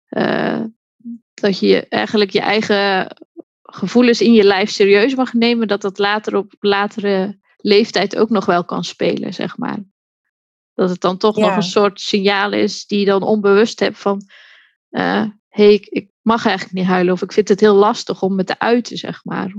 eh, 0.07 0.61
dat 1.33 1.59
je 1.59 1.87
eigenlijk 1.87 2.31
je 2.31 2.41
eigen 2.41 3.07
gevoelens 3.73 4.21
in 4.21 4.33
je 4.33 4.43
lijf 4.43 4.69
serieus 4.69 5.15
mag 5.15 5.33
nemen, 5.33 5.67
dat 5.67 5.81
dat 5.81 5.97
later 5.97 6.35
op 6.35 6.53
latere 6.59 7.39
leeftijd 7.57 8.17
ook 8.17 8.29
nog 8.29 8.45
wel 8.45 8.65
kan 8.65 8.83
spelen, 8.83 9.33
zeg 9.33 9.57
maar. 9.57 9.79
Dat 10.73 10.89
het 10.89 11.01
dan 11.01 11.17
toch 11.17 11.37
Ja. 11.37 11.47
nog 11.47 11.55
een 11.55 11.63
soort 11.63 12.01
signaal 12.01 12.51
is 12.51 12.85
die 12.85 12.99
je 12.99 13.05
dan 13.05 13.23
onbewust 13.23 13.79
hebt 13.79 13.97
van, 13.97 14.21
hé, 14.89 15.29
hey, 15.49 15.73
ik, 15.73 15.85
ik 15.85 16.09
mag 16.21 16.45
eigenlijk 16.45 16.75
niet 16.75 16.85
huilen 16.87 17.13
of 17.13 17.21
ik 17.21 17.31
vind 17.31 17.47
het 17.49 17.59
heel 17.59 17.75
lastig 17.75 18.21
om 18.21 18.35
me 18.35 18.43
te 18.43 18.59
uiten, 18.59 18.97
zeg 18.97 19.23
maar. 19.23 19.53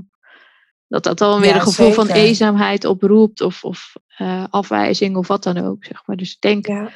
Dat 0.89 1.03
dat 1.03 1.19
dan 1.19 1.41
weer 1.41 1.49
Ja, 1.49 1.55
een 1.55 1.61
gevoel 1.63 1.93
van 1.93 2.09
eenzaamheid 2.09 2.85
oproept 2.85 3.41
of, 3.41 3.65
of 3.65 3.93
eh, 4.17 4.45
afwijzing 4.51 5.17
of 5.17 5.27
wat 5.29 5.43
dan 5.43 5.59
ook, 5.59 5.85
zeg 5.85 6.07
maar. 6.07 6.17
Dus 6.17 6.33
ik 6.33 6.41
denk, 6.41 6.67
ja, 6.67 6.91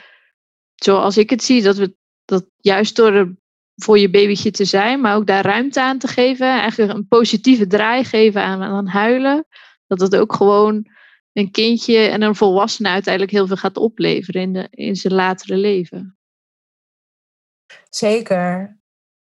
zoals 0.74 1.16
ik 1.16 1.30
het 1.30 1.42
zie, 1.42 1.62
dat 1.62 1.76
we 1.76 1.96
dat 2.24 2.46
juist 2.56 2.96
door 2.96 3.12
er 3.12 3.36
voor 3.76 3.98
je 3.98 4.10
babytje 4.10 4.50
te 4.50 4.64
zijn, 4.64 5.00
maar 5.00 5.16
ook 5.16 5.26
daar 5.26 5.44
ruimte 5.44 5.82
aan 5.82 5.98
te 5.98 6.08
geven, 6.08 6.46
eigenlijk 6.46 6.92
een 6.92 7.08
positieve 7.08 7.66
draai 7.66 8.04
geven 8.04 8.42
aan, 8.42 8.62
aan 8.62 8.86
huilen, 8.86 9.46
Dat 9.86 10.00
het 10.00 10.16
ook 10.16 10.34
gewoon 10.34 10.86
een 11.32 11.50
kindje 11.50 11.98
en 11.98 12.22
een 12.22 12.34
volwassene 12.34 12.88
uiteindelijk 12.88 13.32
heel 13.32 13.46
veel 13.46 13.56
gaat 13.56 13.76
opleveren 13.76 14.42
in, 14.42 14.52
de, 14.52 14.68
in 14.70 14.96
zijn 14.96 15.14
latere 15.14 15.56
leven. 15.56 16.18
Zeker. 17.90 18.78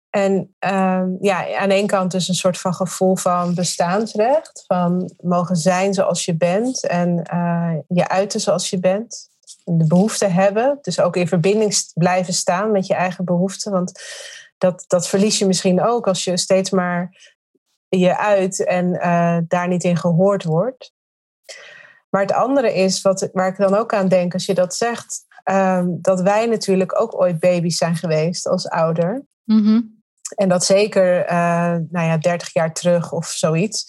En 0.09 0.33
um, 0.59 1.17
ja, 1.21 1.57
aan 1.57 1.69
de 1.69 1.75
ene 1.75 1.87
kant 1.87 2.11
dus 2.11 2.27
een 2.27 2.35
soort 2.35 2.57
van 2.57 2.73
gevoel 2.73 3.15
van 3.15 3.55
bestaansrecht. 3.55 4.63
Van 4.67 5.15
mogen 5.23 5.55
zijn 5.55 5.93
zoals 5.93 6.25
je 6.25 6.37
bent 6.37 6.87
en 6.87 7.27
uh, 7.33 7.75
je 7.87 8.07
uiten 8.07 8.39
zoals 8.39 8.69
je 8.69 8.79
bent. 8.79 9.29
De 9.69 9.87
behoefte 9.87 10.25
hebben. 10.25 10.77
Dus 10.81 10.99
ook 10.99 11.15
in 11.15 11.27
verbinding 11.27 11.75
blijven 11.93 12.33
staan 12.33 12.71
met 12.71 12.87
je 12.87 12.93
eigen 12.93 13.25
behoeften. 13.25 13.71
Want 13.71 14.01
dat, 14.57 14.83
dat 14.87 15.07
verlies 15.07 15.39
je 15.39 15.45
misschien 15.45 15.81
ook 15.81 16.07
als 16.07 16.23
je 16.23 16.37
steeds 16.37 16.69
maar 16.69 17.33
je 17.87 18.17
uit 18.17 18.65
en 18.65 18.85
uh, 18.93 19.37
daar 19.47 19.67
niet 19.67 19.83
in 19.83 19.97
gehoord 19.97 20.43
wordt. 20.43 20.93
Maar 22.09 22.21
het 22.21 22.33
andere 22.33 22.73
is, 22.73 23.01
wat, 23.01 23.29
waar 23.33 23.47
ik 23.47 23.57
dan 23.57 23.75
ook 23.75 23.93
aan 23.93 24.07
denk 24.07 24.33
als 24.33 24.45
je 24.45 24.53
dat 24.53 24.75
zegt, 24.75 25.25
um, 25.43 26.01
dat 26.01 26.21
wij 26.21 26.45
natuurlijk 26.45 27.01
ook 27.01 27.21
ooit 27.21 27.39
baby's 27.39 27.77
zijn 27.77 27.95
geweest 27.95 28.47
als 28.47 28.69
ouder. 28.69 29.25
Mm 29.43 29.95
en 30.35 30.49
dat 30.49 30.65
zeker, 30.65 31.23
uh, 31.23 31.75
nou 31.89 32.07
ja, 32.07 32.17
30 32.17 32.53
jaar 32.53 32.73
terug 32.73 33.11
of 33.11 33.25
zoiets. 33.25 33.85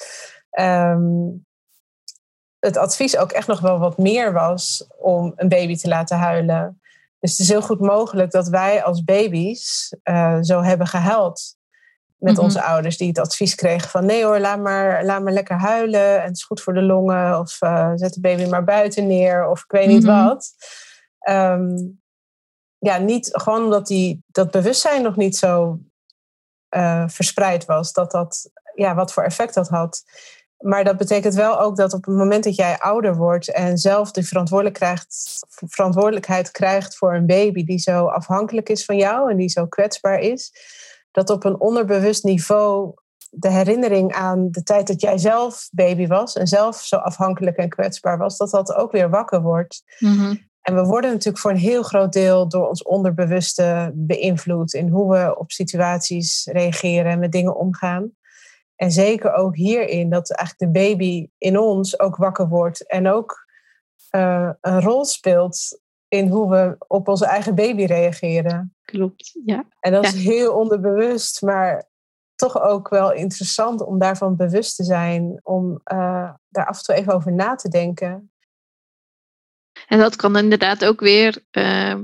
Um, 0.59 1.47
het 2.61 2.77
advies 2.77 3.17
ook 3.17 3.33
echt 3.33 3.47
nog 3.47 3.61
wel 3.61 3.79
wat 3.79 3.99
meer 3.99 4.33
was 4.33 4.87
om 4.99 5.33
een 5.37 5.49
baby 5.49 5.77
te 5.77 5.89
laten 5.89 6.17
huilen. 6.17 6.81
Dus 7.21 7.31
het 7.31 7.41
is 7.41 7.49
heel 7.49 7.63
goed 7.63 7.81
mogelijk 7.81 8.31
dat 8.31 8.49
wij 8.49 8.85
als 8.85 9.05
baby's 9.05 9.95
uh, 10.05 10.39
zo 10.41 10.63
hebben 10.63 10.87
gehuild 10.87 11.57
met 12.17 12.31
mm-hmm. 12.31 12.45
onze 12.45 12.63
ouders 12.63 12.97
die 12.97 13.09
het 13.09 13.19
advies 13.19 13.55
kregen 13.55 13.91
van 13.91 14.07
nee 14.07 14.25
hoor, 14.25 14.39
laat 14.39 14.61
maar, 14.61 15.05
laat 15.05 15.23
maar 15.23 15.33
lekker 15.33 15.57
huilen 15.57 16.21
en 16.21 16.27
het 16.27 16.37
is 16.37 16.45
goed 16.45 16.61
voor 16.61 16.75
de 16.75 16.83
longen 16.83 17.39
of 17.39 17.63
uh, 17.63 17.93
zet 17.95 18.15
de 18.15 18.21
baby 18.21 18.47
maar 18.47 18.65
buiten 18.65 19.07
neer 19.07 19.49
of 19.49 19.63
ik 19.63 19.71
weet 19.71 19.87
niet 19.87 20.03
mm-hmm. 20.03 20.27
wat. 20.27 20.51
Um, 21.29 22.01
ja, 22.79 22.99
niet 22.99 23.29
gewoon 23.33 23.65
omdat 23.65 23.87
die, 23.87 24.23
dat 24.27 24.51
bewustzijn 24.51 25.03
nog 25.03 25.17
niet 25.17 25.37
zo 25.37 25.79
uh, 26.77 27.05
verspreid 27.07 27.65
was. 27.65 27.93
Dat 27.93 28.11
dat, 28.11 28.51
ja, 28.75 28.95
wat 28.95 29.13
voor 29.13 29.23
effect 29.23 29.55
dat 29.55 29.69
had. 29.69 30.03
Maar 30.59 30.85
dat 30.85 30.97
betekent 30.97 31.35
wel 31.35 31.61
ook 31.61 31.77
dat 31.77 31.93
op 31.93 32.05
het 32.05 32.15
moment 32.15 32.45
dat 32.45 32.57
jij 32.57 32.79
ouder 32.79 33.17
wordt 33.17 33.53
en 33.53 33.79
zelf 33.79 34.11
de 34.11 34.23
verantwoordelijkheid 35.67 36.51
krijgt 36.51 36.97
voor 36.97 37.15
een 37.15 37.27
baby 37.27 37.65
die 37.65 37.79
zo 37.79 38.07
afhankelijk 38.07 38.69
is 38.69 38.85
van 38.85 38.97
jou 38.97 39.31
en 39.31 39.37
die 39.37 39.49
zo 39.49 39.67
kwetsbaar 39.67 40.19
is, 40.19 40.53
dat 41.11 41.31
op 41.31 41.45
een 41.45 41.61
onderbewust 41.61 42.25
niveau 42.25 42.95
de 43.31 43.51
herinnering 43.51 44.13
aan 44.13 44.49
de 44.51 44.63
tijd 44.63 44.87
dat 44.87 45.01
jij 45.01 45.19
zelf 45.19 45.69
baby 45.73 46.07
was 46.07 46.35
en 46.35 46.47
zelf 46.47 46.77
zo 46.77 46.97
afhankelijk 46.97 47.57
en 47.57 47.69
kwetsbaar 47.69 48.19
was, 48.19 48.37
dat 48.37 48.51
dat 48.51 48.75
ook 48.75 48.93
weer 48.93 49.11
wakker 49.11 49.43
wordt. 49.43 49.83
Mm 49.99 50.47
en 50.69 50.75
we 50.75 50.85
worden 50.85 51.11
natuurlijk 51.11 51.39
voor 51.39 51.51
een 51.51 51.57
heel 51.57 51.83
groot 51.83 52.13
deel 52.13 52.49
door 52.49 52.69
ons 52.69 52.83
onderbewuste 52.83 53.91
beïnvloed 53.95 54.73
in 54.73 54.89
hoe 54.89 55.13
we 55.13 55.39
op 55.39 55.51
situaties 55.51 56.49
reageren 56.53 57.13
en 57.13 57.19
met 57.19 57.33
dingen 57.33 57.57
omgaan. 57.57 58.11
En 58.79 58.91
zeker 58.91 59.33
ook 59.33 59.57
hierin 59.57 60.11
dat 60.11 60.31
eigenlijk 60.31 60.73
de 60.73 60.81
baby 60.81 61.29
in 61.39 61.59
ons 61.59 62.01
ook 62.01 62.17
wakker 62.17 62.49
wordt 62.49 62.87
en 62.87 63.09
ook 63.09 63.47
uh, 64.11 64.51
een 64.61 64.81
rol 64.81 65.05
speelt 65.05 65.81
in 66.09 66.29
hoe 66.29 66.51
we 66.51 66.77
op 66.87 67.09
onze 67.09 67.27
eigen 67.27 67.55
baby 67.55 67.85
reageren. 67.85 68.77
Klopt, 68.83 69.39
ja. 69.45 69.65
En 69.81 69.93
dat 69.93 70.05
is 70.05 70.25
heel 70.25 70.55
onderbewust, 70.55 71.43
maar 71.43 71.89
toch 72.35 72.61
ook 72.61 72.89
wel 72.89 73.13
interessant 73.13 73.85
om 73.85 73.99
daarvan 73.99 74.37
bewust 74.37 74.77
te 74.77 74.85
zijn, 74.85 75.41
om 75.43 75.71
uh, 75.71 76.31
daar 76.49 76.67
af 76.67 76.79
en 76.79 76.85
toe 76.85 76.95
even 76.95 77.15
over 77.15 77.33
na 77.33 77.55
te 77.55 77.69
denken. 77.69 78.33
En 79.87 79.99
dat 79.99 80.17
kan 80.17 80.37
inderdaad 80.37 80.85
ook 80.85 81.01
weer 81.01 81.45
uh, 81.51 81.95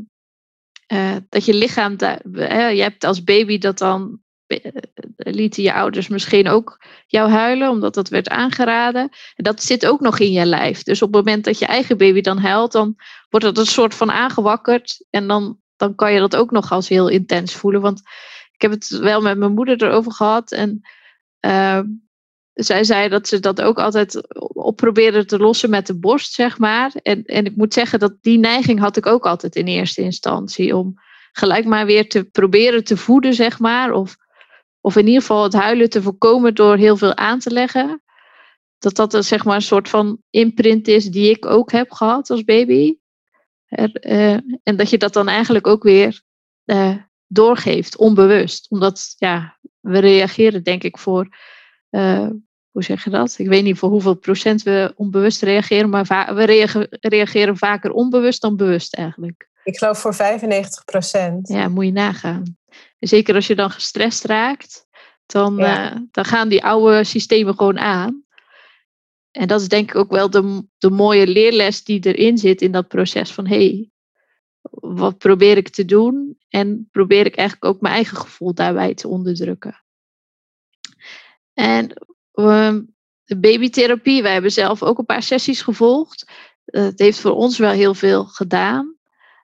uh, 0.92 1.16
dat 1.28 1.44
je 1.44 1.54
lichaam, 1.54 1.96
uh, 2.00 2.72
je 2.72 2.82
hebt 2.82 3.04
als 3.04 3.24
baby 3.24 3.58
dat 3.58 3.78
dan, 3.78 4.20
eh, 4.46 4.72
lieten 5.16 5.62
je 5.62 5.72
ouders 5.72 6.08
misschien 6.08 6.48
ook 6.48 6.84
jou 7.06 7.30
huilen, 7.30 7.70
omdat 7.70 7.94
dat 7.94 8.08
werd 8.08 8.28
aangeraden. 8.28 9.08
En 9.34 9.44
dat 9.44 9.62
zit 9.62 9.86
ook 9.86 10.00
nog 10.00 10.18
in 10.18 10.32
je 10.32 10.44
lijf. 10.44 10.82
Dus 10.82 11.02
op 11.02 11.14
het 11.14 11.24
moment 11.24 11.44
dat 11.44 11.58
je 11.58 11.66
eigen 11.66 11.96
baby 11.96 12.20
dan 12.20 12.38
huilt, 12.38 12.72
dan 12.72 12.94
wordt 13.30 13.46
dat 13.46 13.58
een 13.58 13.66
soort 13.66 13.94
van 13.94 14.10
aangewakkerd. 14.10 15.06
En 15.10 15.26
dan, 15.26 15.58
dan 15.76 15.94
kan 15.94 16.12
je 16.12 16.18
dat 16.18 16.36
ook 16.36 16.50
nog 16.50 16.72
als 16.72 16.88
heel 16.88 17.08
intens 17.08 17.54
voelen. 17.54 17.80
Want 17.80 18.00
ik 18.52 18.62
heb 18.62 18.70
het 18.70 18.88
wel 18.88 19.20
met 19.20 19.38
mijn 19.38 19.54
moeder 19.54 19.82
erover 19.82 20.12
gehad. 20.12 20.52
En 20.52 20.80
ehm, 21.40 21.86
zij 22.52 22.84
zei 22.84 23.08
dat 23.08 23.28
ze 23.28 23.40
dat 23.40 23.62
ook 23.62 23.78
altijd 23.78 24.36
op 24.54 24.76
probeerde 24.76 25.24
te 25.24 25.38
lossen 25.38 25.70
met 25.70 25.86
de 25.86 25.98
borst, 25.98 26.32
zeg 26.32 26.58
maar. 26.58 26.92
En, 27.02 27.24
en 27.24 27.44
ik 27.44 27.56
moet 27.56 27.74
zeggen 27.74 27.98
dat 27.98 28.14
die 28.20 28.38
neiging 28.38 28.80
had 28.80 28.96
ik 28.96 29.06
ook 29.06 29.26
altijd 29.26 29.56
in 29.56 29.66
eerste 29.66 30.02
instantie. 30.02 30.76
Om 30.76 30.94
gelijk 31.32 31.64
maar 31.64 31.86
weer 31.86 32.08
te 32.08 32.24
proberen 32.24 32.84
te 32.84 32.96
voeden, 32.96 33.34
zeg 33.34 33.58
maar. 33.58 33.92
Of, 33.92 34.16
of 34.84 34.96
in 34.96 35.06
ieder 35.06 35.20
geval 35.20 35.42
het 35.42 35.52
huilen 35.52 35.90
te 35.90 36.02
voorkomen 36.02 36.54
door 36.54 36.76
heel 36.76 36.96
veel 36.96 37.16
aan 37.16 37.38
te 37.38 37.50
leggen. 37.50 38.02
Dat 38.78 38.96
dat 38.96 39.14
een, 39.14 39.24
zeg 39.24 39.44
maar, 39.44 39.54
een 39.54 39.62
soort 39.62 39.88
van 39.88 40.22
imprint 40.30 40.88
is 40.88 41.04
die 41.04 41.30
ik 41.30 41.46
ook 41.46 41.72
heb 41.72 41.90
gehad 41.90 42.30
als 42.30 42.44
baby. 42.44 42.96
Er, 43.64 44.06
uh, 44.06 44.38
en 44.62 44.76
dat 44.76 44.90
je 44.90 44.98
dat 44.98 45.12
dan 45.12 45.28
eigenlijk 45.28 45.66
ook 45.66 45.82
weer 45.82 46.22
uh, 46.64 46.96
doorgeeft, 47.26 47.96
onbewust. 47.96 48.70
Omdat 48.70 49.14
ja, 49.18 49.58
we 49.80 49.98
reageren 49.98 50.62
denk 50.62 50.82
ik 50.82 50.98
voor 50.98 51.28
uh, 51.90 52.30
hoe 52.74 52.82
zeg 52.82 53.04
je 53.04 53.10
dat? 53.10 53.34
Ik 53.38 53.48
weet 53.48 53.62
niet 53.62 53.78
voor 53.78 53.88
hoeveel 53.88 54.14
procent 54.14 54.62
we 54.62 54.92
onbewust 54.96 55.42
reageren, 55.42 55.88
maar 55.88 56.34
we 56.34 56.44
reageren 57.00 57.56
vaker 57.56 57.90
onbewust 57.90 58.40
dan 58.40 58.56
bewust 58.56 58.94
eigenlijk. 58.94 59.48
Ik 59.64 59.78
geloof 59.78 59.98
voor 59.98 60.14
95 60.14 60.84
procent. 60.84 61.48
Ja, 61.48 61.68
moet 61.68 61.84
je 61.84 61.92
nagaan. 61.92 62.56
zeker 62.98 63.34
als 63.34 63.46
je 63.46 63.54
dan 63.54 63.70
gestrest 63.70 64.24
raakt, 64.24 64.86
dan, 65.26 65.56
ja. 65.56 65.92
uh, 65.92 66.00
dan 66.10 66.24
gaan 66.24 66.48
die 66.48 66.64
oude 66.64 67.04
systemen 67.04 67.54
gewoon 67.54 67.78
aan. 67.78 68.24
En 69.30 69.48
dat 69.48 69.60
is 69.60 69.68
denk 69.68 69.90
ik 69.90 69.96
ook 69.96 70.10
wel 70.10 70.30
de, 70.30 70.66
de 70.78 70.90
mooie 70.90 71.26
leerles 71.26 71.84
die 71.84 72.06
erin 72.06 72.38
zit 72.38 72.62
in 72.62 72.72
dat 72.72 72.88
proces 72.88 73.32
van 73.32 73.46
hé, 73.46 73.56
hey, 73.56 73.90
wat 74.70 75.18
probeer 75.18 75.56
ik 75.56 75.68
te 75.68 75.84
doen? 75.84 76.38
En 76.48 76.88
probeer 76.90 77.26
ik 77.26 77.36
eigenlijk 77.36 77.74
ook 77.74 77.80
mijn 77.80 77.94
eigen 77.94 78.16
gevoel 78.16 78.54
daarbij 78.54 78.94
te 78.94 79.08
onderdrukken. 79.08 79.82
En 81.52 82.13
de 83.24 83.36
babytherapie, 83.36 84.22
wij 84.22 84.32
hebben 84.32 84.52
zelf 84.52 84.82
ook 84.82 84.98
een 84.98 85.04
paar 85.04 85.22
sessies 85.22 85.62
gevolgd. 85.62 86.32
het 86.64 86.98
heeft 86.98 87.20
voor 87.20 87.32
ons 87.32 87.58
wel 87.58 87.70
heel 87.70 87.94
veel 87.94 88.24
gedaan. 88.24 88.96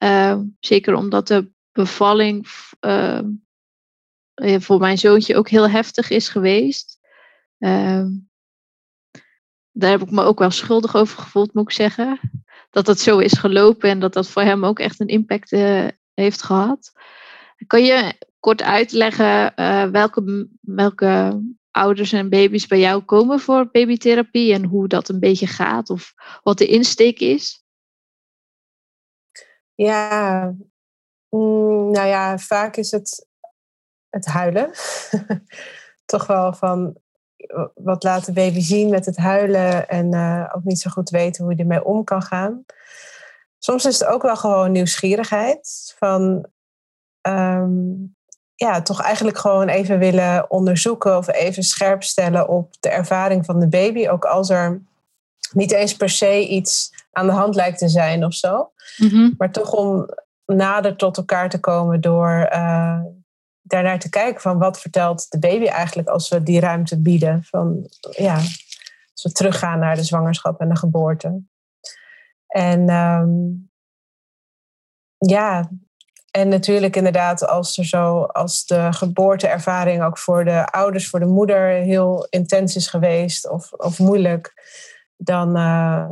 Uh, 0.04 0.40
zeker 0.60 0.94
omdat 0.94 1.28
de 1.28 1.52
bevalling 1.72 2.48
uh, 2.82 3.20
voor 4.60 4.80
mijn 4.80 4.98
zoontje 4.98 5.36
ook 5.36 5.50
heel 5.50 5.70
heftig 5.70 6.10
is 6.10 6.30
geweest. 6.30 7.00
Ehm, 7.58 8.08
daar 9.72 9.90
heb 9.90 10.02
ik 10.02 10.12
me 10.12 10.24
ook 10.24 10.40
wel 10.40 10.52
schuldig 10.52 10.96
over 10.96 11.18
gevoeld, 11.18 11.54
moet 11.54 11.64
ik 11.64 11.72
zeggen. 11.72 12.20
Dat 12.70 12.88
het 12.88 13.00
zo 13.00 13.18
is 13.18 13.34
gelopen 13.34 13.90
en 13.90 14.00
dat 14.00 14.14
dat 14.14 14.30
voor 14.30 14.42
hem 14.42 14.66
ook 14.66 14.80
echt 14.80 15.00
een 15.00 15.08
impact 15.08 15.52
uh, 15.52 15.88
heeft 16.14 16.44
gehad. 16.44 16.92
Kan 17.68 17.84
je 17.84 18.14
kort 18.40 18.62
uitleggen 18.62 19.54
uh, 19.56 19.84
welke, 19.84 20.50
welke 20.62 21.42
ouders 21.72 22.12
en 22.12 22.30
baby's 22.30 22.68
bij 22.68 22.80
jou 22.80 23.04
komen 23.04 23.40
voor 23.40 23.72
babytherapie 23.72 24.54
en 24.54 24.64
hoe 24.64 24.88
dat 24.88 25.10
een 25.10 25.20
beetje 25.20 25.48
gaat 25.48 25.90
of 25.90 26.14
wat 26.44 26.58
de 26.58 26.66
insteek 26.68 27.20
is? 27.20 27.64
Ja, 29.76 30.44
mm, 31.30 31.92
nou 31.92 32.08
ja, 32.08 32.38
vaak 32.38 32.76
is 32.76 32.92
het 32.92 33.28
het 34.10 34.26
huilen. 34.26 34.72
Toch 36.06 36.28
wel 36.28 36.54
van 36.54 36.98
wat 37.74 38.04
laat 38.04 38.26
de 38.26 38.34
baby 38.34 38.60
zien 38.60 38.90
met 38.90 39.06
het 39.06 39.18
huilen 39.18 39.90
en 39.90 40.14
uh, 40.14 40.54
ook 40.56 40.64
niet 40.64 40.80
zo 40.80 40.90
goed 40.90 41.10
weten 41.10 41.44
hoe 41.44 41.54
je 41.56 41.62
ermee 41.62 41.86
om 41.86 42.04
kan 42.04 42.22
gaan. 42.22 42.66
Soms 43.58 43.86
is 43.86 44.00
het 44.00 44.08
ook 44.08 44.22
wel 44.22 44.36
gewoon 44.36 44.72
nieuwsgierigheid 44.72 45.94
van 45.98 46.46
um, 47.22 48.18
ja, 48.60 48.82
toch 48.82 49.02
eigenlijk 49.02 49.38
gewoon 49.38 49.68
even 49.68 50.00
willen 50.00 50.52
onderzoeken 50.52 51.18
of 51.18 51.28
even 51.28 51.64
scherp 51.64 52.04
stellen 52.04 52.48
op 52.48 52.74
de 52.80 52.90
ervaring 52.90 53.46
van 53.46 53.60
de 53.60 53.68
baby. 53.68 54.08
Ook 54.08 54.26
als 54.26 54.50
er 54.50 54.82
niet 55.52 55.72
eens 55.72 55.96
per 55.96 56.10
se 56.10 56.48
iets 56.48 56.94
aan 57.12 57.26
de 57.26 57.32
hand 57.32 57.56
lijkt 57.56 57.78
te 57.78 57.88
zijn 57.88 58.26
of 58.26 58.34
zo. 58.34 58.72
Mm-hmm. 58.98 59.34
Maar 59.38 59.52
toch 59.52 59.72
om 59.72 60.10
nader 60.46 60.96
tot 60.96 61.18
elkaar 61.18 61.50
te 61.50 61.60
komen 61.60 62.02
door 62.02 62.50
uh, 62.54 63.02
daarnaar 63.62 64.00
te 64.00 64.10
kijken 64.10 64.42
van 64.42 64.58
wat 64.58 64.80
vertelt 64.80 65.32
de 65.32 65.40
baby 65.40 65.66
eigenlijk 65.66 66.08
als 66.08 66.30
we 66.30 66.44
die 66.44 66.60
ruimte 66.60 67.02
bieden. 67.02 67.44
Van, 67.44 67.90
ja, 68.12 68.36
als 69.14 69.24
we 69.24 69.32
teruggaan 69.32 69.80
naar 69.80 69.96
de 69.96 70.04
zwangerschap 70.04 70.60
en 70.60 70.70
de 70.70 70.76
geboorte. 70.76 71.42
En 72.48 72.90
um, 72.90 73.70
ja, 75.18 75.70
en 76.32 76.48
natuurlijk 76.48 76.96
inderdaad, 76.96 77.48
als 77.48 77.78
er 77.78 77.86
zo, 77.86 78.22
als 78.22 78.66
de 78.66 78.88
geboorteervaring 78.94 80.04
ook 80.04 80.18
voor 80.18 80.46
de 80.46 80.66
ouders, 80.66 81.10
voor 81.10 81.20
de 81.20 81.26
moeder 81.26 81.70
heel 81.70 82.28
intens 82.30 82.76
is 82.76 82.88
geweest 82.88 83.50
of, 83.50 83.72
of 83.72 84.00
moeilijk, 84.00 84.54
dan 85.18 85.58
uh, 85.58 86.10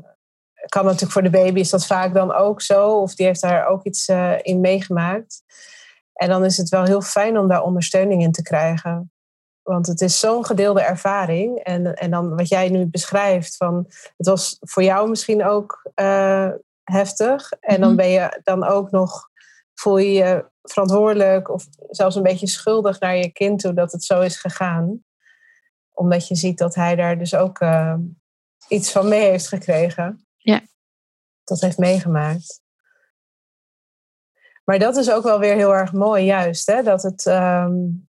kan 0.66 0.86
natuurlijk 0.86 1.12
voor 1.12 1.24
de 1.24 1.30
baby 1.30 1.60
is 1.60 1.70
dat 1.70 1.86
vaak 1.86 2.14
dan 2.14 2.34
ook 2.34 2.62
zo. 2.62 3.02
Of 3.02 3.16
die 3.16 3.26
heeft 3.26 3.42
daar 3.42 3.68
ook 3.68 3.84
iets 3.84 4.08
uh, 4.08 4.34
in 4.42 4.60
meegemaakt. 4.60 5.44
En 6.14 6.30
dan 6.30 6.46
is 6.46 6.58
het 6.58 6.70
wel 6.70 6.84
heel 6.84 7.02
fijn 7.02 7.38
om 7.38 7.48
daar 7.48 7.64
ondersteuning 7.64 8.22
in 8.22 8.32
te 8.32 8.42
krijgen. 8.42 9.12
Want 9.62 9.88
het 9.88 10.02
is 10.02 10.20
zo'n 10.20 10.46
gedeelde 10.46 10.82
ervaring. 10.82 11.58
En, 11.60 11.94
en 11.94 12.12
dan 12.12 12.36
wat 12.36 12.48
jij 12.48 12.70
nu 12.70 12.86
beschrijft, 12.86 13.58
van, 13.58 13.86
het 14.18 14.28
was 14.28 14.58
voor 14.60 14.84
jou 14.84 15.10
misschien 15.10 15.46
ook 15.46 15.92
uh, 15.96 16.50
heftig. 16.84 17.52
En 17.60 17.80
dan 17.80 17.90
mhm. 17.90 17.98
ben 17.98 18.10
je 18.10 18.40
dan 18.44 18.64
ook 18.64 18.92
nog, 18.92 19.30
voel 19.80 19.98
je 19.98 20.12
je 20.12 20.50
verantwoordelijk 20.62 21.50
of 21.50 21.68
zelfs 21.90 22.16
een 22.16 22.24
beetje 22.24 22.48
schuldig 22.48 23.00
naar 23.00 23.18
je 23.18 23.32
kind 23.32 23.60
toe 23.60 23.74
dat 23.74 23.92
het 23.92 24.04
zo 24.04 24.22
is 24.22 24.38
gegaan. 24.38 25.04
Omdat 25.94 26.28
je 26.28 26.36
ziet 26.36 26.58
dat 26.58 26.76
hij 26.76 26.96
daar 26.96 27.18
dus 27.18 27.36
ook 27.36 27.60
uh, 27.60 27.96
iets 28.68 28.92
van 28.92 29.08
mee 29.08 29.30
heeft 29.30 29.48
gekregen. 29.48 30.28
Ja. 30.38 30.62
Dat 31.44 31.62
heeft 31.62 31.78
meegemaakt. 31.78 32.62
Maar 34.64 34.80
dat 34.80 34.96
is 34.96 35.12
ook 35.12 35.24
wel 35.24 35.40
weer 35.40 35.56
heel 35.56 35.74
erg 35.74 35.94
mooi, 35.94 36.26
juist. 36.26 36.68
Hè? 36.68 36.84
Dat 36.84 37.04
het, 37.04 37.26
um, 37.26 38.10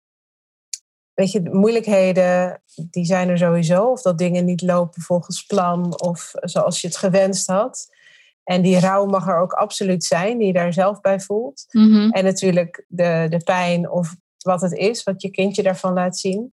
weet 1.13 1.31
je, 1.31 1.49
moeilijkheden, 1.49 2.61
die 2.75 3.05
zijn 3.05 3.29
er 3.29 3.37
sowieso. 3.37 3.91
Of 3.91 4.01
dat 4.01 4.17
dingen 4.17 4.45
niet 4.45 4.61
lopen 4.61 5.01
volgens 5.01 5.45
plan 5.45 6.01
of 6.01 6.31
zoals 6.33 6.81
je 6.81 6.87
het 6.87 6.97
gewenst 6.97 7.47
had. 7.47 7.97
En 8.43 8.61
die 8.61 8.79
rouw 8.79 9.05
mag 9.05 9.27
er 9.27 9.39
ook 9.39 9.53
absoluut 9.53 10.03
zijn, 10.03 10.37
die 10.37 10.47
je 10.47 10.53
daar 10.53 10.73
zelf 10.73 11.01
bij 11.01 11.19
voelt. 11.19 11.65
Mhm. 11.71 12.09
En 12.09 12.23
natuurlijk 12.23 12.85
de, 12.87 13.25
de 13.29 13.41
pijn 13.43 13.89
of 13.89 14.15
wat 14.37 14.61
het 14.61 14.73
is, 14.73 15.03
wat 15.03 15.21
je 15.21 15.29
kindje 15.29 15.63
daarvan 15.63 15.93
laat 15.93 16.17
zien. 16.17 16.53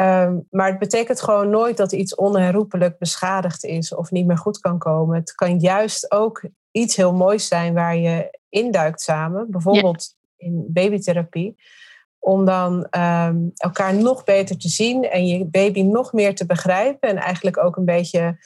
Um, 0.00 0.46
maar 0.50 0.68
het 0.68 0.78
betekent 0.78 1.20
gewoon 1.20 1.50
nooit 1.50 1.76
dat 1.76 1.92
iets 1.92 2.14
onherroepelijk 2.14 2.98
beschadigd 2.98 3.64
is 3.64 3.94
of 3.94 4.10
niet 4.10 4.26
meer 4.26 4.38
goed 4.38 4.58
kan 4.58 4.78
komen. 4.78 5.16
Het 5.16 5.34
kan 5.34 5.58
juist 5.58 6.12
ook 6.12 6.44
iets 6.70 6.96
heel 6.96 7.12
moois 7.12 7.48
zijn 7.48 7.74
waar 7.74 7.96
je 7.96 8.38
induikt 8.48 9.00
samen, 9.00 9.50
bijvoorbeeld 9.50 10.14
in 10.36 10.66
babytherapie, 10.68 11.56
om 12.18 12.44
dan 12.44 12.86
um, 12.90 13.50
elkaar 13.54 13.94
nog 13.94 14.24
beter 14.24 14.58
te 14.58 14.68
zien 14.68 15.04
en 15.04 15.26
je 15.26 15.44
baby 15.44 15.82
nog 15.82 16.12
meer 16.12 16.34
te 16.34 16.46
begrijpen 16.46 17.08
en 17.08 17.16
eigenlijk 17.16 17.58
ook 17.58 17.76
een 17.76 17.84
beetje 17.84 18.38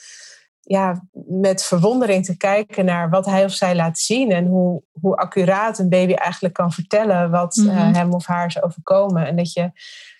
ja, 0.64 1.06
met 1.26 1.64
verwondering 1.64 2.24
te 2.24 2.36
kijken 2.36 2.84
naar 2.84 3.10
wat 3.10 3.26
hij 3.26 3.44
of 3.44 3.52
zij 3.52 3.74
laat 3.74 3.98
zien 3.98 4.30
en 4.30 4.46
hoe, 4.46 4.82
hoe 5.00 5.16
accuraat 5.16 5.78
een 5.78 5.88
baby 5.88 6.12
eigenlijk 6.12 6.54
kan 6.54 6.72
vertellen 6.72 7.30
wat 7.30 7.56
mm 7.56 7.70
hem 7.70 8.12
of 8.12 8.26
haar 8.26 8.46
is 8.46 8.62
overkomen. 8.62 9.26
En 9.26 9.36
dat 9.36 9.52
je 9.52 9.70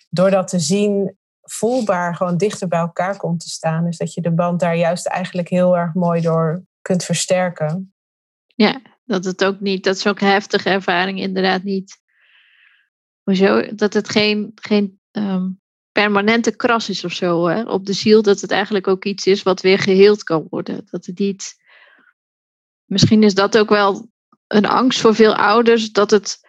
door 0.09 0.29
dat 0.29 0.47
te 0.47 0.59
zien 0.59 1.17
voelbaar 1.41 2.15
gewoon 2.15 2.37
dichter 2.37 2.67
bij 2.67 2.79
elkaar 2.79 3.17
komt 3.17 3.39
te 3.39 3.49
staan. 3.49 3.85
Dus 3.85 3.97
dat 3.97 4.13
je 4.13 4.21
de 4.21 4.31
band 4.31 4.59
daar 4.59 4.75
juist 4.75 5.07
eigenlijk 5.07 5.49
heel 5.49 5.77
erg 5.77 5.93
mooi 5.93 6.21
door 6.21 6.63
kunt 6.81 7.03
versterken. 7.03 7.93
Ja, 8.55 8.81
dat 9.05 9.25
het 9.25 9.43
ook 9.43 9.59
niet, 9.59 9.83
dat 9.83 9.95
is 9.95 10.07
ook 10.07 10.19
heftige 10.19 10.69
ervaring 10.69 11.19
inderdaad 11.19 11.63
niet. 11.63 12.01
Hoezo? 13.23 13.75
Dat 13.75 13.93
het 13.93 14.09
geen, 14.09 14.51
geen 14.55 14.99
ehm, 15.11 15.49
permanente 15.93 16.55
kras 16.55 16.89
is 16.89 17.03
of 17.03 17.13
zo 17.13 17.47
hè? 17.47 17.63
op 17.63 17.85
de 17.85 17.93
ziel, 17.93 18.21
dat 18.21 18.41
het 18.41 18.51
eigenlijk 18.51 18.87
ook 18.87 19.05
iets 19.05 19.25
is 19.25 19.43
wat 19.43 19.61
weer 19.61 19.79
geheeld 19.79 20.23
kan 20.23 20.47
worden. 20.49 20.87
Dat 20.89 21.05
het 21.05 21.19
niet. 21.19 21.55
Misschien 22.85 23.23
is 23.23 23.33
dat 23.33 23.57
ook 23.57 23.69
wel 23.69 24.09
een 24.47 24.65
angst 24.65 25.01
voor 25.01 25.15
veel 25.15 25.35
ouders, 25.35 25.91
dat 25.91 26.11
het. 26.11 26.41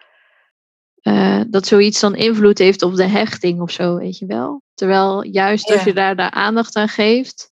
Uh, 1.01 1.41
dat 1.47 1.67
zoiets 1.67 1.99
dan 1.99 2.15
invloed 2.15 2.57
heeft 2.57 2.81
op 2.81 2.95
de 2.95 3.07
hechting 3.07 3.61
of 3.61 3.71
zo, 3.71 3.97
weet 3.97 4.17
je 4.17 4.25
wel. 4.25 4.61
Terwijl 4.73 5.25
juist 5.25 5.71
als 5.71 5.83
je 5.83 5.93
daar 5.93 6.15
de 6.15 6.31
aandacht 6.31 6.75
aan 6.75 6.87
geeft 6.87 7.51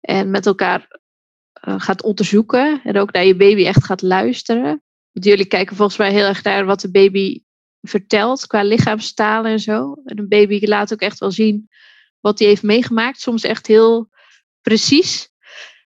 en 0.00 0.30
met 0.30 0.46
elkaar 0.46 1.00
uh, 1.68 1.74
gaat 1.78 2.02
onderzoeken 2.02 2.80
en 2.84 2.98
ook 2.98 3.12
naar 3.12 3.24
je 3.24 3.36
baby 3.36 3.66
echt 3.66 3.84
gaat 3.84 4.02
luisteren. 4.02 4.82
Want 5.12 5.24
jullie 5.24 5.46
kijken 5.46 5.76
volgens 5.76 5.98
mij 5.98 6.12
heel 6.12 6.26
erg 6.26 6.42
naar 6.42 6.64
wat 6.64 6.80
de 6.80 6.90
baby 6.90 7.42
vertelt 7.82 8.46
qua 8.46 8.62
lichaamstalen 8.62 9.50
en 9.50 9.60
zo. 9.60 9.96
En 10.04 10.18
een 10.18 10.28
baby 10.28 10.66
laat 10.66 10.92
ook 10.92 11.00
echt 11.00 11.18
wel 11.18 11.30
zien 11.30 11.68
wat 12.20 12.38
hij 12.38 12.48
heeft 12.48 12.62
meegemaakt. 12.62 13.20
Soms 13.20 13.42
echt 13.42 13.66
heel 13.66 14.08
precies. 14.60 15.30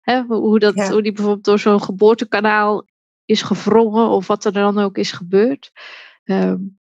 Hè, 0.01 0.23
hoe, 0.23 0.59
dat, 0.59 0.89
hoe 0.89 1.03
die 1.03 1.13
bijvoorbeeld 1.13 1.45
door 1.45 1.59
zo'n 1.59 1.83
geboortekanaal 1.83 2.87
is 3.25 3.43
gevrongen 3.43 4.09
of 4.09 4.27
wat 4.27 4.45
er 4.45 4.53
dan 4.53 4.79
ook 4.79 4.99
is 4.99 5.13
gebeurd. 5.13 5.71
Um, 6.25 6.79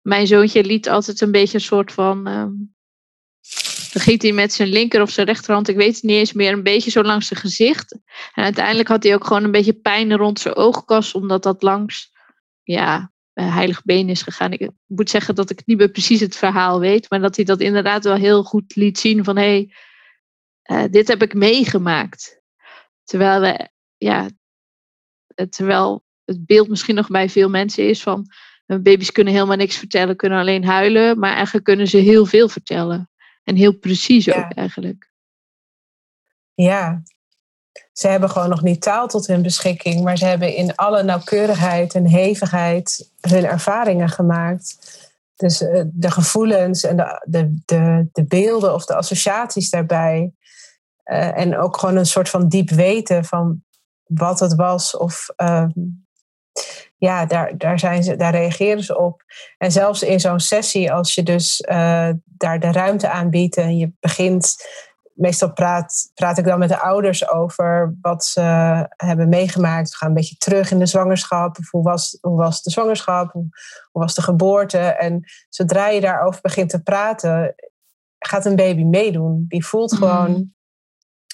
mijn 0.00 0.26
zoontje 0.26 0.64
liet 0.64 0.88
altijd 0.88 1.20
een 1.20 1.32
beetje 1.32 1.54
een 1.54 1.64
soort 1.64 1.92
van. 1.92 2.26
Um, 2.26 2.76
dan 3.92 4.02
ging 4.02 4.22
hij 4.22 4.32
met 4.32 4.52
zijn 4.52 4.68
linker 4.68 5.02
of 5.02 5.10
zijn 5.10 5.26
rechterhand, 5.26 5.68
ik 5.68 5.76
weet 5.76 5.94
het 5.94 6.02
niet 6.02 6.16
eens 6.16 6.32
meer, 6.32 6.52
een 6.52 6.62
beetje 6.62 6.90
zo 6.90 7.02
langs 7.02 7.26
zijn 7.26 7.40
gezicht. 7.40 7.92
En 8.34 8.44
uiteindelijk 8.44 8.88
had 8.88 9.02
hij 9.02 9.14
ook 9.14 9.26
gewoon 9.26 9.44
een 9.44 9.50
beetje 9.50 9.72
pijn 9.72 10.16
rond 10.16 10.40
zijn 10.40 10.56
oogkas, 10.56 11.12
omdat 11.12 11.42
dat 11.42 11.62
langs 11.62 12.12
ja, 12.62 13.12
heilig 13.42 13.82
been 13.82 14.08
is 14.08 14.22
gegaan. 14.22 14.52
Ik 14.52 14.70
moet 14.86 15.10
zeggen 15.10 15.34
dat 15.34 15.50
ik 15.50 15.66
niet 15.66 15.78
meer 15.78 15.90
precies 15.90 16.20
het 16.20 16.36
verhaal 16.36 16.80
weet, 16.80 17.10
maar 17.10 17.20
dat 17.20 17.36
hij 17.36 17.44
dat 17.44 17.60
inderdaad 17.60 18.04
wel 18.04 18.14
heel 18.14 18.42
goed 18.42 18.76
liet 18.76 18.98
zien 18.98 19.24
van 19.24 19.36
hé, 19.36 19.42
hey, 19.42 19.74
uh, 20.84 20.90
dit 20.90 21.08
heb 21.08 21.22
ik 21.22 21.34
meegemaakt. 21.34 22.40
Terwijl 23.04 23.40
we, 23.40 23.68
ja, 23.96 24.28
terwijl 25.48 26.04
het 26.24 26.46
beeld 26.46 26.68
misschien 26.68 26.94
nog 26.94 27.08
bij 27.08 27.28
veel 27.28 27.48
mensen 27.48 27.88
is 27.88 28.02
van 28.02 28.26
baby's 28.66 29.12
kunnen 29.12 29.32
helemaal 29.32 29.56
niks 29.56 29.76
vertellen, 29.76 30.16
kunnen 30.16 30.38
alleen 30.38 30.64
huilen, 30.64 31.18
maar 31.18 31.34
eigenlijk 31.34 31.64
kunnen 31.64 31.86
ze 31.86 31.96
heel 31.96 32.26
veel 32.26 32.48
vertellen. 32.48 33.10
En 33.42 33.56
heel 33.56 33.78
precies 33.78 34.24
ja. 34.24 34.44
ook 34.44 34.52
eigenlijk. 34.52 35.10
Ja, 36.54 37.02
ze 37.98 38.08
hebben 38.08 38.30
gewoon 38.30 38.48
nog 38.48 38.62
niet 38.62 38.80
taal 38.80 39.06
tot 39.06 39.26
hun 39.26 39.42
beschikking, 39.42 40.04
maar 40.04 40.16
ze 40.16 40.24
hebben 40.24 40.54
in 40.54 40.74
alle 40.74 41.02
nauwkeurigheid 41.02 41.94
en 41.94 42.06
hevigheid 42.06 43.10
hun 43.20 43.44
ervaringen 43.44 44.08
gemaakt. 44.08 44.76
Dus 45.36 45.62
uh, 45.62 45.82
de 45.86 46.10
gevoelens 46.10 46.84
en 46.84 46.96
de, 46.96 47.24
de, 47.24 47.54
de, 47.64 48.08
de 48.12 48.24
beelden 48.24 48.74
of 48.74 48.84
de 48.84 48.94
associaties 48.94 49.70
daarbij. 49.70 50.32
Uh, 51.04 51.38
en 51.38 51.58
ook 51.58 51.78
gewoon 51.78 51.96
een 51.96 52.06
soort 52.06 52.28
van 52.28 52.48
diep 52.48 52.70
weten 52.70 53.24
van 53.24 53.62
wat 54.04 54.40
het 54.40 54.54
was. 54.54 54.96
Of 54.96 55.26
uh, 55.36 55.66
ja, 56.96 57.26
daar, 57.26 57.58
daar, 57.58 57.78
zijn 57.78 58.02
ze, 58.02 58.16
daar 58.16 58.34
reageren 58.34 58.82
ze 58.82 58.98
op. 58.98 59.22
En 59.56 59.72
zelfs 59.72 60.02
in 60.02 60.20
zo'n 60.20 60.40
sessie, 60.40 60.92
als 60.92 61.14
je 61.14 61.22
dus 61.22 61.64
daar 62.24 62.60
de 62.60 62.72
ruimte 62.72 63.10
aanbiedt 63.10 63.56
en 63.56 63.76
je 63.76 63.92
begint 64.00 64.56
meestal 65.18 65.52
praat, 65.52 66.10
praat 66.14 66.38
ik 66.38 66.44
dan 66.44 66.58
met 66.58 66.68
de 66.68 66.80
ouders 66.80 67.30
over 67.30 67.96
wat 68.00 68.24
ze 68.24 68.40
hebben 68.96 69.28
meegemaakt. 69.28 69.90
We 69.90 69.96
gaan 69.96 70.08
een 70.08 70.14
beetje 70.14 70.36
terug 70.36 70.70
in 70.70 70.78
de 70.78 70.86
zwangerschap. 70.86 71.58
Of 71.58 71.70
hoe, 71.70 71.82
was, 71.82 72.18
hoe 72.20 72.36
was 72.36 72.62
de 72.62 72.70
zwangerschap? 72.70 73.32
Hoe, 73.32 73.48
hoe 73.90 74.02
was 74.02 74.14
de 74.14 74.22
geboorte? 74.22 74.78
En 74.78 75.24
zodra 75.48 75.88
je 75.88 76.00
daarover 76.00 76.40
begint 76.40 76.70
te 76.70 76.82
praten, 76.82 77.54
gaat 78.18 78.44
een 78.44 78.56
baby 78.56 78.84
meedoen. 78.84 79.44
Die 79.48 79.66
voelt 79.66 79.92
mm. 79.92 79.98
gewoon. 79.98 80.52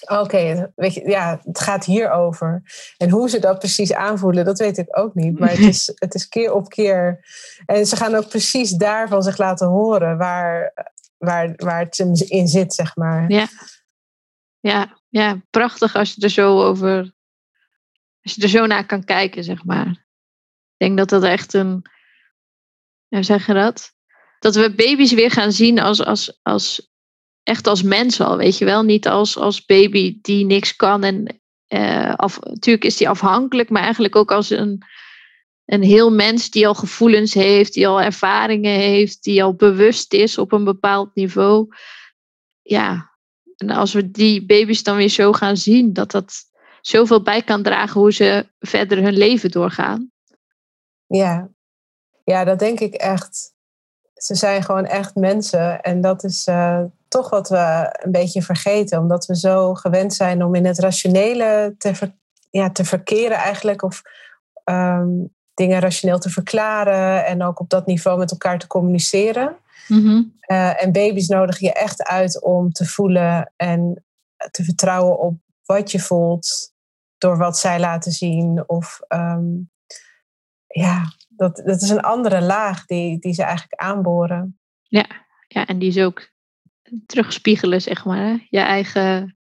Oké, 0.07 0.71
weet 0.75 0.93
je, 0.93 1.09
ja, 1.09 1.39
het 1.43 1.59
gaat 1.59 1.85
hierover. 1.85 2.63
En 2.97 3.09
hoe 3.09 3.29
ze 3.29 3.39
dat 3.39 3.59
precies 3.59 3.93
aanvoelen, 3.93 4.45
dat 4.45 4.59
weet 4.59 4.77
ik 4.77 4.97
ook 4.97 5.15
niet. 5.15 5.39
Maar 5.39 5.49
het 5.49 5.59
is, 5.73 5.91
het 5.95 6.15
is 6.15 6.27
keer 6.27 6.53
op 6.53 6.69
keer. 6.69 7.25
En 7.65 7.85
ze 7.85 7.95
gaan 7.95 8.15
ook 8.15 8.27
precies 8.27 8.71
daarvan 8.71 9.23
zich 9.23 9.37
laten 9.37 9.67
horen 9.67 10.17
waar, 10.17 10.73
waar, 11.17 11.53
waar 11.55 11.79
het 11.79 11.99
in 12.27 12.47
zit, 12.47 12.73
zeg 12.73 12.95
maar. 12.95 13.31
Ja. 13.31 13.47
Ja, 14.65 14.99
ja, 15.09 15.41
prachtig 15.49 15.95
als 15.95 16.13
je 16.13 16.21
er 16.21 16.29
zo 16.29 16.61
over, 16.61 17.13
als 18.21 18.35
je 18.35 18.41
er 18.41 18.49
zo 18.49 18.65
naar 18.65 18.85
kan 18.85 19.03
kijken, 19.03 19.43
zeg 19.43 19.63
maar. 19.63 19.87
Ik 19.87 20.77
denk 20.77 20.97
dat 20.97 21.09
dat 21.09 21.23
echt 21.23 21.53
een, 21.53 21.81
hoe 23.07 23.23
zeg 23.23 23.47
je 23.47 23.53
dat? 23.53 23.93
Dat 24.39 24.55
we 24.55 24.75
baby's 24.75 25.11
weer 25.11 25.31
gaan 25.31 25.51
zien 25.51 25.79
als, 25.79 26.05
als, 26.05 26.39
als 26.41 26.91
echt 27.43 27.67
als 27.67 27.81
mens 27.81 28.21
al, 28.21 28.37
weet 28.37 28.57
je 28.57 28.65
wel? 28.65 28.83
Niet 28.83 29.07
als, 29.07 29.37
als 29.37 29.65
baby 29.65 30.17
die 30.21 30.45
niks 30.45 30.75
kan 30.75 31.03
en 31.03 31.41
af, 32.15 32.39
natuurlijk 32.41 32.85
is 32.85 32.97
die 32.97 33.09
afhankelijk, 33.09 33.69
maar 33.69 33.83
eigenlijk 33.83 34.15
ook 34.15 34.31
als 34.31 34.49
een, 34.49 34.81
een 35.65 35.83
heel 35.83 36.11
mens 36.11 36.49
die 36.49 36.67
al 36.67 36.75
gevoelens 36.75 37.33
heeft, 37.33 37.73
die 37.73 37.87
al 37.87 38.01
ervaringen 38.01 38.79
heeft, 38.79 39.23
die 39.23 39.43
al 39.43 39.55
bewust 39.55 40.13
is 40.13 40.37
op 40.37 40.51
een 40.51 40.63
bepaald 40.63 41.15
niveau. 41.15 41.67
Ja, 42.61 43.14
en 43.57 43.69
als 43.69 43.93
we 43.93 44.11
die 44.11 44.45
baby's 44.45 44.83
dan 44.83 44.97
weer 44.97 45.09
zo 45.09 45.31
gaan 45.31 45.57
zien, 45.57 45.93
dat 45.93 46.11
dat 46.11 46.33
zoveel 46.81 47.21
bij 47.21 47.41
kan 47.41 47.63
dragen 47.63 48.01
hoe 48.01 48.13
ze 48.13 48.47
verder 48.59 49.01
hun 49.01 49.13
leven 49.13 49.51
doorgaan. 49.51 50.11
Ja, 51.07 51.49
ja 52.23 52.43
dat 52.43 52.59
denk 52.59 52.79
ik 52.79 52.93
echt. 52.93 53.53
Ze 54.13 54.35
zijn 54.35 54.63
gewoon 54.63 54.85
echt 54.85 55.15
mensen. 55.15 55.81
En 55.81 56.01
dat 56.01 56.23
is 56.23 56.47
uh, 56.47 56.81
toch 57.07 57.29
wat 57.29 57.49
we 57.49 57.95
een 58.03 58.11
beetje 58.11 58.41
vergeten, 58.41 58.99
omdat 58.99 59.25
we 59.25 59.37
zo 59.37 59.73
gewend 59.73 60.13
zijn 60.13 60.43
om 60.43 60.55
in 60.55 60.65
het 60.65 60.79
rationele 60.79 61.75
te, 61.77 62.13
ja, 62.49 62.71
te 62.71 62.85
verkeren 62.85 63.37
eigenlijk. 63.37 63.81
Of 63.81 64.01
um, 64.65 65.33
dingen 65.53 65.79
rationeel 65.79 66.19
te 66.19 66.29
verklaren 66.29 67.25
en 67.25 67.43
ook 67.43 67.59
op 67.59 67.69
dat 67.69 67.85
niveau 67.85 68.17
met 68.17 68.31
elkaar 68.31 68.59
te 68.59 68.67
communiceren. 68.67 69.55
Mm-hmm. 69.87 70.33
Uh, 70.51 70.83
en 70.83 70.91
baby's 70.91 71.27
nodigen 71.27 71.67
je 71.67 71.73
echt 71.73 72.03
uit 72.03 72.41
om 72.43 72.71
te 72.71 72.85
voelen 72.85 73.53
en 73.55 74.05
te 74.51 74.63
vertrouwen 74.63 75.19
op 75.19 75.37
wat 75.65 75.91
je 75.91 75.99
voelt 75.99 76.73
door 77.17 77.37
wat 77.37 77.57
zij 77.57 77.79
laten 77.79 78.11
zien. 78.11 78.63
Of 78.69 78.99
ehm, 79.07 79.45
ja, 80.67 81.03
dat, 81.29 81.61
dat 81.65 81.81
is 81.81 81.89
een 81.89 82.01
andere 82.01 82.41
laag 82.41 82.85
die, 82.85 83.19
die 83.19 83.33
ze 83.33 83.43
eigenlijk 83.43 83.81
aanboren. 83.81 84.59
Ja, 84.81 85.05
ja, 85.47 85.65
en 85.65 85.79
die 85.79 85.89
is 85.89 85.99
ook 85.99 86.33
terugspiegelen, 87.05 87.81
zeg 87.81 88.05
maar. 88.05 88.17
Hè? 88.17 88.37
Je 88.49 88.59
eigen 88.59 89.37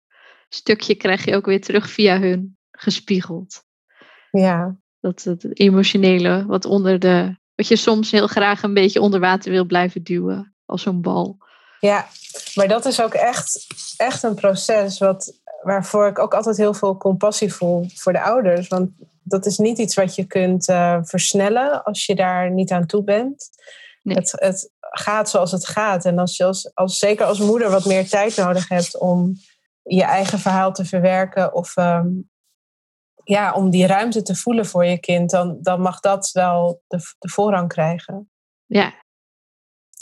stukje 0.50 0.96
krijg 0.96 1.26
je 1.26 1.36
ook 1.36 1.46
weer 1.46 1.62
terug 1.62 1.90
via 1.90 2.20
hun 2.20 2.58
gespiegeld. 2.72 3.64
Ja. 4.32 4.80
Dat 5.00 5.24
het 5.24 5.60
emotionele, 5.60 6.46
wat 6.46 6.66
onder 6.66 7.00
de. 7.00 7.40
Wat 7.56 7.68
je 7.68 7.76
soms 7.76 8.12
heel 8.12 8.28
graag 8.28 8.64
een 8.64 8.74
beetje 8.74 9.02
onder 9.02 9.20
water 9.20 9.52
wil 9.52 9.66
blijven 9.66 10.04
duwen, 10.04 10.56
als 10.66 10.82
zo'n 10.82 11.02
bal. 11.02 11.38
Ja, 11.80 12.08
maar 12.56 12.68
dat 12.68 12.86
is 12.86 13.02
ook 13.02 13.14
echt, 13.14 13.66
echt 13.98 14.24
een 14.24 14.36
proces 14.36 15.00
wat, 15.00 15.42
waarvoor 15.62 16.08
ik 16.08 16.20
ook 16.20 16.34
altijd 16.34 16.58
heel 16.58 16.74
veel 16.74 16.98
compassie 16.98 17.54
voel 17.54 17.86
voor 17.94 18.14
de 18.14 18.22
ouders. 18.22 18.68
Want 18.68 18.90
dat 19.24 19.46
is 19.46 19.58
niet 19.58 19.78
iets 19.78 19.96
wat 19.96 20.16
je 20.16 20.26
kunt 20.26 20.70
uh, 20.70 20.98
versnellen 21.02 21.84
als 21.84 22.06
je 22.06 22.16
daar 22.16 22.52
niet 22.52 22.72
aan 22.72 22.86
toe 22.86 23.04
bent. 23.04 23.50
Nee. 24.04 24.16
Het, 24.16 24.32
het 24.36 24.72
gaat 24.80 25.30
zoals 25.30 25.52
het 25.52 25.68
gaat. 25.68 26.06
En 26.06 26.20
als 26.20 26.38
je 26.38 26.44
als, 26.44 26.72
als, 26.74 26.98
zeker 26.98 27.26
als 27.26 27.40
moeder 27.40 27.70
wat 27.70 27.86
meer 27.86 28.10
tijd 28.10 28.36
nodig 28.36 28.70
hebt 28.70 28.98
om 28.98 29.34
je 29.84 30.04
eigen 30.04 30.40
verhaal 30.40 30.74
te 30.74 30.86
verwerken 30.86 31.54
of 31.54 31.78
um, 31.78 32.31
ja, 33.24 33.54
om 33.54 33.70
die 33.70 33.86
ruimte 33.86 34.22
te 34.22 34.36
voelen 34.36 34.66
voor 34.66 34.86
je 34.86 35.00
kind, 35.00 35.30
dan, 35.30 35.58
dan 35.62 35.82
mag 35.82 36.00
dat 36.00 36.32
wel 36.32 36.82
de, 36.88 36.98
de 37.20 37.30
voorrang 37.30 37.68
krijgen. 37.68 38.30
Ja. 38.66 38.94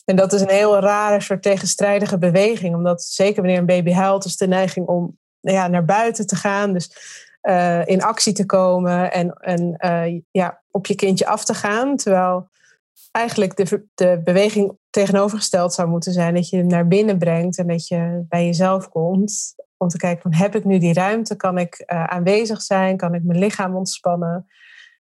En 0.05 0.15
dat 0.15 0.33
is 0.33 0.41
een 0.41 0.49
heel 0.49 0.79
rare 0.79 1.21
soort 1.21 1.41
tegenstrijdige 1.41 2.17
beweging, 2.17 2.75
omdat 2.75 3.03
zeker 3.03 3.41
wanneer 3.41 3.59
een 3.59 3.65
baby 3.65 3.91
huilt, 3.91 4.25
is 4.25 4.37
de 4.37 4.47
neiging 4.47 4.87
om 4.87 5.17
ja, 5.39 5.67
naar 5.67 5.85
buiten 5.85 6.27
te 6.27 6.35
gaan. 6.35 6.73
Dus 6.73 6.91
uh, 7.41 7.87
in 7.87 8.03
actie 8.03 8.33
te 8.33 8.45
komen 8.45 9.11
en, 9.11 9.33
en 9.33 9.75
uh, 9.79 10.21
ja, 10.31 10.61
op 10.71 10.85
je 10.85 10.95
kindje 10.95 11.27
af 11.27 11.45
te 11.45 11.53
gaan. 11.53 11.95
Terwijl 11.95 12.49
eigenlijk 13.11 13.55
de, 13.55 13.85
de 13.95 14.21
beweging 14.23 14.77
tegenovergesteld 14.89 15.73
zou 15.73 15.87
moeten 15.87 16.13
zijn. 16.13 16.33
Dat 16.33 16.49
je 16.49 16.57
hem 16.57 16.67
naar 16.67 16.87
binnen 16.87 17.17
brengt 17.17 17.57
en 17.57 17.67
dat 17.67 17.87
je 17.87 18.25
bij 18.29 18.45
jezelf 18.45 18.89
komt. 18.89 19.55
Om 19.81 19.87
te 19.87 19.97
kijken 19.97 20.21
van 20.21 20.33
heb 20.33 20.55
ik 20.55 20.65
nu 20.65 20.77
die 20.77 20.93
ruimte? 20.93 21.35
Kan 21.35 21.57
ik 21.57 21.83
uh, 21.87 22.03
aanwezig 22.03 22.61
zijn? 22.61 22.97
Kan 22.97 23.13
ik 23.13 23.23
mijn 23.23 23.39
lichaam 23.39 23.75
ontspannen? 23.75 24.45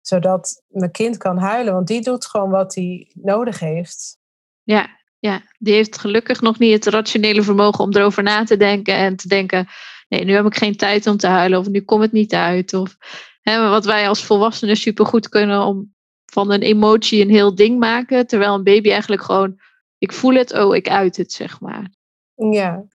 Zodat 0.02 0.64
mijn 0.68 0.92
kind 0.92 1.18
kan 1.18 1.38
huilen. 1.38 1.74
Want 1.74 1.88
die 1.88 2.02
doet 2.02 2.26
gewoon 2.26 2.50
wat 2.50 2.76
hij 2.76 3.12
nodig 3.14 3.60
heeft. 3.60 4.18
Ja, 4.64 4.88
ja, 5.20 5.42
die 5.58 5.74
heeft 5.74 5.98
gelukkig 5.98 6.42
nog 6.42 6.60
niet 6.60 6.74
het 6.74 6.94
rationele 6.94 7.44
vermogen 7.44 7.84
om 7.84 7.96
erover 7.96 8.24
na 8.24 8.44
te 8.44 8.58
denken. 8.58 8.96
En 8.96 9.16
te 9.16 9.28
denken, 9.28 9.68
nee, 10.08 10.26
nu 10.26 10.34
heb 10.34 10.46
ik 10.46 10.58
geen 10.58 10.76
tijd 10.76 11.08
om 11.08 11.18
te 11.18 11.28
huilen. 11.28 11.60
Of 11.60 11.68
nu 11.68 11.82
komt 11.82 12.02
het 12.02 12.12
niet 12.12 12.34
uit. 12.34 12.74
Of 12.74 12.98
hè, 13.42 13.70
wat 13.70 13.86
wij 13.86 14.08
als 14.08 14.26
volwassenen 14.26 14.78
supergoed 14.78 15.30
kunnen 15.30 15.62
om 15.62 15.96
van 16.26 16.52
een 16.52 16.62
emotie 16.62 17.22
een 17.22 17.30
heel 17.30 17.56
ding 17.56 17.80
maken. 17.80 18.28
Terwijl 18.28 18.54
een 18.54 18.64
baby 18.64 18.92
eigenlijk 18.92 19.22
gewoon, 19.22 19.60
ik 19.98 20.14
voel 20.14 20.34
het, 20.34 20.54
oh, 20.54 20.76
ik 20.76 20.90
uit 20.90 21.18
het, 21.18 21.32
zeg 21.32 21.60
maar. 21.60 21.92
Ja. 22.36 22.86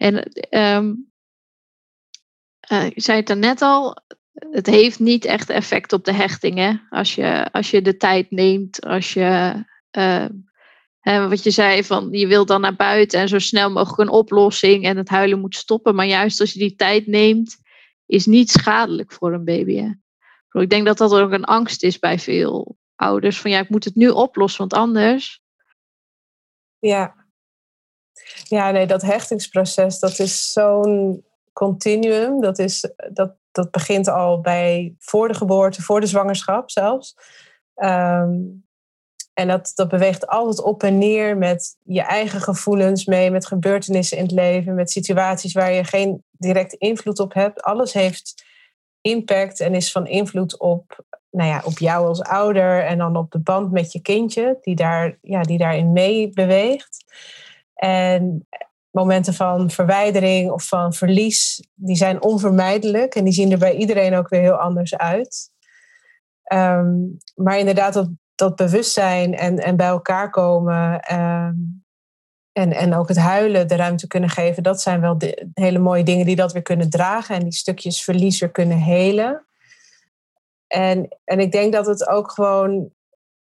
En 0.00 0.30
um, 0.50 1.12
uh, 2.72 2.86
ik 2.86 3.02
zei 3.02 3.18
het 3.18 3.38
net 3.38 3.62
al, 3.62 3.96
het 4.32 4.66
heeft 4.66 4.98
niet 4.98 5.24
echt 5.24 5.50
effect 5.50 5.92
op 5.92 6.04
de 6.04 6.12
hechting. 6.12 6.56
Hè? 6.56 6.72
Als, 6.90 7.14
je, 7.14 7.52
als 7.52 7.70
je 7.70 7.82
de 7.82 7.96
tijd 7.96 8.30
neemt, 8.30 8.84
als 8.84 9.12
je, 9.12 9.64
hè, 11.00 11.28
wat 11.28 11.42
je 11.42 11.50
zei, 11.50 11.84
van 11.84 12.08
je 12.10 12.26
wilt 12.26 12.48
dan 12.48 12.60
naar 12.60 12.76
buiten 12.76 13.20
en 13.20 13.28
zo 13.28 13.38
snel 13.38 13.70
mogelijk 13.70 14.00
een 14.00 14.16
oplossing 14.16 14.84
en 14.84 14.96
het 14.96 15.08
huilen 15.08 15.40
moet 15.40 15.56
stoppen. 15.56 15.94
Maar 15.94 16.06
juist 16.06 16.40
als 16.40 16.52
je 16.52 16.58
die 16.58 16.76
tijd 16.76 17.06
neemt, 17.06 17.56
is 18.06 18.26
niet 18.26 18.50
schadelijk 18.50 19.12
voor 19.12 19.32
een 19.32 19.44
baby. 19.44 19.76
Hè? 19.76 19.90
Ik 20.60 20.70
denk 20.70 20.86
dat 20.86 20.98
dat 20.98 21.12
ook 21.12 21.32
een 21.32 21.44
angst 21.44 21.82
is 21.82 21.98
bij 21.98 22.18
veel 22.18 22.76
ouders. 22.94 23.40
Van 23.40 23.50
ja, 23.50 23.60
ik 23.60 23.68
moet 23.68 23.84
het 23.84 23.94
nu 23.94 24.08
oplossen, 24.08 24.60
want 24.60 24.72
anders. 24.72 25.42
Ja. 26.78 27.19
Ja, 28.44 28.70
nee, 28.70 28.86
dat 28.86 29.02
hechtingsproces, 29.02 29.98
dat 29.98 30.18
is 30.18 30.52
zo'n 30.52 31.24
continuum. 31.52 32.40
Dat, 32.40 32.58
is, 32.58 32.90
dat, 33.12 33.32
dat 33.52 33.70
begint 33.70 34.08
al 34.08 34.40
bij 34.40 34.94
voor 34.98 35.28
de 35.28 35.34
geboorte, 35.34 35.82
voor 35.82 36.00
de 36.00 36.06
zwangerschap 36.06 36.70
zelfs. 36.70 37.16
Um, 37.76 38.64
en 39.40 39.48
dat, 39.48 39.72
dat 39.74 39.88
beweegt 39.88 40.26
altijd 40.26 40.62
op 40.62 40.82
en 40.82 40.98
neer 40.98 41.36
met 41.36 41.76
je 41.82 42.02
eigen 42.02 42.40
gevoelens 42.40 43.04
mee, 43.04 43.30
met 43.30 43.46
gebeurtenissen 43.46 44.16
in 44.16 44.22
het 44.22 44.32
leven, 44.32 44.74
met 44.74 44.90
situaties 44.90 45.52
waar 45.52 45.72
je 45.72 45.84
geen 45.84 46.24
directe 46.30 46.76
invloed 46.78 47.18
op 47.18 47.34
hebt. 47.34 47.62
Alles 47.62 47.92
heeft 47.92 48.44
impact 49.00 49.60
en 49.60 49.74
is 49.74 49.92
van 49.92 50.06
invloed 50.06 50.58
op, 50.58 51.04
nou 51.30 51.48
ja, 51.48 51.62
op 51.64 51.78
jou 51.78 52.06
als 52.06 52.22
ouder 52.22 52.84
en 52.84 52.98
dan 52.98 53.16
op 53.16 53.30
de 53.30 53.38
band 53.38 53.72
met 53.72 53.92
je 53.92 54.00
kindje, 54.00 54.58
die, 54.60 54.74
daar, 54.74 55.18
ja, 55.22 55.42
die 55.42 55.58
daarin 55.58 55.92
mee 55.92 56.30
beweegt. 56.30 57.04
En 57.80 58.46
momenten 58.90 59.34
van 59.34 59.70
verwijdering 59.70 60.50
of 60.50 60.64
van 60.64 60.92
verlies, 60.92 61.68
die 61.74 61.96
zijn 61.96 62.22
onvermijdelijk 62.22 63.14
en 63.14 63.24
die 63.24 63.32
zien 63.32 63.52
er 63.52 63.58
bij 63.58 63.74
iedereen 63.74 64.14
ook 64.14 64.28
weer 64.28 64.40
heel 64.40 64.54
anders 64.56 64.96
uit. 64.96 65.50
Um, 66.52 67.18
maar 67.34 67.58
inderdaad, 67.58 67.92
dat, 67.92 68.08
dat 68.34 68.56
bewustzijn 68.56 69.34
en, 69.34 69.58
en 69.58 69.76
bij 69.76 69.86
elkaar 69.86 70.30
komen 70.30 71.14
um, 71.18 71.84
en, 72.52 72.72
en 72.72 72.94
ook 72.94 73.08
het 73.08 73.18
huilen 73.18 73.68
de 73.68 73.76
ruimte 73.76 74.06
kunnen 74.06 74.30
geven, 74.30 74.62
dat 74.62 74.80
zijn 74.80 75.00
wel 75.00 75.16
hele 75.54 75.78
mooie 75.78 76.04
dingen 76.04 76.26
die 76.26 76.36
dat 76.36 76.52
weer 76.52 76.62
kunnen 76.62 76.90
dragen 76.90 77.34
en 77.34 77.42
die 77.42 77.52
stukjes 77.52 78.04
verlies 78.04 78.40
weer 78.40 78.50
kunnen 78.50 78.78
helen. 78.78 79.44
En, 80.66 81.18
en 81.24 81.40
ik 81.40 81.52
denk 81.52 81.72
dat 81.72 81.86
het 81.86 82.08
ook 82.08 82.30
gewoon 82.30 82.90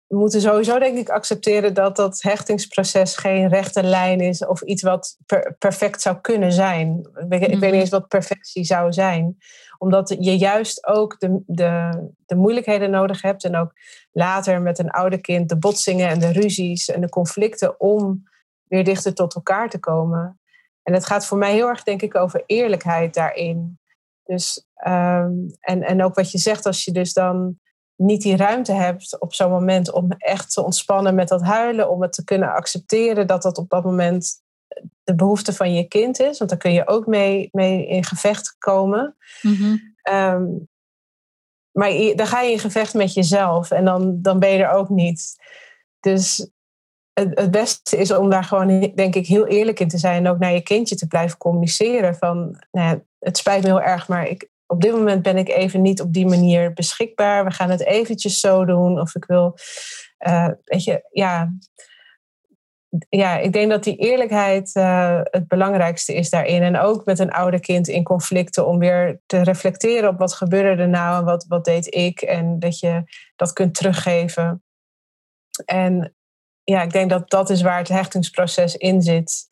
we 0.06 0.16
moeten 0.16 0.40
sowieso 0.40 0.78
denk 0.78 0.98
ik 0.98 1.08
accepteren 1.08 1.74
dat 1.74 1.96
dat 1.96 2.22
hechtingsproces 2.22 3.16
geen 3.16 3.48
rechte 3.48 3.82
lijn 3.82 4.20
is 4.20 4.46
of 4.46 4.62
iets 4.62 4.82
wat 4.82 5.18
perfect 5.58 6.02
zou 6.02 6.20
kunnen 6.20 6.52
zijn. 6.52 6.98
Ik, 6.98 7.28
weet 7.28 7.48
niet 7.48 7.60
mhm. 7.60 7.64
eens 7.64 7.90
wat 7.90 8.08
perfectie 8.08 8.64
zou 8.64 8.92
zijn. 8.92 9.36
Omdat 9.78 10.16
je 10.18 10.38
juist 10.38 10.86
ook 10.86 11.20
de, 11.20 11.42
de, 11.46 11.90
de 12.26 12.34
moeilijkheden 12.34 12.90
nodig 12.90 13.22
hebt 13.22 13.44
en 13.44 13.56
ook 13.56 13.72
later 14.12 14.62
met 14.62 14.78
een 14.78 14.90
oude 14.90 15.18
kind 15.18 15.48
de 15.48 15.58
botsingen 15.58 16.08
en 16.08 16.18
de 16.18 16.32
ruzies 16.32 16.88
en 16.88 17.00
de 17.00 17.08
conflicten 17.08 17.80
om 17.80 18.22
weer 18.68 18.84
dichter 18.84 19.14
tot 19.14 19.34
elkaar 19.34 19.70
te 19.70 19.78
komen. 19.78 20.40
En 20.82 20.92
het 20.92 21.06
gaat 21.06 21.26
voor 21.26 21.38
mij 21.38 21.52
heel 21.52 21.68
erg 21.68 21.82
denk 21.82 22.02
ik 22.02 22.14
over 22.14 22.42
eerlijkheid 22.46 23.14
daarin. 23.14 23.78
Dus, 24.24 24.66
um, 24.86 25.46
en, 25.60 25.82
en 25.82 26.02
ook 26.02 26.14
wat 26.14 26.30
je 26.30 26.38
zegt, 26.38 26.66
als 26.66 26.84
je 26.84 26.92
dus 26.92 27.12
dan 27.12 27.58
niet 27.96 28.22
die 28.22 28.36
ruimte 28.36 28.72
hebt 28.72 29.20
op 29.20 29.34
zo'n 29.34 29.50
moment 29.50 29.92
om 29.92 30.12
echt 30.18 30.52
te 30.52 30.64
ontspannen 30.64 31.14
met 31.14 31.28
dat 31.28 31.42
huilen, 31.42 31.90
om 31.90 32.02
het 32.02 32.12
te 32.12 32.24
kunnen 32.24 32.52
accepteren 32.52 33.26
dat 33.26 33.42
dat 33.42 33.58
op 33.58 33.68
dat 33.68 33.84
moment 33.84 34.44
de 35.04 35.14
behoefte 35.14 35.52
van 35.52 35.74
je 35.74 35.84
kind 35.84 36.20
is, 36.20 36.38
want 36.38 36.50
daar 36.50 36.58
kun 36.58 36.72
je 36.72 36.88
ook 36.88 37.06
mee, 37.06 37.48
mee 37.52 37.86
in 37.86 38.04
gevecht 38.04 38.56
komen. 38.58 39.16
Mm 39.42 39.94
um, 40.10 40.68
maar 41.76 41.90
dan 42.14 42.26
ga 42.26 42.40
je 42.40 42.52
in 42.52 42.58
gevecht 42.58 42.94
met 42.94 43.14
jezelf 43.14 43.70
en 43.70 43.84
dan, 43.84 44.22
dan 44.22 44.38
ben 44.38 44.50
je 44.50 44.64
er 44.64 44.70
ook 44.70 44.88
niet. 44.88 45.36
Dus 46.00 46.50
het, 47.12 47.38
het 47.38 47.50
beste 47.50 47.96
is 47.96 48.10
om 48.10 48.30
daar 48.30 48.44
gewoon, 48.44 48.92
denk 48.94 49.14
ik, 49.14 49.26
heel 49.26 49.46
eerlijk 49.46 49.80
in 49.80 49.88
te 49.88 49.98
zijn 49.98 50.24
en 50.24 50.30
ook 50.30 50.38
naar 50.38 50.52
je 50.52 50.62
kindje 50.62 50.96
te 50.96 51.06
blijven 51.06 51.38
communiceren. 51.38 52.14
Van, 52.14 52.64
nou 52.70 52.88
ja, 52.88 53.00
het 53.18 53.36
spijt 53.36 53.62
me 53.62 53.68
heel 53.68 53.80
erg, 53.80 54.08
maar 54.08 54.28
ik, 54.28 54.48
op 54.66 54.80
dit 54.80 54.92
moment 54.92 55.22
ben 55.22 55.36
ik 55.36 55.48
even 55.48 55.82
niet 55.82 56.00
op 56.00 56.12
die 56.12 56.26
manier 56.26 56.72
beschikbaar. 56.72 57.44
We 57.44 57.50
gaan 57.50 57.70
het 57.70 57.84
eventjes 57.84 58.40
zo 58.40 58.64
doen. 58.64 59.00
Of 59.00 59.14
ik 59.14 59.24
wil, 59.24 59.58
uh, 60.26 60.48
weet 60.64 60.84
je, 60.84 61.08
ja. 61.10 61.52
Ja, 63.08 63.38
ik 63.38 63.52
denk 63.52 63.70
dat 63.70 63.84
die 63.84 63.96
eerlijkheid 63.96 64.74
uh, 64.74 65.20
het 65.22 65.48
belangrijkste 65.48 66.14
is 66.14 66.30
daarin. 66.30 66.62
En 66.62 66.78
ook 66.78 67.04
met 67.04 67.18
een 67.18 67.32
oude 67.32 67.60
kind 67.60 67.88
in 67.88 68.02
conflicten 68.02 68.66
om 68.66 68.78
weer 68.78 69.20
te 69.26 69.42
reflecteren 69.42 70.08
op 70.08 70.18
wat 70.18 70.34
gebeurde 70.34 70.82
er 70.82 70.88
nou 70.88 71.18
en 71.18 71.24
wat, 71.24 71.44
wat 71.48 71.64
deed 71.64 71.94
ik. 71.94 72.20
En 72.20 72.58
dat 72.58 72.78
je 72.78 73.02
dat 73.36 73.52
kunt 73.52 73.74
teruggeven. 73.74 74.62
En 75.64 76.14
ja, 76.64 76.82
ik 76.82 76.92
denk 76.92 77.10
dat 77.10 77.30
dat 77.30 77.50
is 77.50 77.62
waar 77.62 77.78
het 77.78 77.88
hechtingsproces 77.88 78.76
in 78.76 79.02
zit 79.02 79.46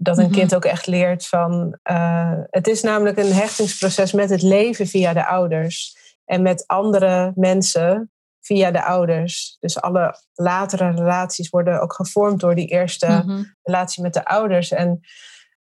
dat 0.00 0.18
een 0.18 0.24
mhm. 0.24 0.34
kind 0.34 0.54
ook 0.54 0.64
echt 0.64 0.86
leert 0.86 1.26
van. 1.26 1.78
Uh, 1.90 2.40
het 2.50 2.66
is 2.66 2.82
namelijk 2.82 3.16
een 3.16 3.32
hechtingsproces 3.32 4.12
met 4.12 4.30
het 4.30 4.42
leven 4.42 4.86
via 4.86 5.12
de 5.12 5.26
ouders. 5.26 5.96
En 6.24 6.42
met 6.42 6.66
andere 6.66 7.32
mensen 7.34 8.12
via 8.40 8.70
de 8.70 8.84
ouders. 8.84 9.56
Dus 9.60 9.80
alle 9.80 10.14
latere 10.34 10.90
relaties 10.90 11.48
worden 11.48 11.80
ook 11.80 11.92
gevormd 11.92 12.40
door 12.40 12.54
die 12.54 12.66
eerste 12.66 13.06
mhm. 13.06 13.42
relatie 13.62 14.02
met 14.02 14.14
de 14.14 14.24
ouders. 14.24 14.70
En 14.70 15.00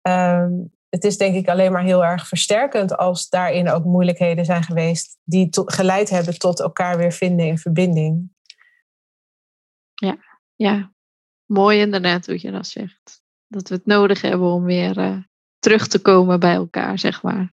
uh, 0.09 0.47
het 0.89 1.05
is 1.05 1.19
denk 1.19 1.35
ik 1.35 1.49
alleen 1.49 1.73
maar 1.73 1.85
heel 1.85 2.05
erg 2.05 2.29
versterkend 2.29 2.97
als 2.97 3.29
daarin 3.29 3.69
ook 3.69 3.85
moeilijkheden 3.85 4.45
zijn 4.45 4.63
geweest 4.63 5.19
die 5.25 5.49
geleid 5.51 6.11
hebben 6.11 6.39
tot 6.39 6.61
elkaar 6.61 6.97
weer 6.97 7.13
vinden 7.13 7.47
in 7.47 7.59
verbinding. 7.59 8.31
Ja, 9.95 10.17
ja. 10.55 10.93
mooi 11.45 11.81
inderdaad 11.81 12.27
hoe 12.27 12.39
je 12.41 12.51
dat 12.51 12.67
zegt 12.67 13.22
dat 13.53 13.69
we 13.69 13.75
het 13.75 13.87
nodig 13.87 14.21
hebben 14.21 14.49
om 14.49 14.65
weer 14.65 14.99
uh, 14.99 15.17
terug 15.59 15.89
te 15.89 15.99
komen 15.99 16.41
bij 16.41 16.55
elkaar, 16.55 16.99
zeg 16.99 17.23
maar. 17.23 17.53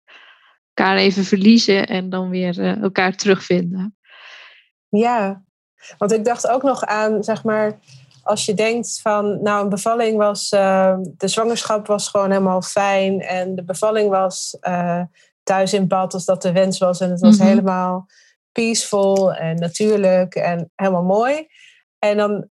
Elkaar 0.73 0.97
even 0.97 1.23
verliezen 1.23 1.87
en 1.87 2.09
dan 2.09 2.29
weer 2.29 2.59
eh, 2.59 2.81
elkaar 2.81 3.15
terugvinden. 3.15 3.97
Ja, 4.89 5.43
want 5.97 6.11
ik 6.11 6.25
dacht 6.25 6.47
ook 6.47 6.63
nog 6.63 6.83
aan, 6.83 7.23
zeg 7.23 7.43
maar, 7.43 7.79
als 8.23 8.45
je 8.45 8.53
denkt 8.53 8.99
van, 9.01 9.41
nou, 9.41 9.63
een 9.63 9.69
bevalling 9.69 10.17
was, 10.17 10.51
uh, 10.51 10.97
de 11.17 11.27
zwangerschap 11.27 11.87
was 11.87 12.07
gewoon 12.07 12.31
helemaal 12.31 12.61
fijn 12.61 13.21
en 13.21 13.55
de 13.55 13.63
bevalling 13.63 14.09
was 14.09 14.57
thuis 15.43 15.73
in 15.73 15.87
bad 15.87 16.13
als 16.13 16.25
dat 16.25 16.41
de 16.41 16.51
wens 16.51 16.77
was 16.77 16.99
en 16.99 17.09
het 17.09 17.19
was 17.19 17.37
mhm. 17.37 17.47
helemaal 17.47 18.07
peaceful 18.51 19.33
en 19.33 19.55
natuurlijk 19.55 20.35
en 20.35 20.71
helemaal 20.75 21.03
mooi. 21.03 21.47
En 21.99 22.17
dan 22.17 22.49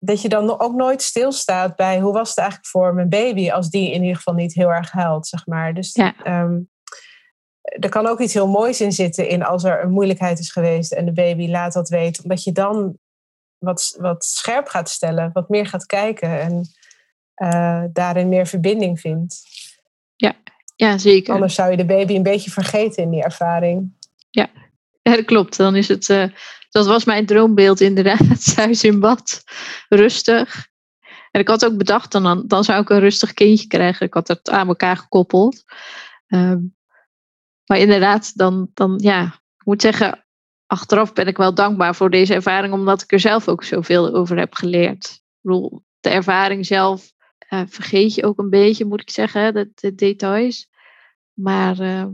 dat 0.00 0.22
je 0.22 0.28
dan 0.28 0.60
ook 0.60 0.74
nooit 0.74 1.02
stilstaat 1.02 1.76
bij 1.76 2.00
hoe 2.00 2.12
was 2.12 2.28
het 2.28 2.38
eigenlijk 2.38 2.68
voor 2.68 2.94
mijn 2.94 3.08
baby 3.08 3.50
als 3.50 3.70
die 3.70 3.92
in 3.92 4.00
ieder 4.00 4.16
geval 4.16 4.34
niet 4.34 4.54
heel 4.54 4.72
erg 4.72 4.90
huilt, 4.92 5.26
zeg 5.26 5.46
maar. 5.46 5.74
Dus 5.74 5.94
ja. 5.94 6.14
Ehm, 6.24 6.58
er 7.62 7.88
kan 7.88 8.06
ook 8.06 8.20
iets 8.20 8.34
heel 8.34 8.48
moois 8.48 8.80
in 8.80 8.92
zitten 8.92 9.28
in 9.28 9.44
als 9.44 9.64
er 9.64 9.82
een 9.82 9.90
moeilijkheid 9.90 10.38
is 10.38 10.52
geweest 10.52 10.92
en 10.92 11.04
de 11.04 11.12
baby 11.12 11.48
laat 11.48 11.72
dat 11.72 11.88
weten, 11.88 12.22
omdat 12.22 12.44
je 12.44 12.52
dan 12.52 12.98
wat, 13.58 13.96
wat 14.00 14.24
scherp 14.24 14.68
gaat 14.68 14.88
stellen, 14.88 15.30
wat 15.32 15.48
meer 15.48 15.66
gaat 15.66 15.86
kijken 15.86 16.40
en 16.40 16.64
uh, 17.36 17.84
daarin 17.92 18.28
meer 18.28 18.46
verbinding 18.46 19.00
vindt. 19.00 19.42
Ja, 20.16 20.36
ja, 20.76 20.98
zeker. 20.98 21.34
Anders 21.34 21.54
zou 21.54 21.70
je 21.70 21.76
de 21.76 21.84
baby 21.84 22.14
een 22.14 22.22
beetje 22.22 22.50
vergeten 22.50 23.02
in 23.02 23.10
die 23.10 23.22
ervaring. 23.22 23.98
Ja, 25.08 25.16
dat 25.16 25.24
klopt. 25.24 25.56
Dan 25.56 25.76
is 25.76 25.88
het, 25.88 26.08
uh, 26.08 26.24
dat 26.70 26.86
was 26.86 27.04
mijn 27.04 27.26
droombeeld 27.26 27.80
inderdaad, 27.80 28.44
thuis 28.54 28.84
in 28.84 29.00
bad, 29.00 29.42
rustig. 29.88 30.68
En 31.30 31.40
ik 31.40 31.48
had 31.48 31.64
ook 31.64 31.76
bedacht, 31.76 32.12
dan, 32.12 32.44
dan 32.46 32.64
zou 32.64 32.82
ik 32.82 32.90
een 32.90 33.00
rustig 33.00 33.32
kindje 33.32 33.66
krijgen. 33.66 34.06
Ik 34.06 34.14
had 34.14 34.28
het 34.28 34.50
aan 34.50 34.68
elkaar 34.68 34.96
gekoppeld. 34.96 35.64
Um, 36.28 36.76
maar 37.66 37.78
inderdaad, 37.78 38.36
dan, 38.36 38.70
dan 38.74 38.98
ja, 39.02 39.24
ik 39.58 39.64
moet 39.64 39.82
zeggen, 39.82 40.26
achteraf 40.66 41.12
ben 41.12 41.26
ik 41.26 41.36
wel 41.36 41.54
dankbaar 41.54 41.94
voor 41.94 42.10
deze 42.10 42.34
ervaring, 42.34 42.72
omdat 42.72 43.02
ik 43.02 43.12
er 43.12 43.20
zelf 43.20 43.48
ook 43.48 43.64
zoveel 43.64 44.14
over 44.14 44.38
heb 44.38 44.54
geleerd. 44.54 45.04
Ik 45.04 45.38
bedoel, 45.40 45.84
de 46.00 46.08
ervaring 46.08 46.66
zelf 46.66 47.12
uh, 47.50 47.62
vergeet 47.66 48.14
je 48.14 48.24
ook 48.24 48.38
een 48.38 48.50
beetje, 48.50 48.84
moet 48.84 49.00
ik 49.00 49.10
zeggen, 49.10 49.54
de, 49.54 49.70
de 49.74 49.94
details. 49.94 50.68
Maar 51.32 51.80
uh, 51.80 52.06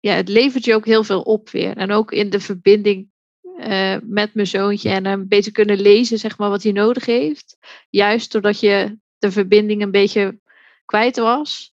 ja, 0.00 0.14
het 0.14 0.28
levert 0.28 0.64
je 0.64 0.74
ook 0.74 0.86
heel 0.86 1.04
veel 1.04 1.22
op 1.22 1.50
weer. 1.50 1.76
En 1.76 1.90
ook 1.90 2.12
in 2.12 2.30
de 2.30 2.40
verbinding 2.40 3.10
uh, 3.58 3.96
met 4.02 4.34
mijn 4.34 4.46
zoontje 4.46 4.90
en 4.90 5.06
een 5.06 5.28
beetje 5.28 5.50
kunnen 5.50 5.80
lezen, 5.80 6.18
zeg 6.18 6.38
maar, 6.38 6.50
wat 6.50 6.62
hij 6.62 6.72
nodig 6.72 7.06
heeft. 7.06 7.56
Juist 7.90 8.32
doordat 8.32 8.60
je 8.60 8.98
de 9.18 9.30
verbinding 9.30 9.82
een 9.82 9.90
beetje 9.90 10.40
kwijt 10.84 11.16
was, 11.16 11.74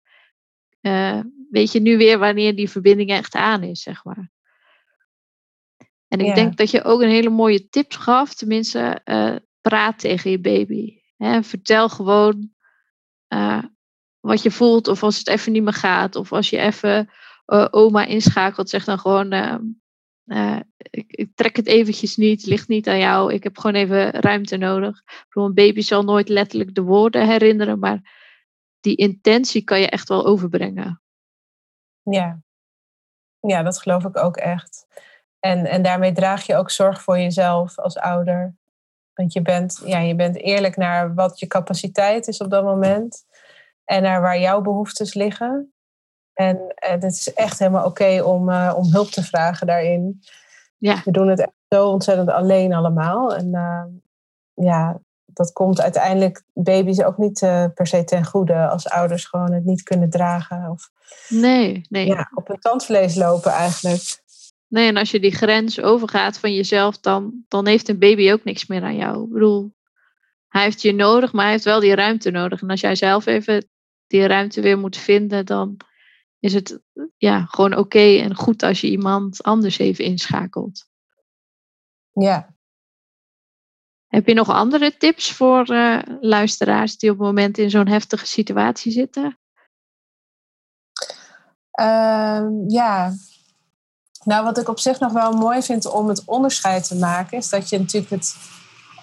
weet 1.50 1.72
je 1.72 1.80
nu 1.80 1.96
weer 1.96 2.18
wanneer 2.18 2.56
die 2.56 2.70
verbinding 2.70 3.10
echt 3.10 3.34
aan 3.34 3.62
is, 3.62 3.82
zeg 3.82 4.04
maar. 4.04 4.30
En 6.08 6.20
ik 6.20 6.34
denk 6.34 6.56
dat 6.56 6.70
je 6.70 6.84
ook 6.84 7.00
een 7.00 7.08
hele 7.08 7.30
mooie 7.30 7.68
tip 7.68 7.92
gaf, 7.92 8.34
tenminste, 8.34 9.00
uh, 9.04 9.36
praat 9.60 9.98
tegen 9.98 10.30
je 10.30 10.38
baby. 10.38 11.00
Hè? 11.16 11.42
Vertel 11.42 11.88
gewoon 11.88 12.52
wat 14.20 14.42
je 14.42 14.50
voelt, 14.50 14.88
of 14.88 15.02
als 15.02 15.18
het 15.18 15.28
even 15.28 15.52
niet 15.52 15.62
meer 15.62 15.72
gaat, 15.72 16.16
of 16.16 16.32
als 16.32 16.50
je 16.50 16.58
even 16.58 17.10
uh, 17.50 17.66
oma 17.70 18.04
inschakelt, 18.04 18.70
zeg 18.70 18.84
dan 18.84 18.98
gewoon: 18.98 19.32
ehm, 19.32 19.62
ik, 20.76 21.12
ik, 21.12 21.30
trek 21.34 21.56
het 21.56 21.66
eventjes 21.66 22.16
niet, 22.16 22.46
ligt 22.46 22.68
niet 22.68 22.88
aan 22.88 22.98
jou, 22.98 23.32
ik 23.32 23.42
heb 23.42 23.58
gewoon 23.58 23.76
even 23.76 24.10
ruimte 24.10 24.56
nodig. 24.56 25.02
Bedoel, 25.28 25.48
een 25.48 25.54
baby 25.54 25.80
zal 25.80 26.02
nooit 26.02 26.28
letterlijk 26.28 26.74
de 26.74 26.82
woorden 26.82 27.26
herinneren, 27.26 27.78
maar 27.78 28.18
die 28.80 28.96
intentie 28.96 29.64
kan 29.64 29.80
je 29.80 29.88
echt 29.88 30.08
wel 30.08 30.26
overbrengen. 30.26 31.02
Ja, 32.02 32.40
ja 33.40 33.62
dat 33.62 33.78
geloof 33.78 34.04
ik 34.04 34.16
ook 34.16 34.36
echt. 34.36 34.86
En, 35.38 35.66
en 35.66 35.82
daarmee 35.82 36.12
draag 36.12 36.46
je 36.46 36.56
ook 36.56 36.70
zorg 36.70 37.02
voor 37.02 37.18
jezelf 37.18 37.78
als 37.78 37.96
ouder. 37.96 38.56
Want 39.14 39.32
je 39.32 39.42
bent, 39.42 39.82
ja, 39.84 39.98
je 39.98 40.14
bent 40.14 40.36
eerlijk 40.36 40.76
naar 40.76 41.14
wat 41.14 41.38
je 41.38 41.46
capaciteit 41.46 42.28
is 42.28 42.40
op 42.40 42.50
dat 42.50 42.64
moment. 42.64 43.24
En 43.84 44.02
naar 44.02 44.20
waar 44.20 44.38
jouw 44.38 44.60
behoeftes 44.60 45.14
liggen. 45.14 45.72
En, 46.40 46.74
en 46.74 46.92
het 46.92 47.12
is 47.12 47.32
echt 47.32 47.58
helemaal 47.58 47.84
oké 47.84 48.22
om, 48.22 48.48
uh, 48.48 48.74
om 48.76 48.92
hulp 48.92 49.08
te 49.08 49.22
vragen 49.22 49.66
daarin. 49.66 50.20
Ja. 50.78 51.00
We 51.04 51.10
doen 51.10 51.28
het 51.28 51.40
echt 51.40 51.52
zo 51.68 51.88
ontzettend 51.88 52.30
alleen 52.30 52.72
allemaal. 52.72 53.34
En 53.34 53.46
uh, 53.46 53.84
ja, 54.66 55.00
dat 55.24 55.52
komt 55.52 55.80
uiteindelijk 55.80 56.42
baby's 56.52 57.02
ook 57.02 57.18
niet 57.18 57.42
uh, 57.42 57.64
per 57.74 57.86
se 57.86 58.04
ten 58.04 58.24
goede 58.24 58.68
als 58.68 58.88
ouders 58.88 59.24
gewoon 59.24 59.52
het 59.52 59.64
niet 59.64 59.82
kunnen 59.82 60.10
dragen. 60.10 60.70
Of 60.70 60.90
nee, 61.28 61.86
nee. 61.88 62.06
Ja, 62.06 62.30
op 62.34 62.48
een 62.48 62.60
tandvlees 62.60 63.14
lopen 63.14 63.50
eigenlijk. 63.50 64.22
Nee, 64.68 64.88
en 64.88 64.96
als 64.96 65.10
je 65.10 65.20
die 65.20 65.34
grens 65.34 65.80
overgaat 65.80 66.38
van 66.38 66.54
jezelf, 66.54 66.98
dan, 66.98 67.44
dan 67.48 67.66
heeft 67.66 67.88
een 67.88 67.98
baby 67.98 68.32
ook 68.32 68.44
niks 68.44 68.66
meer 68.66 68.82
aan 68.82 68.96
jou. 68.96 69.24
Ik 69.24 69.32
bedoel, 69.32 69.72
hij 70.48 70.62
heeft 70.62 70.82
je 70.82 70.94
nodig, 70.94 71.32
maar 71.32 71.42
hij 71.42 71.52
heeft 71.52 71.64
wel 71.64 71.80
die 71.80 71.94
ruimte 71.94 72.30
nodig. 72.30 72.62
En 72.62 72.70
als 72.70 72.80
jij 72.80 72.94
zelf 72.94 73.26
even 73.26 73.68
die 74.06 74.26
ruimte 74.26 74.60
weer 74.60 74.78
moet 74.78 74.96
vinden, 74.96 75.46
dan 75.46 75.76
is 76.40 76.54
het 76.54 76.80
ja, 77.16 77.44
gewoon 77.44 77.76
oké 77.76 78.16
en 78.18 78.34
goed 78.34 78.62
als 78.62 78.80
je 78.80 78.90
iemand 78.90 79.42
anders 79.42 79.78
even 79.78 80.04
inschakelt. 80.04 80.88
Ja. 82.12 82.54
Heb 84.06 84.26
je 84.26 84.34
nog 84.34 84.48
andere 84.48 84.96
tips 84.96 85.32
voor 85.32 85.70
uh, 85.70 86.02
luisteraars 86.20 86.98
die 86.98 87.10
op 87.10 87.16
het 87.16 87.26
moment 87.26 87.58
in 87.58 87.70
zo'n 87.70 87.88
heftige 87.88 88.26
situatie 88.26 88.92
zitten? 88.92 89.38
Uh, 91.80 92.46
ja, 92.66 93.12
nou, 94.24 94.44
wat 94.44 94.58
ik 94.58 94.68
op 94.68 94.78
zich 94.78 94.98
nog 94.98 95.12
wel 95.12 95.32
mooi 95.32 95.62
vind 95.62 95.86
om 95.86 96.08
het 96.08 96.24
onderscheid 96.24 96.88
te 96.88 96.96
maken, 96.96 97.38
is 97.38 97.48
dat 97.48 97.68
je 97.68 97.78
natuurlijk 97.78 98.10
het, 98.10 98.36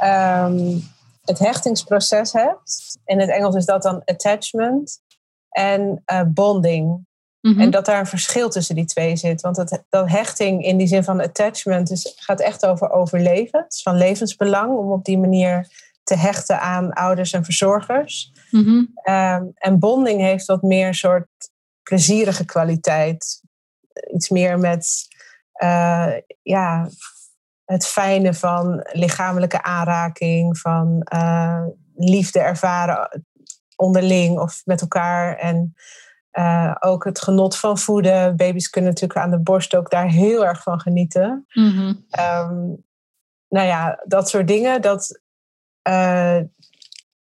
um, 0.04 0.84
het 1.22 1.40
hechtingsproces 1.40 2.34
hebt. 2.34 3.00
In 3.06 3.20
het 3.20 3.30
Engels 3.30 3.56
is 3.56 3.66
dat 3.66 3.82
dan 3.82 4.02
attachment 4.06 5.02
en 5.50 6.04
uh, 6.12 6.22
bonding. 6.28 7.07
Mhm. 7.48 7.60
En 7.60 7.70
dat 7.70 7.86
daar 7.86 8.00
een 8.00 8.06
verschil 8.06 8.50
tussen 8.50 8.76
die 8.76 8.86
twee 8.86 9.16
zit. 9.16 9.42
Want 9.42 9.58
het, 9.58 9.84
dat 9.90 10.10
hechting 10.10 10.64
in 10.64 10.78
die 10.78 10.88
zin 10.88 11.04
van 11.04 11.22
attachment 11.22 11.92
is, 11.92 12.14
gaat 12.16 12.40
echt 12.40 12.66
over 12.66 12.90
overleven. 12.90 13.60
Het 13.60 13.74
is 13.74 13.82
van 13.82 13.98
levensbelang 13.98 14.78
om 14.78 14.92
op 14.92 15.06
die 15.06 15.18
manier 15.18 15.68
te 16.04 16.16
hechten 16.16 16.62
aan 16.62 16.94
ouders 16.94 17.34
en 17.34 17.44
verzorgers. 17.44 18.32
-hmm. 18.50 18.92
um, 19.10 19.52
en 19.56 19.80
bonding 19.80 20.22
heeft 20.22 20.46
wat 20.46 20.62
meer 20.62 20.88
een 20.88 20.94
soort 20.94 21.28
plezierige 21.84 22.46
kwaliteit 22.46 23.42
iets 24.14 24.30
meer 24.30 24.60
met 24.60 25.08
uh, 25.64 26.14
ja, 26.42 26.90
het 27.66 27.88
fijne 27.88 28.34
van 28.34 28.88
lichamelijke 28.92 29.64
aanraking, 29.64 30.58
van 30.58 31.08
uh, 31.14 31.66
liefde 31.96 32.40
ervaren 32.40 33.26
onderling 33.76 34.40
of 34.40 34.62
met 34.66 34.82
elkaar. 34.82 35.38
En 35.38 35.76
uh, 36.32 36.76
ook 36.80 37.04
het 37.04 37.22
genot 37.22 37.58
van 37.58 37.78
voeden. 37.78 38.36
Baby's 38.36 38.70
kunnen 38.70 38.92
natuurlijk 38.92 39.20
aan 39.20 39.32
de 39.32 39.40
borst 39.40 39.76
ook 39.76 39.90
daar 39.90 40.08
heel 40.08 40.46
erg 40.46 40.64
van 40.64 40.80
genieten. 40.80 41.46
Mm 41.54 41.72
-hmm. 41.72 42.06
um, 42.20 42.86
nou 43.50 43.68
ja, 43.68 44.04
dat 44.06 44.30
soort 44.30 44.48
dingen. 44.48 44.82
Dat, 44.82 45.22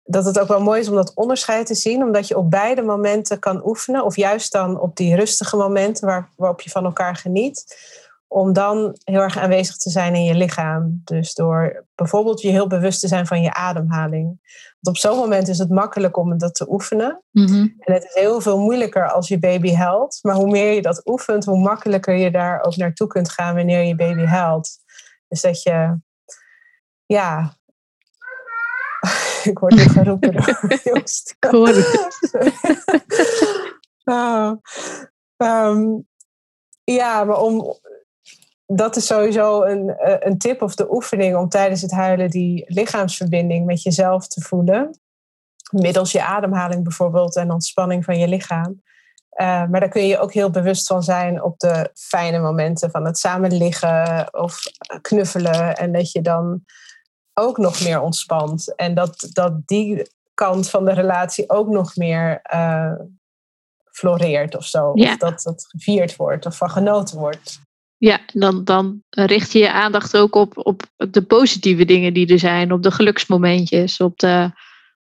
dat 0.03 0.25
het 0.25 0.39
ook 0.39 0.47
wel 0.47 0.61
mooi 0.61 0.79
is 0.79 0.89
om 0.89 0.95
dat 0.95 1.13
onderscheid 1.13 1.65
te 1.65 1.75
zien, 1.75 2.03
omdat 2.03 2.27
je 2.27 2.37
op 2.37 2.51
beide 2.51 2.81
momenten 2.81 3.39
kan 3.39 3.65
oefenen, 3.65 4.05
of 4.05 4.15
juist 4.15 4.51
dan 4.51 4.79
op 4.79 4.95
die 4.95 5.15
rustige 5.15 5.55
momenten 5.55 6.07
waar, 6.07 6.29
waarop 6.35 6.61
je 6.61 6.69
van 6.69 6.85
elkaar 6.85 7.15
geniet, 7.15 7.77
om 8.27 8.53
dan 8.53 8.97
heel 9.03 9.21
erg 9.21 9.37
aanwezig 9.37 9.77
te 9.77 9.89
zijn 9.89 10.15
in 10.15 10.23
je 10.23 10.35
lichaam. 10.35 11.01
Dus 11.03 11.33
door 11.33 11.85
bijvoorbeeld 11.95 12.41
je 12.41 12.49
heel 12.49 12.67
bewust 12.67 12.99
te 12.99 13.07
zijn 13.07 13.27
van 13.27 13.41
je 13.41 13.53
ademhaling. 13.53 14.25
Want 14.79 14.97
op 14.97 14.97
zo'n 14.97 15.17
moment 15.17 15.47
is 15.47 15.57
het 15.57 15.69
makkelijk 15.69 16.17
om 16.17 16.37
dat 16.37 16.55
te 16.55 16.69
oefenen. 16.69 17.23
Mhm. 17.31 17.67
En 17.79 17.93
het 17.93 18.03
is 18.03 18.13
heel 18.13 18.41
veel 18.41 18.59
moeilijker 18.59 19.11
als 19.11 19.27
je 19.27 19.39
baby 19.39 19.73
huilt. 19.73 20.19
Maar 20.21 20.35
hoe 20.35 20.49
meer 20.49 20.71
je 20.71 20.81
dat 20.81 21.01
oefent, 21.05 21.45
hoe 21.45 21.59
makkelijker 21.59 22.15
je 22.15 22.31
daar 22.31 22.63
ook 22.63 22.75
naartoe 22.75 23.07
kunt 23.07 23.29
gaan 23.29 23.55
wanneer 23.55 23.83
je 23.83 23.95
baby 23.95 24.23
huilt. 24.23 24.69
Dus 25.27 25.41
dat 25.41 25.63
je 25.63 25.97
ja, 27.05 27.57
ik 29.51 29.59
word 29.59 29.75
nu 29.75 29.81
geroepen 29.81 30.31
door 30.31 30.73
Joost. 30.83 31.35
Ik 31.39 31.49
hoor 31.49 31.69
um, 35.37 36.07
ja, 36.99 37.23
maar 37.23 37.39
om, 37.39 37.79
dat 38.67 38.95
is 38.95 39.05
sowieso 39.05 39.63
een, 39.63 39.93
een 40.27 40.37
tip 40.37 40.61
of 40.61 40.75
de 40.75 40.93
oefening 40.93 41.35
om 41.35 41.49
tijdens 41.49 41.81
het 41.81 41.91
huilen 41.91 42.29
die 42.29 42.65
lichaamsverbinding 42.67 43.65
met 43.65 43.81
jezelf 43.81 44.27
te 44.27 44.41
voelen. 44.41 44.99
Middels 45.71 46.11
je 46.11 46.23
ademhaling 46.23 46.83
bijvoorbeeld 46.83 47.35
en 47.35 47.51
ontspanning 47.51 48.05
van 48.05 48.19
je 48.19 48.27
lichaam. 48.27 48.81
Uh, 49.41 49.47
maar 49.67 49.79
daar 49.79 49.89
kun 49.89 50.07
je 50.07 50.19
ook 50.19 50.33
heel 50.33 50.49
bewust 50.49 50.87
van 50.87 51.03
zijn 51.03 51.43
op 51.43 51.59
de 51.59 51.91
fijne 51.93 52.39
momenten 52.39 52.91
van 52.91 53.05
het 53.05 53.17
samen 53.17 53.57
liggen 53.57 54.27
of 54.33 54.59
knuffelen. 55.01 55.75
En 55.75 55.91
dat 55.91 56.11
je 56.11 56.21
dan 56.21 56.63
ook 57.33 57.57
nog 57.57 57.81
meer 57.83 58.01
ontspant. 58.01 58.75
En 58.75 58.93
dat, 58.93 59.27
dat 59.31 59.67
die 59.67 60.11
kant 60.33 60.69
van 60.69 60.85
de 60.85 60.93
relatie 60.93 61.49
ook 61.49 61.67
nog 61.67 61.95
meer 61.95 62.41
uh, 62.53 62.93
floreert 63.91 64.55
of 64.55 64.65
zo. 64.65 64.89
Of 64.89 65.17
dat 65.17 65.41
dat 65.41 65.65
gevierd 65.67 66.15
wordt 66.15 66.45
of 66.45 66.57
van 66.57 66.69
genoten 66.69 67.17
wordt. 67.17 67.59
Ja, 67.97 68.19
dan, 68.33 68.63
dan 68.63 69.03
richt 69.09 69.51
je 69.51 69.59
je 69.59 69.71
aandacht 69.71 70.17
ook 70.17 70.35
op, 70.35 70.57
op 70.57 70.83
de 70.97 71.21
positieve 71.21 71.85
dingen 71.85 72.13
die 72.13 72.31
er 72.31 72.39
zijn, 72.39 72.71
op 72.71 72.83
de 72.83 72.91
geluksmomentjes, 72.91 73.99
op 73.99 74.19
de, 74.19 74.51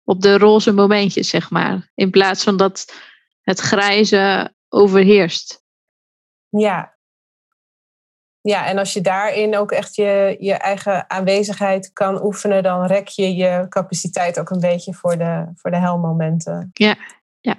op 0.05 0.21
de 0.21 0.39
roze 0.39 0.73
momentjes, 0.73 1.29
zeg 1.29 1.51
maar. 1.51 1.91
In 1.95 2.11
plaats 2.11 2.45
van 2.45 2.57
dat 2.57 2.95
het 3.43 3.59
grijze 3.59 4.55
overheerst. 4.69 5.65
Ja. 6.49 6.99
Ja, 8.41 8.67
en 8.67 8.79
als 8.79 8.93
je 8.93 9.01
daarin 9.01 9.57
ook 9.57 9.73
echt 9.73 9.95
je, 9.95 10.37
je 10.39 10.55
eigen 10.55 11.11
aanwezigheid 11.11 11.93
kan 11.93 12.25
oefenen, 12.25 12.63
dan 12.63 12.87
rek 12.87 13.09
je 13.09 13.35
je 13.35 13.67
capaciteit 13.69 14.41
ook 14.41 14.51
een 14.51 14.61
beetje 14.61 14.95
voor 14.95 15.19
de, 15.19 15.53
voor 15.55 15.71
de 15.71 15.77
helmomenten. 15.77 16.71
Ja, 16.73 16.97
ja. 17.41 17.57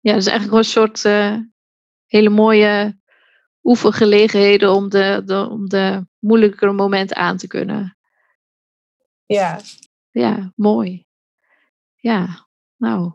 Ja, 0.00 0.12
dat 0.12 0.20
is 0.20 0.26
eigenlijk 0.26 0.58
een 0.58 0.64
soort 0.64 1.04
uh, 1.04 1.36
hele 2.06 2.28
mooie 2.28 3.02
oefengelegenheden 3.64 4.72
om 4.72 4.88
de, 4.88 5.22
de, 5.24 5.48
om 5.50 5.68
de 5.68 6.06
moeilijkere 6.18 6.72
momenten 6.72 7.16
aan 7.16 7.36
te 7.36 7.46
kunnen. 7.46 7.96
Ja. 9.26 9.60
Ja, 10.10 10.52
mooi. 10.56 11.06
Ja, 11.94 12.46
nou. 12.76 13.12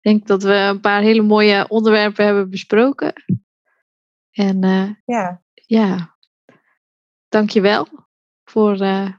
Ik 0.00 0.14
denk 0.14 0.26
dat 0.26 0.42
we 0.42 0.54
een 0.54 0.80
paar 0.80 1.02
hele 1.02 1.22
mooie 1.22 1.68
onderwerpen 1.68 2.24
hebben 2.24 2.50
besproken. 2.50 3.12
En 4.30 4.64
uh, 4.64 4.90
ja. 5.04 5.42
ja, 5.52 6.16
dankjewel 7.28 7.88
voor, 8.44 8.80
uh, 8.80 9.12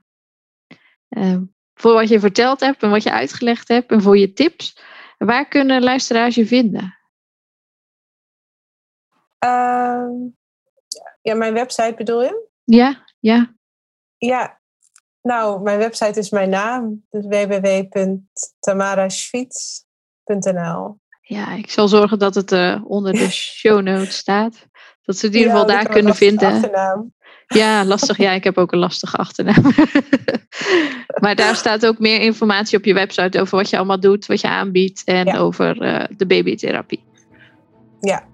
uh, 1.09 1.41
voor 1.73 1.93
wat 1.93 2.09
je 2.09 2.19
verteld 2.19 2.59
hebt 2.59 2.83
en 2.83 2.89
wat 2.89 3.03
je 3.03 3.11
uitgelegd 3.11 3.67
hebt 3.67 3.91
en 3.91 4.01
voor 4.01 4.17
je 4.17 4.33
tips. 4.33 4.81
Waar 5.17 5.47
kunnen 5.47 5.83
luisteraars 5.83 6.35
je 6.35 6.45
vinden? 6.45 6.98
Ehm, 9.39 10.11
ja, 11.21 11.35
mijn 11.35 11.53
website 11.53 11.93
bedoel 11.97 12.23
je? 12.23 12.47
Ja, 12.63 13.05
ja. 13.19 13.53
Ja, 14.17 14.59
nou, 15.21 15.61
mijn 15.61 15.77
website 15.77 16.19
is 16.19 16.29
mijn 16.29 16.49
naam. 16.49 17.05
Dus 17.09 17.25
Ja, 21.21 21.53
ik 21.53 21.69
zal 21.69 21.87
zorgen 21.87 22.19
dat 22.19 22.35
het 22.35 22.51
uh, 22.51 22.81
onder 22.87 23.13
de 23.13 23.29
show 23.59 23.81
notes 23.81 24.17
staat. 24.17 24.67
Dat 25.01 25.17
ze 25.17 25.25
het 25.25 25.35
in 25.35 25.41
ieder 25.41 25.51
geval 25.51 25.67
daar 25.67 25.89
kunnen 25.89 26.15
vinden. 26.15 26.53
Achternaam. 26.53 27.13
Ja, 27.47 27.85
lastig. 27.85 28.17
Ja, 28.17 28.31
ik 28.31 28.43
heb 28.43 28.57
ook 28.57 28.71
een 28.71 28.79
lastige 28.79 29.17
achternaam. 29.17 29.63
maar 31.23 31.35
daar 31.35 31.55
staat 31.55 31.85
ook 31.85 31.99
meer 31.99 32.21
informatie 32.21 32.77
op 32.77 32.85
je 32.85 32.93
website 32.93 33.41
over 33.41 33.57
wat 33.57 33.69
je 33.69 33.77
allemaal 33.77 33.99
doet, 33.99 34.25
wat 34.25 34.41
je 34.41 34.47
aanbiedt 34.47 35.03
en 35.03 35.37
over 35.37 35.81
uh, 35.81 36.03
de 36.17 36.25
babytherapie. 36.25 37.03
Ja, 37.99 38.28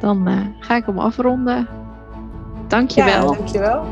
dan 0.00 0.28
uh, 0.28 0.38
ga 0.58 0.76
ik 0.76 0.86
hem 0.86 0.98
afronden. 0.98 1.68
Dankjewel. 2.68 3.32
Ja, 3.32 3.36
dankjewel. 3.36 3.84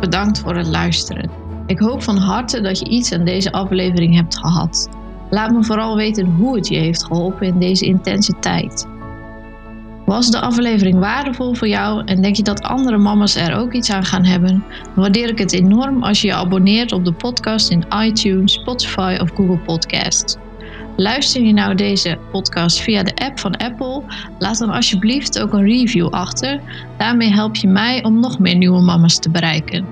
Bedankt 0.00 0.40
voor 0.40 0.56
het 0.56 0.66
luisteren. 0.66 1.30
Ik 1.66 1.78
hoop 1.78 2.02
van 2.02 2.16
harte 2.16 2.60
dat 2.60 2.78
je 2.78 2.88
iets 2.88 3.12
aan 3.12 3.24
deze 3.24 3.52
aflevering 3.52 4.14
hebt 4.14 4.38
gehad. 4.38 4.88
Laat 5.30 5.50
me 5.50 5.64
vooral 5.64 5.96
weten 5.96 6.26
hoe 6.26 6.56
het 6.56 6.68
je 6.68 6.76
heeft 6.76 7.04
geholpen 7.04 7.46
in 7.46 7.58
deze 7.58 7.84
intense 7.84 8.38
tijd. 8.38 8.86
Was 10.04 10.30
de 10.30 10.40
aflevering 10.40 10.98
waardevol 10.98 11.54
voor 11.54 11.68
jou 11.68 12.02
en 12.04 12.22
denk 12.22 12.36
je 12.36 12.42
dat 12.42 12.62
andere 12.62 12.98
mama's 12.98 13.36
er 13.36 13.56
ook 13.56 13.72
iets 13.72 13.90
aan 13.90 14.04
gaan 14.04 14.24
hebben? 14.24 14.64
Dan 14.84 14.94
waardeer 14.94 15.28
ik 15.28 15.38
het 15.38 15.52
enorm 15.52 16.02
als 16.02 16.20
je 16.20 16.26
je 16.26 16.34
abonneert 16.34 16.92
op 16.92 17.04
de 17.04 17.12
podcast 17.12 17.70
in 17.70 17.84
iTunes, 18.02 18.52
Spotify 18.52 19.16
of 19.20 19.30
Google 19.34 19.58
Podcasts. 19.58 20.36
Luister 20.96 21.42
je 21.42 21.52
nou 21.52 21.74
deze 21.74 22.18
podcast 22.30 22.80
via 22.80 23.02
de 23.02 23.14
app 23.14 23.38
van 23.38 23.56
Apple? 23.56 24.02
Laat 24.38 24.58
dan 24.58 24.70
alsjeblieft 24.70 25.40
ook 25.40 25.52
een 25.52 25.64
review 25.64 26.08
achter. 26.08 26.60
Daarmee 26.98 27.32
help 27.32 27.56
je 27.56 27.68
mij 27.68 28.04
om 28.04 28.20
nog 28.20 28.38
meer 28.38 28.56
nieuwe 28.56 28.80
mama's 28.80 29.18
te 29.18 29.30
bereiken. 29.30 29.86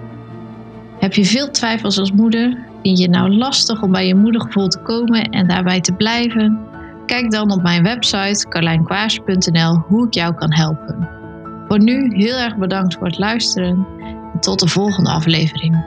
Heb 0.98 1.14
je 1.14 1.24
veel 1.24 1.50
twijfels 1.50 1.98
als 1.98 2.12
moeder? 2.12 2.58
Vind 2.82 2.98
je 2.98 3.04
het 3.04 3.12
nou 3.12 3.34
lastig 3.34 3.82
om 3.82 3.92
bij 3.92 4.06
je 4.06 4.14
moedergevoel 4.14 4.68
te 4.68 4.78
komen 4.78 5.22
en 5.22 5.48
daarbij 5.48 5.80
te 5.80 5.92
blijven? 5.92 6.58
Kijk 7.06 7.30
dan 7.30 7.50
op 7.50 7.62
mijn 7.62 7.82
website 7.82 8.48
carlijnkwaars.nl 8.48 9.74
hoe 9.76 10.06
ik 10.06 10.14
jou 10.14 10.34
kan 10.34 10.52
helpen. 10.52 11.08
Voor 11.68 11.82
nu 11.82 12.14
heel 12.14 12.36
erg 12.36 12.56
bedankt 12.56 12.94
voor 12.94 13.06
het 13.06 13.18
luisteren 13.18 13.86
en 14.32 14.40
tot 14.40 14.60
de 14.60 14.68
volgende 14.68 15.10
aflevering. 15.10 15.84